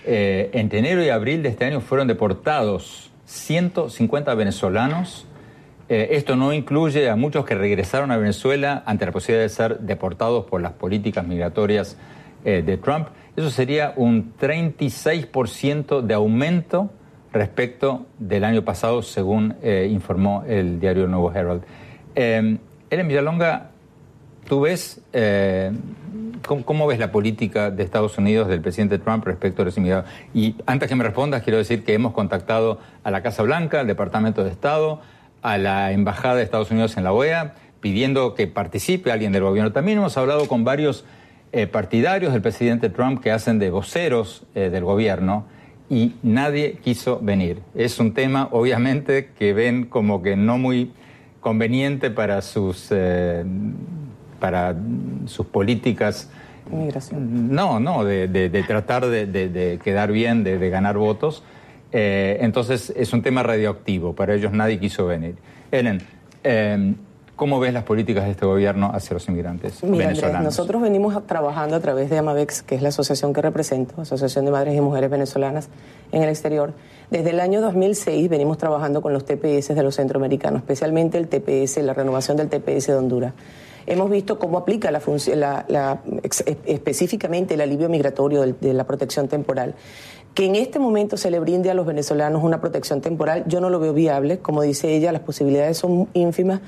eh, 0.05 0.51
entre 0.53 0.81
enero 0.81 1.03
y 1.03 1.09
abril 1.09 1.43
de 1.43 1.51
este 1.51 1.65
año 1.65 1.81
fueron 1.81 2.09
deportados 2.09 3.11
150 3.27 4.35
venezolanos. 4.35 5.27
Eh, 5.89 6.09
esto 6.13 6.37
no 6.37 6.53
incluye 6.53 7.11
a 7.11 7.17
muchos 7.17 7.45
que 7.45 7.55
regresaron 7.55 8.11
a 8.11 8.17
Venezuela 8.17 8.83
ante 8.87 9.07
la 9.07 9.13
posibilidad 9.13 9.43
de 9.43 9.49
ser 9.49 9.79
deportados 9.81 10.47
por 10.47 10.61
las 10.61 10.73
políticas 10.73 11.27
migratorias 11.27 11.97
de 12.43 12.79
Trump. 12.79 13.09
Eso 13.37 13.51
sería 13.51 13.93
un 13.97 14.33
36% 14.41 16.01
de 16.01 16.15
aumento 16.15 16.91
respecto 17.35 18.07
del 18.19 18.45
año 18.45 18.65
pasado, 18.65 19.03
según 19.03 19.57
informó 19.63 20.45
el 20.49 20.81
diario 20.81 21.07
Nuevo 21.07 21.31
Herald. 21.31 21.65
Ellen 22.91 23.09
Villalonga, 23.09 23.71
¿tú 24.49 24.61
ves 24.63 25.01
eh, 25.13 25.73
¿cómo, 26.43 26.87
ves 26.87 26.99
la 26.99 27.13
política 27.13 27.71
de 27.71 27.83
Estados 27.83 28.19
Unidos 28.19 28.49
del 28.49 28.61
presidente 28.61 28.99
Trump 28.99 29.25
respecto 29.25 29.63
a 29.63 29.65
los 29.65 29.77
inmigrantes? 29.77 30.13
Y 30.35 30.57
antes 30.67 30.89
que 30.89 30.97
me 30.97 31.05
respondas, 31.05 31.43
quiero 31.43 31.59
decir 31.59 31.85
que 31.85 31.95
hemos 31.95 32.13
contactado 32.13 32.81
a 33.05 33.11
la 33.11 33.23
Casa 33.23 33.43
Blanca, 33.43 33.81
al 33.81 33.87
Departamento 33.87 34.45
de 34.45 34.51
Estado, 34.51 35.01
a 35.43 35.59
la 35.59 35.93
Embajada 35.93 36.37
de 36.37 36.43
Estados 36.43 36.71
Unidos 36.71 36.97
en 36.97 37.05
la 37.05 37.13
OEA, 37.13 37.55
pidiendo 37.81 38.35
que 38.35 38.47
participe 38.47 39.13
alguien 39.13 39.33
del 39.33 39.43
gobierno. 39.43 39.73
También 39.73 39.99
hemos 39.99 40.17
hablado 40.17 40.49
con 40.49 40.65
varios 40.65 41.05
eh, 41.53 41.67
partidarios 41.67 42.33
del 42.33 42.43
presidente 42.43 42.91
Trump 42.91 43.23
que 43.23 43.31
hacen 43.31 43.59
de 43.59 43.71
voceros 43.71 44.45
eh, 44.55 44.71
del 44.71 44.85
gobierno 44.85 45.47
y 45.89 46.15
nadie 46.23 46.79
quiso 46.83 47.19
venir. 47.21 47.63
Es 47.75 47.99
un 47.99 48.15
tema, 48.15 48.49
obviamente, 48.53 49.31
que 49.39 49.53
ven 49.53 49.87
como 49.87 50.23
que 50.23 50.37
no 50.37 50.59
muy 50.59 50.93
conveniente 51.41 52.11
para 52.11 52.43
sus, 52.43 52.89
eh, 52.91 53.45
para 54.39 54.75
sus 55.27 55.47
políticas. 55.47 56.31
Inmigración. 56.71 57.53
No, 57.53 57.81
no, 57.81 58.05
de, 58.05 58.65
tratar 58.67 59.07
de, 59.07 59.81
quedar 59.83 60.13
bien, 60.13 60.45
de, 60.45 60.71
ganar 60.71 60.97
votos. 60.97 61.43
Eh, 61.93 62.39
entonces 62.41 62.93
es 62.97 63.13
un 63.13 63.23
tema 63.23 63.43
radioactivo, 63.43 64.15
para 64.15 64.35
ellos 64.35 64.53
nadie 64.53 64.79
quiso 64.79 65.07
venir. 65.07 65.35
Ellen, 65.73 66.01
eh, 66.45 66.95
¿Cómo 67.41 67.59
ves 67.59 67.73
las 67.73 67.85
políticas 67.85 68.27
de 68.27 68.33
este 68.33 68.45
gobierno 68.45 68.91
hacia 68.93 69.15
los 69.15 69.27
inmigrantes 69.27 69.81
venezolanos? 69.81 70.43
nosotros 70.43 70.83
venimos 70.83 71.27
trabajando 71.27 71.75
a 71.75 71.81
través 71.81 72.11
de 72.11 72.19
Amavex, 72.19 72.61
que 72.61 72.75
es 72.75 72.83
la 72.83 72.91
asociación 72.91 73.33
que 73.33 73.41
represento, 73.41 74.03
Asociación 74.03 74.45
de 74.45 74.51
Madres 74.51 74.77
y 74.77 74.81
Mujeres 74.83 75.09
Venezolanas 75.09 75.71
en 76.13 76.23
el 76.23 76.29
exterior. 76.29 76.75
Desde 77.11 77.31
el 77.31 77.41
año 77.41 77.63
2006 77.63 78.29
venimos 78.29 78.59
trabajando 78.59 79.01
con 79.01 79.15
los 79.15 79.25
TPS 79.25 79.69
de 79.69 79.83
los 79.83 79.95
centroamericanos, 79.95 80.61
especialmente 80.61 81.17
el 81.17 81.29
TPS, 81.29 81.79
la 81.79 81.95
renovación 81.95 82.37
del 82.37 82.51
TPS 82.51 82.89
de 82.89 82.97
Honduras 82.97 83.33
hemos 83.87 84.11
visto 84.11 84.39
cómo 84.39 84.59
aplica 84.59 84.91
la, 84.91 85.65
la, 85.69 86.03
específicamente 86.67 87.55
el 87.55 87.63
alivio 87.63 87.89
migratorio 87.89 88.43
de 88.43 88.75
la 88.75 88.85
protección 88.85 89.29
temporal. 89.29 89.75
Que 90.35 90.47
en 90.47 90.55
este 90.55 90.79
momento 90.79 91.17
se 91.17 91.31
le 91.31 91.41
brinde 91.41 91.71
a 91.71 91.75
los 91.75 91.87
venezolanos 91.87 92.45
una 92.45 92.61
protección 92.61 93.01
temporal, 93.01 93.45
yo 93.49 93.61
no 93.61 93.69
lo 93.69 93.81
veo 93.81 93.93
viable. 93.93 94.39
Como 94.39 94.63
dice 94.63 94.95
ella, 94.95 95.11
las 95.11 95.23
posibilidades 95.23 95.79
son 95.79 96.09
ínfimas 96.13 96.61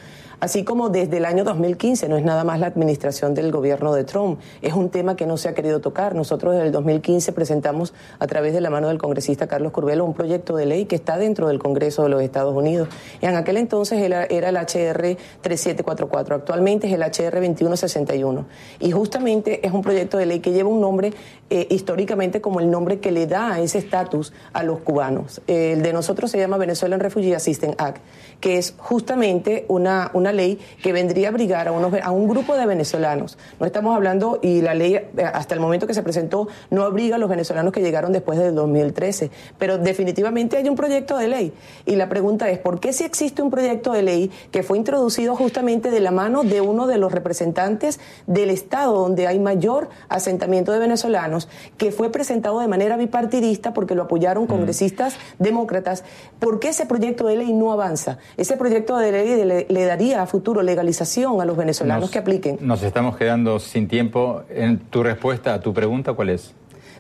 así 0.42 0.64
como 0.64 0.88
desde 0.88 1.18
el 1.18 1.24
año 1.24 1.44
2015, 1.44 2.08
no 2.08 2.16
es 2.16 2.24
nada 2.24 2.42
más 2.42 2.58
la 2.58 2.66
administración 2.66 3.32
del 3.32 3.52
gobierno 3.52 3.94
de 3.94 4.02
Trump, 4.02 4.40
es 4.60 4.74
un 4.74 4.90
tema 4.90 5.14
que 5.14 5.24
no 5.24 5.36
se 5.36 5.48
ha 5.48 5.54
querido 5.54 5.80
tocar. 5.80 6.16
Nosotros 6.16 6.54
desde 6.54 6.66
el 6.66 6.72
2015 6.72 7.32
presentamos 7.32 7.94
a 8.18 8.26
través 8.26 8.52
de 8.52 8.60
la 8.60 8.68
mano 8.68 8.88
del 8.88 8.98
congresista 8.98 9.46
Carlos 9.46 9.70
Curbelo 9.70 10.04
un 10.04 10.14
proyecto 10.14 10.56
de 10.56 10.66
ley 10.66 10.86
que 10.86 10.96
está 10.96 11.16
dentro 11.16 11.46
del 11.46 11.60
Congreso 11.60 12.02
de 12.02 12.08
los 12.08 12.22
Estados 12.22 12.56
Unidos. 12.56 12.88
Y 13.20 13.26
en 13.26 13.36
aquel 13.36 13.56
entonces 13.56 14.00
era, 14.00 14.24
el 14.24 14.56
HR 14.56 15.16
3744, 15.42 16.34
actualmente 16.34 16.88
es 16.88 16.92
el 16.92 17.02
HR 17.02 17.40
2161. 17.40 18.44
Y 18.80 18.90
justamente 18.90 19.64
es 19.64 19.72
un 19.72 19.82
proyecto 19.82 20.18
de 20.18 20.26
ley 20.26 20.40
que 20.40 20.50
lleva 20.50 20.68
un 20.68 20.80
nombre 20.80 21.12
eh, 21.50 21.68
históricamente 21.70 22.40
como 22.40 22.58
el 22.58 22.68
nombre 22.68 22.98
que 22.98 23.12
le 23.12 23.28
da 23.28 23.60
ese 23.60 23.78
estatus 23.78 24.32
a 24.52 24.64
los 24.64 24.80
cubanos. 24.80 25.40
el 25.46 25.82
de 25.82 25.92
nosotros 25.92 26.32
se 26.32 26.38
llama 26.38 26.56
Venezuelan 26.56 26.98
Refugee 26.98 27.34
Assistance 27.34 27.76
Act, 27.78 28.02
que 28.40 28.58
es 28.58 28.74
justamente 28.76 29.66
una, 29.68 30.10
una 30.14 30.31
ley 30.32 30.58
que 30.82 30.92
vendría 30.92 31.28
a 31.28 31.30
abrigar 31.30 31.68
a, 31.68 31.72
unos, 31.72 31.94
a 32.02 32.10
un 32.10 32.28
grupo 32.28 32.56
de 32.56 32.66
venezolanos. 32.66 33.38
No 33.60 33.66
estamos 33.66 33.94
hablando, 33.94 34.38
y 34.42 34.60
la 34.60 34.74
ley 34.74 34.94
eh, 34.94 35.08
hasta 35.32 35.54
el 35.54 35.60
momento 35.60 35.86
que 35.86 35.94
se 35.94 36.02
presentó 36.02 36.48
no 36.70 36.84
abriga 36.84 37.16
a 37.16 37.18
los 37.18 37.28
venezolanos 37.28 37.72
que 37.72 37.80
llegaron 37.80 38.12
después 38.12 38.38
del 38.38 38.54
2013, 38.54 39.30
pero 39.58 39.78
definitivamente 39.78 40.56
hay 40.56 40.68
un 40.68 40.76
proyecto 40.76 41.16
de 41.16 41.28
ley. 41.28 41.52
Y 41.86 41.96
la 41.96 42.08
pregunta 42.08 42.50
es, 42.50 42.58
¿por 42.58 42.80
qué 42.80 42.92
si 42.92 43.04
existe 43.04 43.42
un 43.42 43.50
proyecto 43.50 43.92
de 43.92 44.02
ley 44.02 44.30
que 44.50 44.62
fue 44.62 44.78
introducido 44.78 45.36
justamente 45.36 45.90
de 45.90 46.00
la 46.00 46.10
mano 46.10 46.42
de 46.42 46.60
uno 46.60 46.86
de 46.86 46.98
los 46.98 47.12
representantes 47.12 48.00
del 48.26 48.50
Estado 48.50 48.92
donde 48.92 49.26
hay 49.26 49.38
mayor 49.38 49.88
asentamiento 50.08 50.72
de 50.72 50.78
venezolanos, 50.78 51.48
que 51.76 51.92
fue 51.92 52.10
presentado 52.10 52.60
de 52.60 52.68
manera 52.68 52.96
bipartidista 52.96 53.72
porque 53.72 53.94
lo 53.94 54.02
apoyaron 54.02 54.44
mm. 54.44 54.48
congresistas 54.48 55.16
demócratas, 55.38 56.04
¿por 56.38 56.60
qué 56.60 56.68
ese 56.68 56.86
proyecto 56.86 57.26
de 57.26 57.36
ley 57.36 57.52
no 57.52 57.72
avanza? 57.72 58.18
Ese 58.36 58.56
proyecto 58.56 58.96
de 58.96 59.12
ley 59.12 59.66
le 59.68 59.84
daría 59.84 60.21
a 60.22 60.26
futuro 60.26 60.62
legalización 60.62 61.40
a 61.40 61.44
los 61.44 61.56
venezolanos 61.56 62.10
que 62.10 62.18
apliquen. 62.18 62.58
Nos 62.60 62.82
estamos 62.82 63.16
quedando 63.16 63.58
sin 63.58 63.88
tiempo. 63.88 64.42
En 64.48 64.78
tu 64.78 65.02
respuesta 65.02 65.54
a 65.54 65.60
tu 65.60 65.72
pregunta, 65.72 66.12
¿cuál 66.12 66.30
es? 66.30 66.54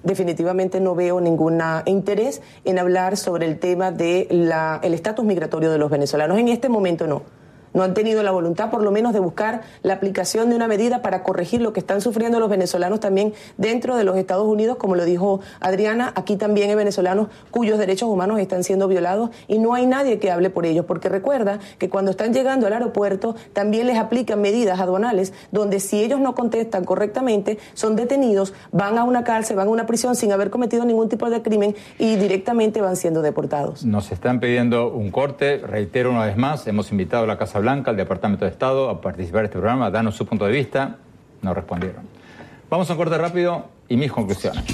definitivamente 0.04 0.80
no 0.80 0.96
veo 0.96 1.20
ningún 1.20 1.60
interés 1.86 2.42
en 2.64 2.80
hablar 2.80 3.16
sobre 3.16 3.46
el 3.46 3.60
tema 3.60 3.92
del 3.92 4.52
estatus 4.82 5.24
migratorio 5.24 5.70
de 5.70 5.78
los 5.78 5.90
venezolanos. 5.90 6.38
En 6.38 6.48
este 6.48 6.68
momento 6.68 7.06
no 7.06 7.22
no 7.74 7.82
han 7.82 7.94
tenido 7.94 8.22
la 8.22 8.30
voluntad 8.30 8.70
por 8.70 8.82
lo 8.82 8.90
menos 8.90 9.12
de 9.12 9.20
buscar 9.20 9.62
la 9.82 9.94
aplicación 9.94 10.50
de 10.50 10.56
una 10.56 10.68
medida 10.68 11.02
para 11.02 11.22
corregir 11.22 11.60
lo 11.60 11.72
que 11.72 11.80
están 11.80 12.00
sufriendo 12.00 12.40
los 12.40 12.50
venezolanos 12.50 13.00
también 13.00 13.32
dentro 13.56 13.96
de 13.96 14.04
los 14.04 14.16
Estados 14.16 14.46
Unidos, 14.46 14.76
como 14.76 14.96
lo 14.96 15.04
dijo 15.04 15.40
Adriana, 15.60 16.12
aquí 16.16 16.36
también 16.36 16.70
hay 16.70 16.76
venezolanos 16.76 17.28
cuyos 17.50 17.78
derechos 17.78 18.08
humanos 18.08 18.40
están 18.40 18.64
siendo 18.64 18.88
violados 18.88 19.30
y 19.48 19.58
no 19.58 19.74
hay 19.74 19.86
nadie 19.86 20.18
que 20.18 20.30
hable 20.30 20.50
por 20.50 20.66
ellos, 20.66 20.84
porque 20.84 21.08
recuerda 21.08 21.58
que 21.78 21.88
cuando 21.88 22.10
están 22.10 22.32
llegando 22.32 22.66
al 22.66 22.72
aeropuerto 22.72 23.34
también 23.52 23.86
les 23.86 23.98
aplican 23.98 24.40
medidas 24.40 24.80
aduanales 24.80 25.32
donde 25.50 25.80
si 25.80 26.02
ellos 26.02 26.20
no 26.20 26.34
contestan 26.34 26.84
correctamente 26.84 27.58
son 27.74 27.96
detenidos, 27.96 28.54
van 28.70 28.98
a 28.98 29.04
una 29.04 29.24
cárcel, 29.24 29.56
van 29.56 29.68
a 29.68 29.70
una 29.70 29.86
prisión 29.86 30.14
sin 30.16 30.32
haber 30.32 30.50
cometido 30.50 30.84
ningún 30.84 31.08
tipo 31.08 31.30
de 31.30 31.42
crimen 31.42 31.74
y 31.98 32.16
directamente 32.16 32.80
van 32.80 32.96
siendo 32.96 33.22
deportados. 33.22 33.84
Nos 33.84 34.12
están 34.12 34.40
pidiendo 34.40 34.88
un 34.88 35.10
corte, 35.10 35.58
reitero 35.58 36.10
una 36.10 36.26
vez 36.26 36.36
más, 36.36 36.66
hemos 36.66 36.90
invitado 36.90 37.24
a 37.24 37.26
la 37.26 37.38
Casa 37.38 37.61
Blanca, 37.62 37.90
al 37.90 37.96
Departamento 37.96 38.44
de 38.44 38.50
Estado, 38.50 38.90
a 38.90 39.00
participar 39.00 39.40
en 39.40 39.44
este 39.46 39.58
programa, 39.58 39.86
a 39.86 39.90
darnos 39.90 40.14
su 40.14 40.26
punto 40.26 40.44
de 40.44 40.52
vista. 40.52 40.96
No 41.40 41.54
respondieron. 41.54 42.02
Vamos 42.68 42.88
a 42.90 42.92
un 42.92 42.98
corte 42.98 43.16
rápido 43.16 43.66
y 43.88 43.96
mis 43.96 44.12
conclusiones. 44.12 44.64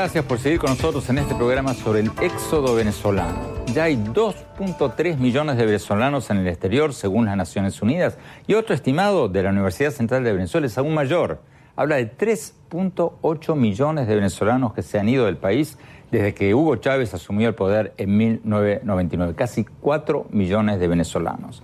Gracias 0.00 0.24
por 0.24 0.38
seguir 0.38 0.58
con 0.58 0.70
nosotros 0.70 1.10
en 1.10 1.18
este 1.18 1.34
programa 1.34 1.74
sobre 1.74 2.00
el 2.00 2.10
éxodo 2.22 2.74
venezolano. 2.74 3.38
Ya 3.66 3.84
hay 3.84 3.96
2.3 3.96 5.18
millones 5.18 5.58
de 5.58 5.66
venezolanos 5.66 6.30
en 6.30 6.38
el 6.38 6.48
exterior, 6.48 6.94
según 6.94 7.26
las 7.26 7.36
Naciones 7.36 7.82
Unidas, 7.82 8.16
y 8.46 8.54
otro 8.54 8.74
estimado 8.74 9.28
de 9.28 9.42
la 9.42 9.50
Universidad 9.50 9.90
Central 9.90 10.24
de 10.24 10.32
Venezuela 10.32 10.66
es 10.66 10.78
aún 10.78 10.94
mayor. 10.94 11.42
Habla 11.76 11.96
de 11.96 12.16
3.8 12.16 13.54
millones 13.54 14.08
de 14.08 14.14
venezolanos 14.14 14.72
que 14.72 14.80
se 14.80 14.98
han 14.98 15.06
ido 15.06 15.26
del 15.26 15.36
país 15.36 15.76
desde 16.10 16.32
que 16.32 16.54
Hugo 16.54 16.76
Chávez 16.76 17.12
asumió 17.12 17.48
el 17.48 17.54
poder 17.54 17.92
en 17.98 18.16
1999. 18.16 19.34
Casi 19.36 19.66
4 19.82 20.28
millones 20.30 20.80
de 20.80 20.88
venezolanos. 20.88 21.62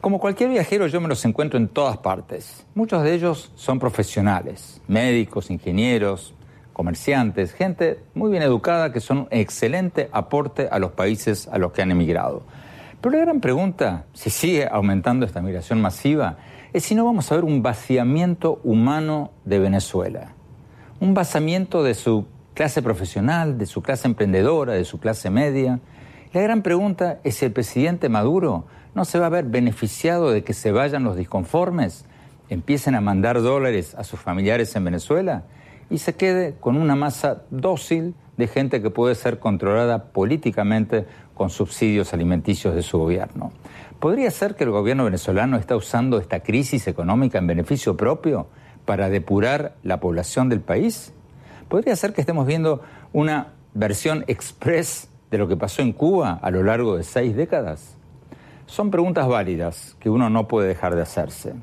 Como 0.00 0.20
cualquier 0.20 0.50
viajero, 0.50 0.86
yo 0.86 1.00
me 1.00 1.08
los 1.08 1.24
encuentro 1.24 1.58
en 1.58 1.66
todas 1.66 1.96
partes. 1.96 2.64
Muchos 2.76 3.02
de 3.02 3.12
ellos 3.12 3.50
son 3.56 3.80
profesionales, 3.80 4.80
médicos, 4.86 5.50
ingenieros, 5.50 6.35
comerciantes, 6.76 7.54
gente 7.54 8.00
muy 8.12 8.30
bien 8.30 8.42
educada 8.42 8.92
que 8.92 9.00
son 9.00 9.20
un 9.20 9.28
excelente 9.30 10.10
aporte 10.12 10.68
a 10.70 10.78
los 10.78 10.92
países 10.92 11.48
a 11.48 11.56
los 11.56 11.72
que 11.72 11.80
han 11.80 11.90
emigrado. 11.90 12.42
Pero 13.00 13.16
la 13.16 13.24
gran 13.24 13.40
pregunta, 13.40 14.04
si 14.12 14.28
sigue 14.28 14.68
aumentando 14.70 15.24
esta 15.24 15.40
migración 15.40 15.80
masiva, 15.80 16.36
es 16.74 16.84
si 16.84 16.94
no 16.94 17.06
vamos 17.06 17.32
a 17.32 17.36
ver 17.36 17.44
un 17.44 17.62
vaciamiento 17.62 18.60
humano 18.62 19.30
de 19.46 19.58
Venezuela, 19.58 20.34
un 21.00 21.14
vaciamiento 21.14 21.82
de 21.82 21.94
su 21.94 22.26
clase 22.52 22.82
profesional, 22.82 23.56
de 23.56 23.64
su 23.64 23.80
clase 23.80 24.06
emprendedora, 24.06 24.74
de 24.74 24.84
su 24.84 25.00
clase 25.00 25.30
media. 25.30 25.80
La 26.34 26.42
gran 26.42 26.60
pregunta 26.60 27.20
es 27.24 27.36
si 27.36 27.46
el 27.46 27.52
presidente 27.52 28.10
Maduro 28.10 28.66
no 28.94 29.06
se 29.06 29.18
va 29.18 29.26
a 29.26 29.30
ver 29.30 29.46
beneficiado 29.46 30.30
de 30.30 30.44
que 30.44 30.52
se 30.52 30.72
vayan 30.72 31.04
los 31.04 31.16
disconformes, 31.16 32.04
empiecen 32.50 32.94
a 32.94 33.00
mandar 33.00 33.40
dólares 33.40 33.94
a 33.94 34.04
sus 34.04 34.20
familiares 34.20 34.76
en 34.76 34.84
Venezuela 34.84 35.44
y 35.90 35.98
se 35.98 36.14
quede 36.14 36.54
con 36.58 36.76
una 36.76 36.96
masa 36.96 37.42
dócil 37.50 38.14
de 38.36 38.48
gente 38.48 38.82
que 38.82 38.90
puede 38.90 39.14
ser 39.14 39.38
controlada 39.38 40.04
políticamente 40.12 41.06
con 41.34 41.50
subsidios 41.50 42.12
alimenticios 42.12 42.74
de 42.74 42.82
su 42.82 42.98
gobierno. 42.98 43.52
¿Podría 44.00 44.30
ser 44.30 44.56
que 44.56 44.64
el 44.64 44.70
gobierno 44.70 45.04
venezolano 45.04 45.56
está 45.56 45.76
usando 45.76 46.18
esta 46.18 46.40
crisis 46.40 46.86
económica 46.86 47.38
en 47.38 47.46
beneficio 47.46 47.96
propio 47.96 48.48
para 48.84 49.08
depurar 49.08 49.76
la 49.82 50.00
población 50.00 50.48
del 50.48 50.60
país? 50.60 51.12
¿Podría 51.68 51.96
ser 51.96 52.12
que 52.12 52.20
estemos 52.20 52.46
viendo 52.46 52.82
una 53.12 53.54
versión 53.74 54.24
express 54.26 55.08
de 55.30 55.38
lo 55.38 55.48
que 55.48 55.56
pasó 55.56 55.82
en 55.82 55.92
Cuba 55.92 56.38
a 56.40 56.50
lo 56.50 56.62
largo 56.62 56.96
de 56.96 57.04
seis 57.04 57.34
décadas? 57.34 57.96
Son 58.66 58.90
preguntas 58.90 59.28
válidas 59.28 59.96
que 60.00 60.10
uno 60.10 60.28
no 60.28 60.48
puede 60.48 60.68
dejar 60.68 60.94
de 60.94 61.02
hacerse. 61.02 61.54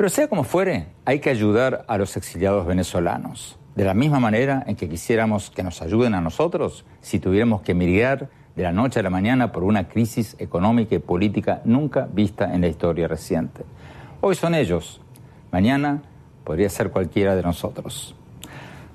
Pero 0.00 0.08
sea 0.08 0.28
como 0.28 0.44
fuere, 0.44 0.86
hay 1.04 1.18
que 1.18 1.28
ayudar 1.28 1.84
a 1.86 1.98
los 1.98 2.16
exiliados 2.16 2.64
venezolanos. 2.64 3.58
De 3.74 3.84
la 3.84 3.92
misma 3.92 4.18
manera 4.18 4.64
en 4.66 4.74
que 4.74 4.88
quisiéramos 4.88 5.50
que 5.50 5.62
nos 5.62 5.82
ayuden 5.82 6.14
a 6.14 6.22
nosotros 6.22 6.86
si 7.02 7.18
tuviéramos 7.18 7.60
que 7.60 7.74
migrar 7.74 8.30
de 8.56 8.62
la 8.62 8.72
noche 8.72 9.00
a 9.00 9.02
la 9.02 9.10
mañana 9.10 9.52
por 9.52 9.62
una 9.62 9.88
crisis 9.88 10.36
económica 10.38 10.94
y 10.94 11.00
política 11.00 11.60
nunca 11.66 12.08
vista 12.10 12.54
en 12.54 12.62
la 12.62 12.68
historia 12.68 13.08
reciente. 13.08 13.62
Hoy 14.22 14.36
son 14.36 14.54
ellos, 14.54 15.02
mañana 15.52 16.00
podría 16.44 16.70
ser 16.70 16.88
cualquiera 16.88 17.36
de 17.36 17.42
nosotros. 17.42 18.14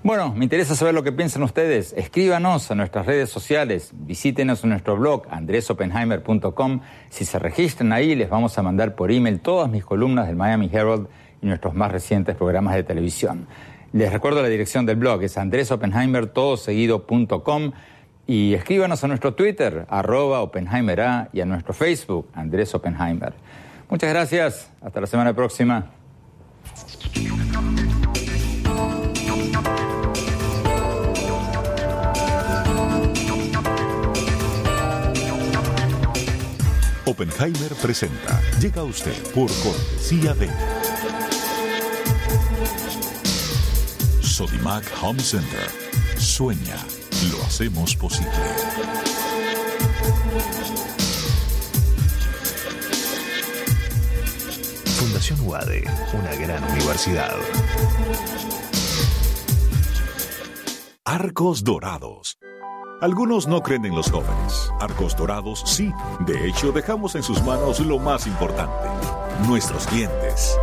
Bueno, 0.06 0.34
me 0.36 0.46
interesa 0.46 0.76
saber 0.76 0.94
lo 0.94 1.02
que 1.02 1.12
piensan 1.12 1.42
ustedes. 1.42 1.92
Escríbanos 1.98 2.70
a 2.70 2.76
nuestras 2.76 3.08
redes 3.08 3.32
sociales, 3.32 3.90
visítenos 3.92 4.64
en 4.64 4.70
nuestro 4.70 4.96
blog 4.96 5.24
andresopenheimer.com. 5.32 6.82
Si 7.10 7.26
se 7.26 7.40
registran 7.40 7.92
ahí, 7.92 8.14
les 8.14 8.30
vamos 8.30 8.56
a 8.60 8.62
mandar 8.62 8.94
por 8.94 9.12
email 9.12 9.40
todas 9.40 9.68
mis 9.68 9.84
columnas 9.84 10.28
del 10.28 10.36
Miami 10.36 10.70
Herald 10.72 11.08
y 11.42 11.48
nuestros 11.48 11.74
más 11.74 11.92
recientes 11.92 12.36
programas 12.36 12.76
de 12.76 12.84
televisión. 12.84 13.48
Les 13.94 14.14
recuerdo 14.14 14.44
la 14.44 14.48
dirección 14.48 14.86
del 14.86 14.98
blog, 14.98 15.24
es 15.24 15.40
andresopenheimer.com 15.40 17.72
y 18.28 18.54
escríbanos 18.54 19.04
a 19.04 19.08
nuestro 19.08 19.34
Twitter, 19.34 19.88
arroba 19.90 20.42
Oppenheimer 20.42 21.30
y 21.34 21.42
a 21.42 21.46
nuestro 21.46 21.74
Facebook, 21.74 22.28
Andrés 22.36 22.76
Oppenheimer. 22.76 23.34
Muchas 23.90 24.12
gracias, 24.12 24.72
hasta 24.84 25.02
la 25.02 25.08
semana 25.08 25.34
próxima. 25.34 25.90
Oppenheimer 37.16 37.74
presenta. 37.76 38.42
Llega 38.60 38.82
a 38.82 38.84
usted 38.84 39.16
por 39.32 39.50
cortesía 39.64 40.34
de 40.34 40.50
Sodimac 44.22 44.84
Home 45.02 45.22
Center. 45.22 45.70
Sueña, 46.18 46.76
lo 47.32 47.42
hacemos 47.46 47.96
posible. 47.96 48.30
Fundación 55.00 55.40
UADE, 55.40 55.86
una 56.20 56.36
gran 56.36 56.64
universidad. 56.66 57.38
Arcos 61.06 61.64
Dorados. 61.64 62.38
Algunos 63.02 63.46
no 63.46 63.62
creen 63.62 63.86
en 63.86 63.96
los 63.96 64.10
jóvenes. 64.10 64.72
Arcos 64.80 65.16
Dorados 65.18 65.64
sí. 65.66 65.92
De 66.22 66.48
hecho, 66.48 66.72
dejamos 66.72 67.16
en 67.16 67.24
sus 67.24 67.44
manos 67.44 67.80
lo 67.82 68.00
más 68.00 68.26
importante, 68.26 68.88
nuestros 69.48 69.86
clientes. 69.88 70.58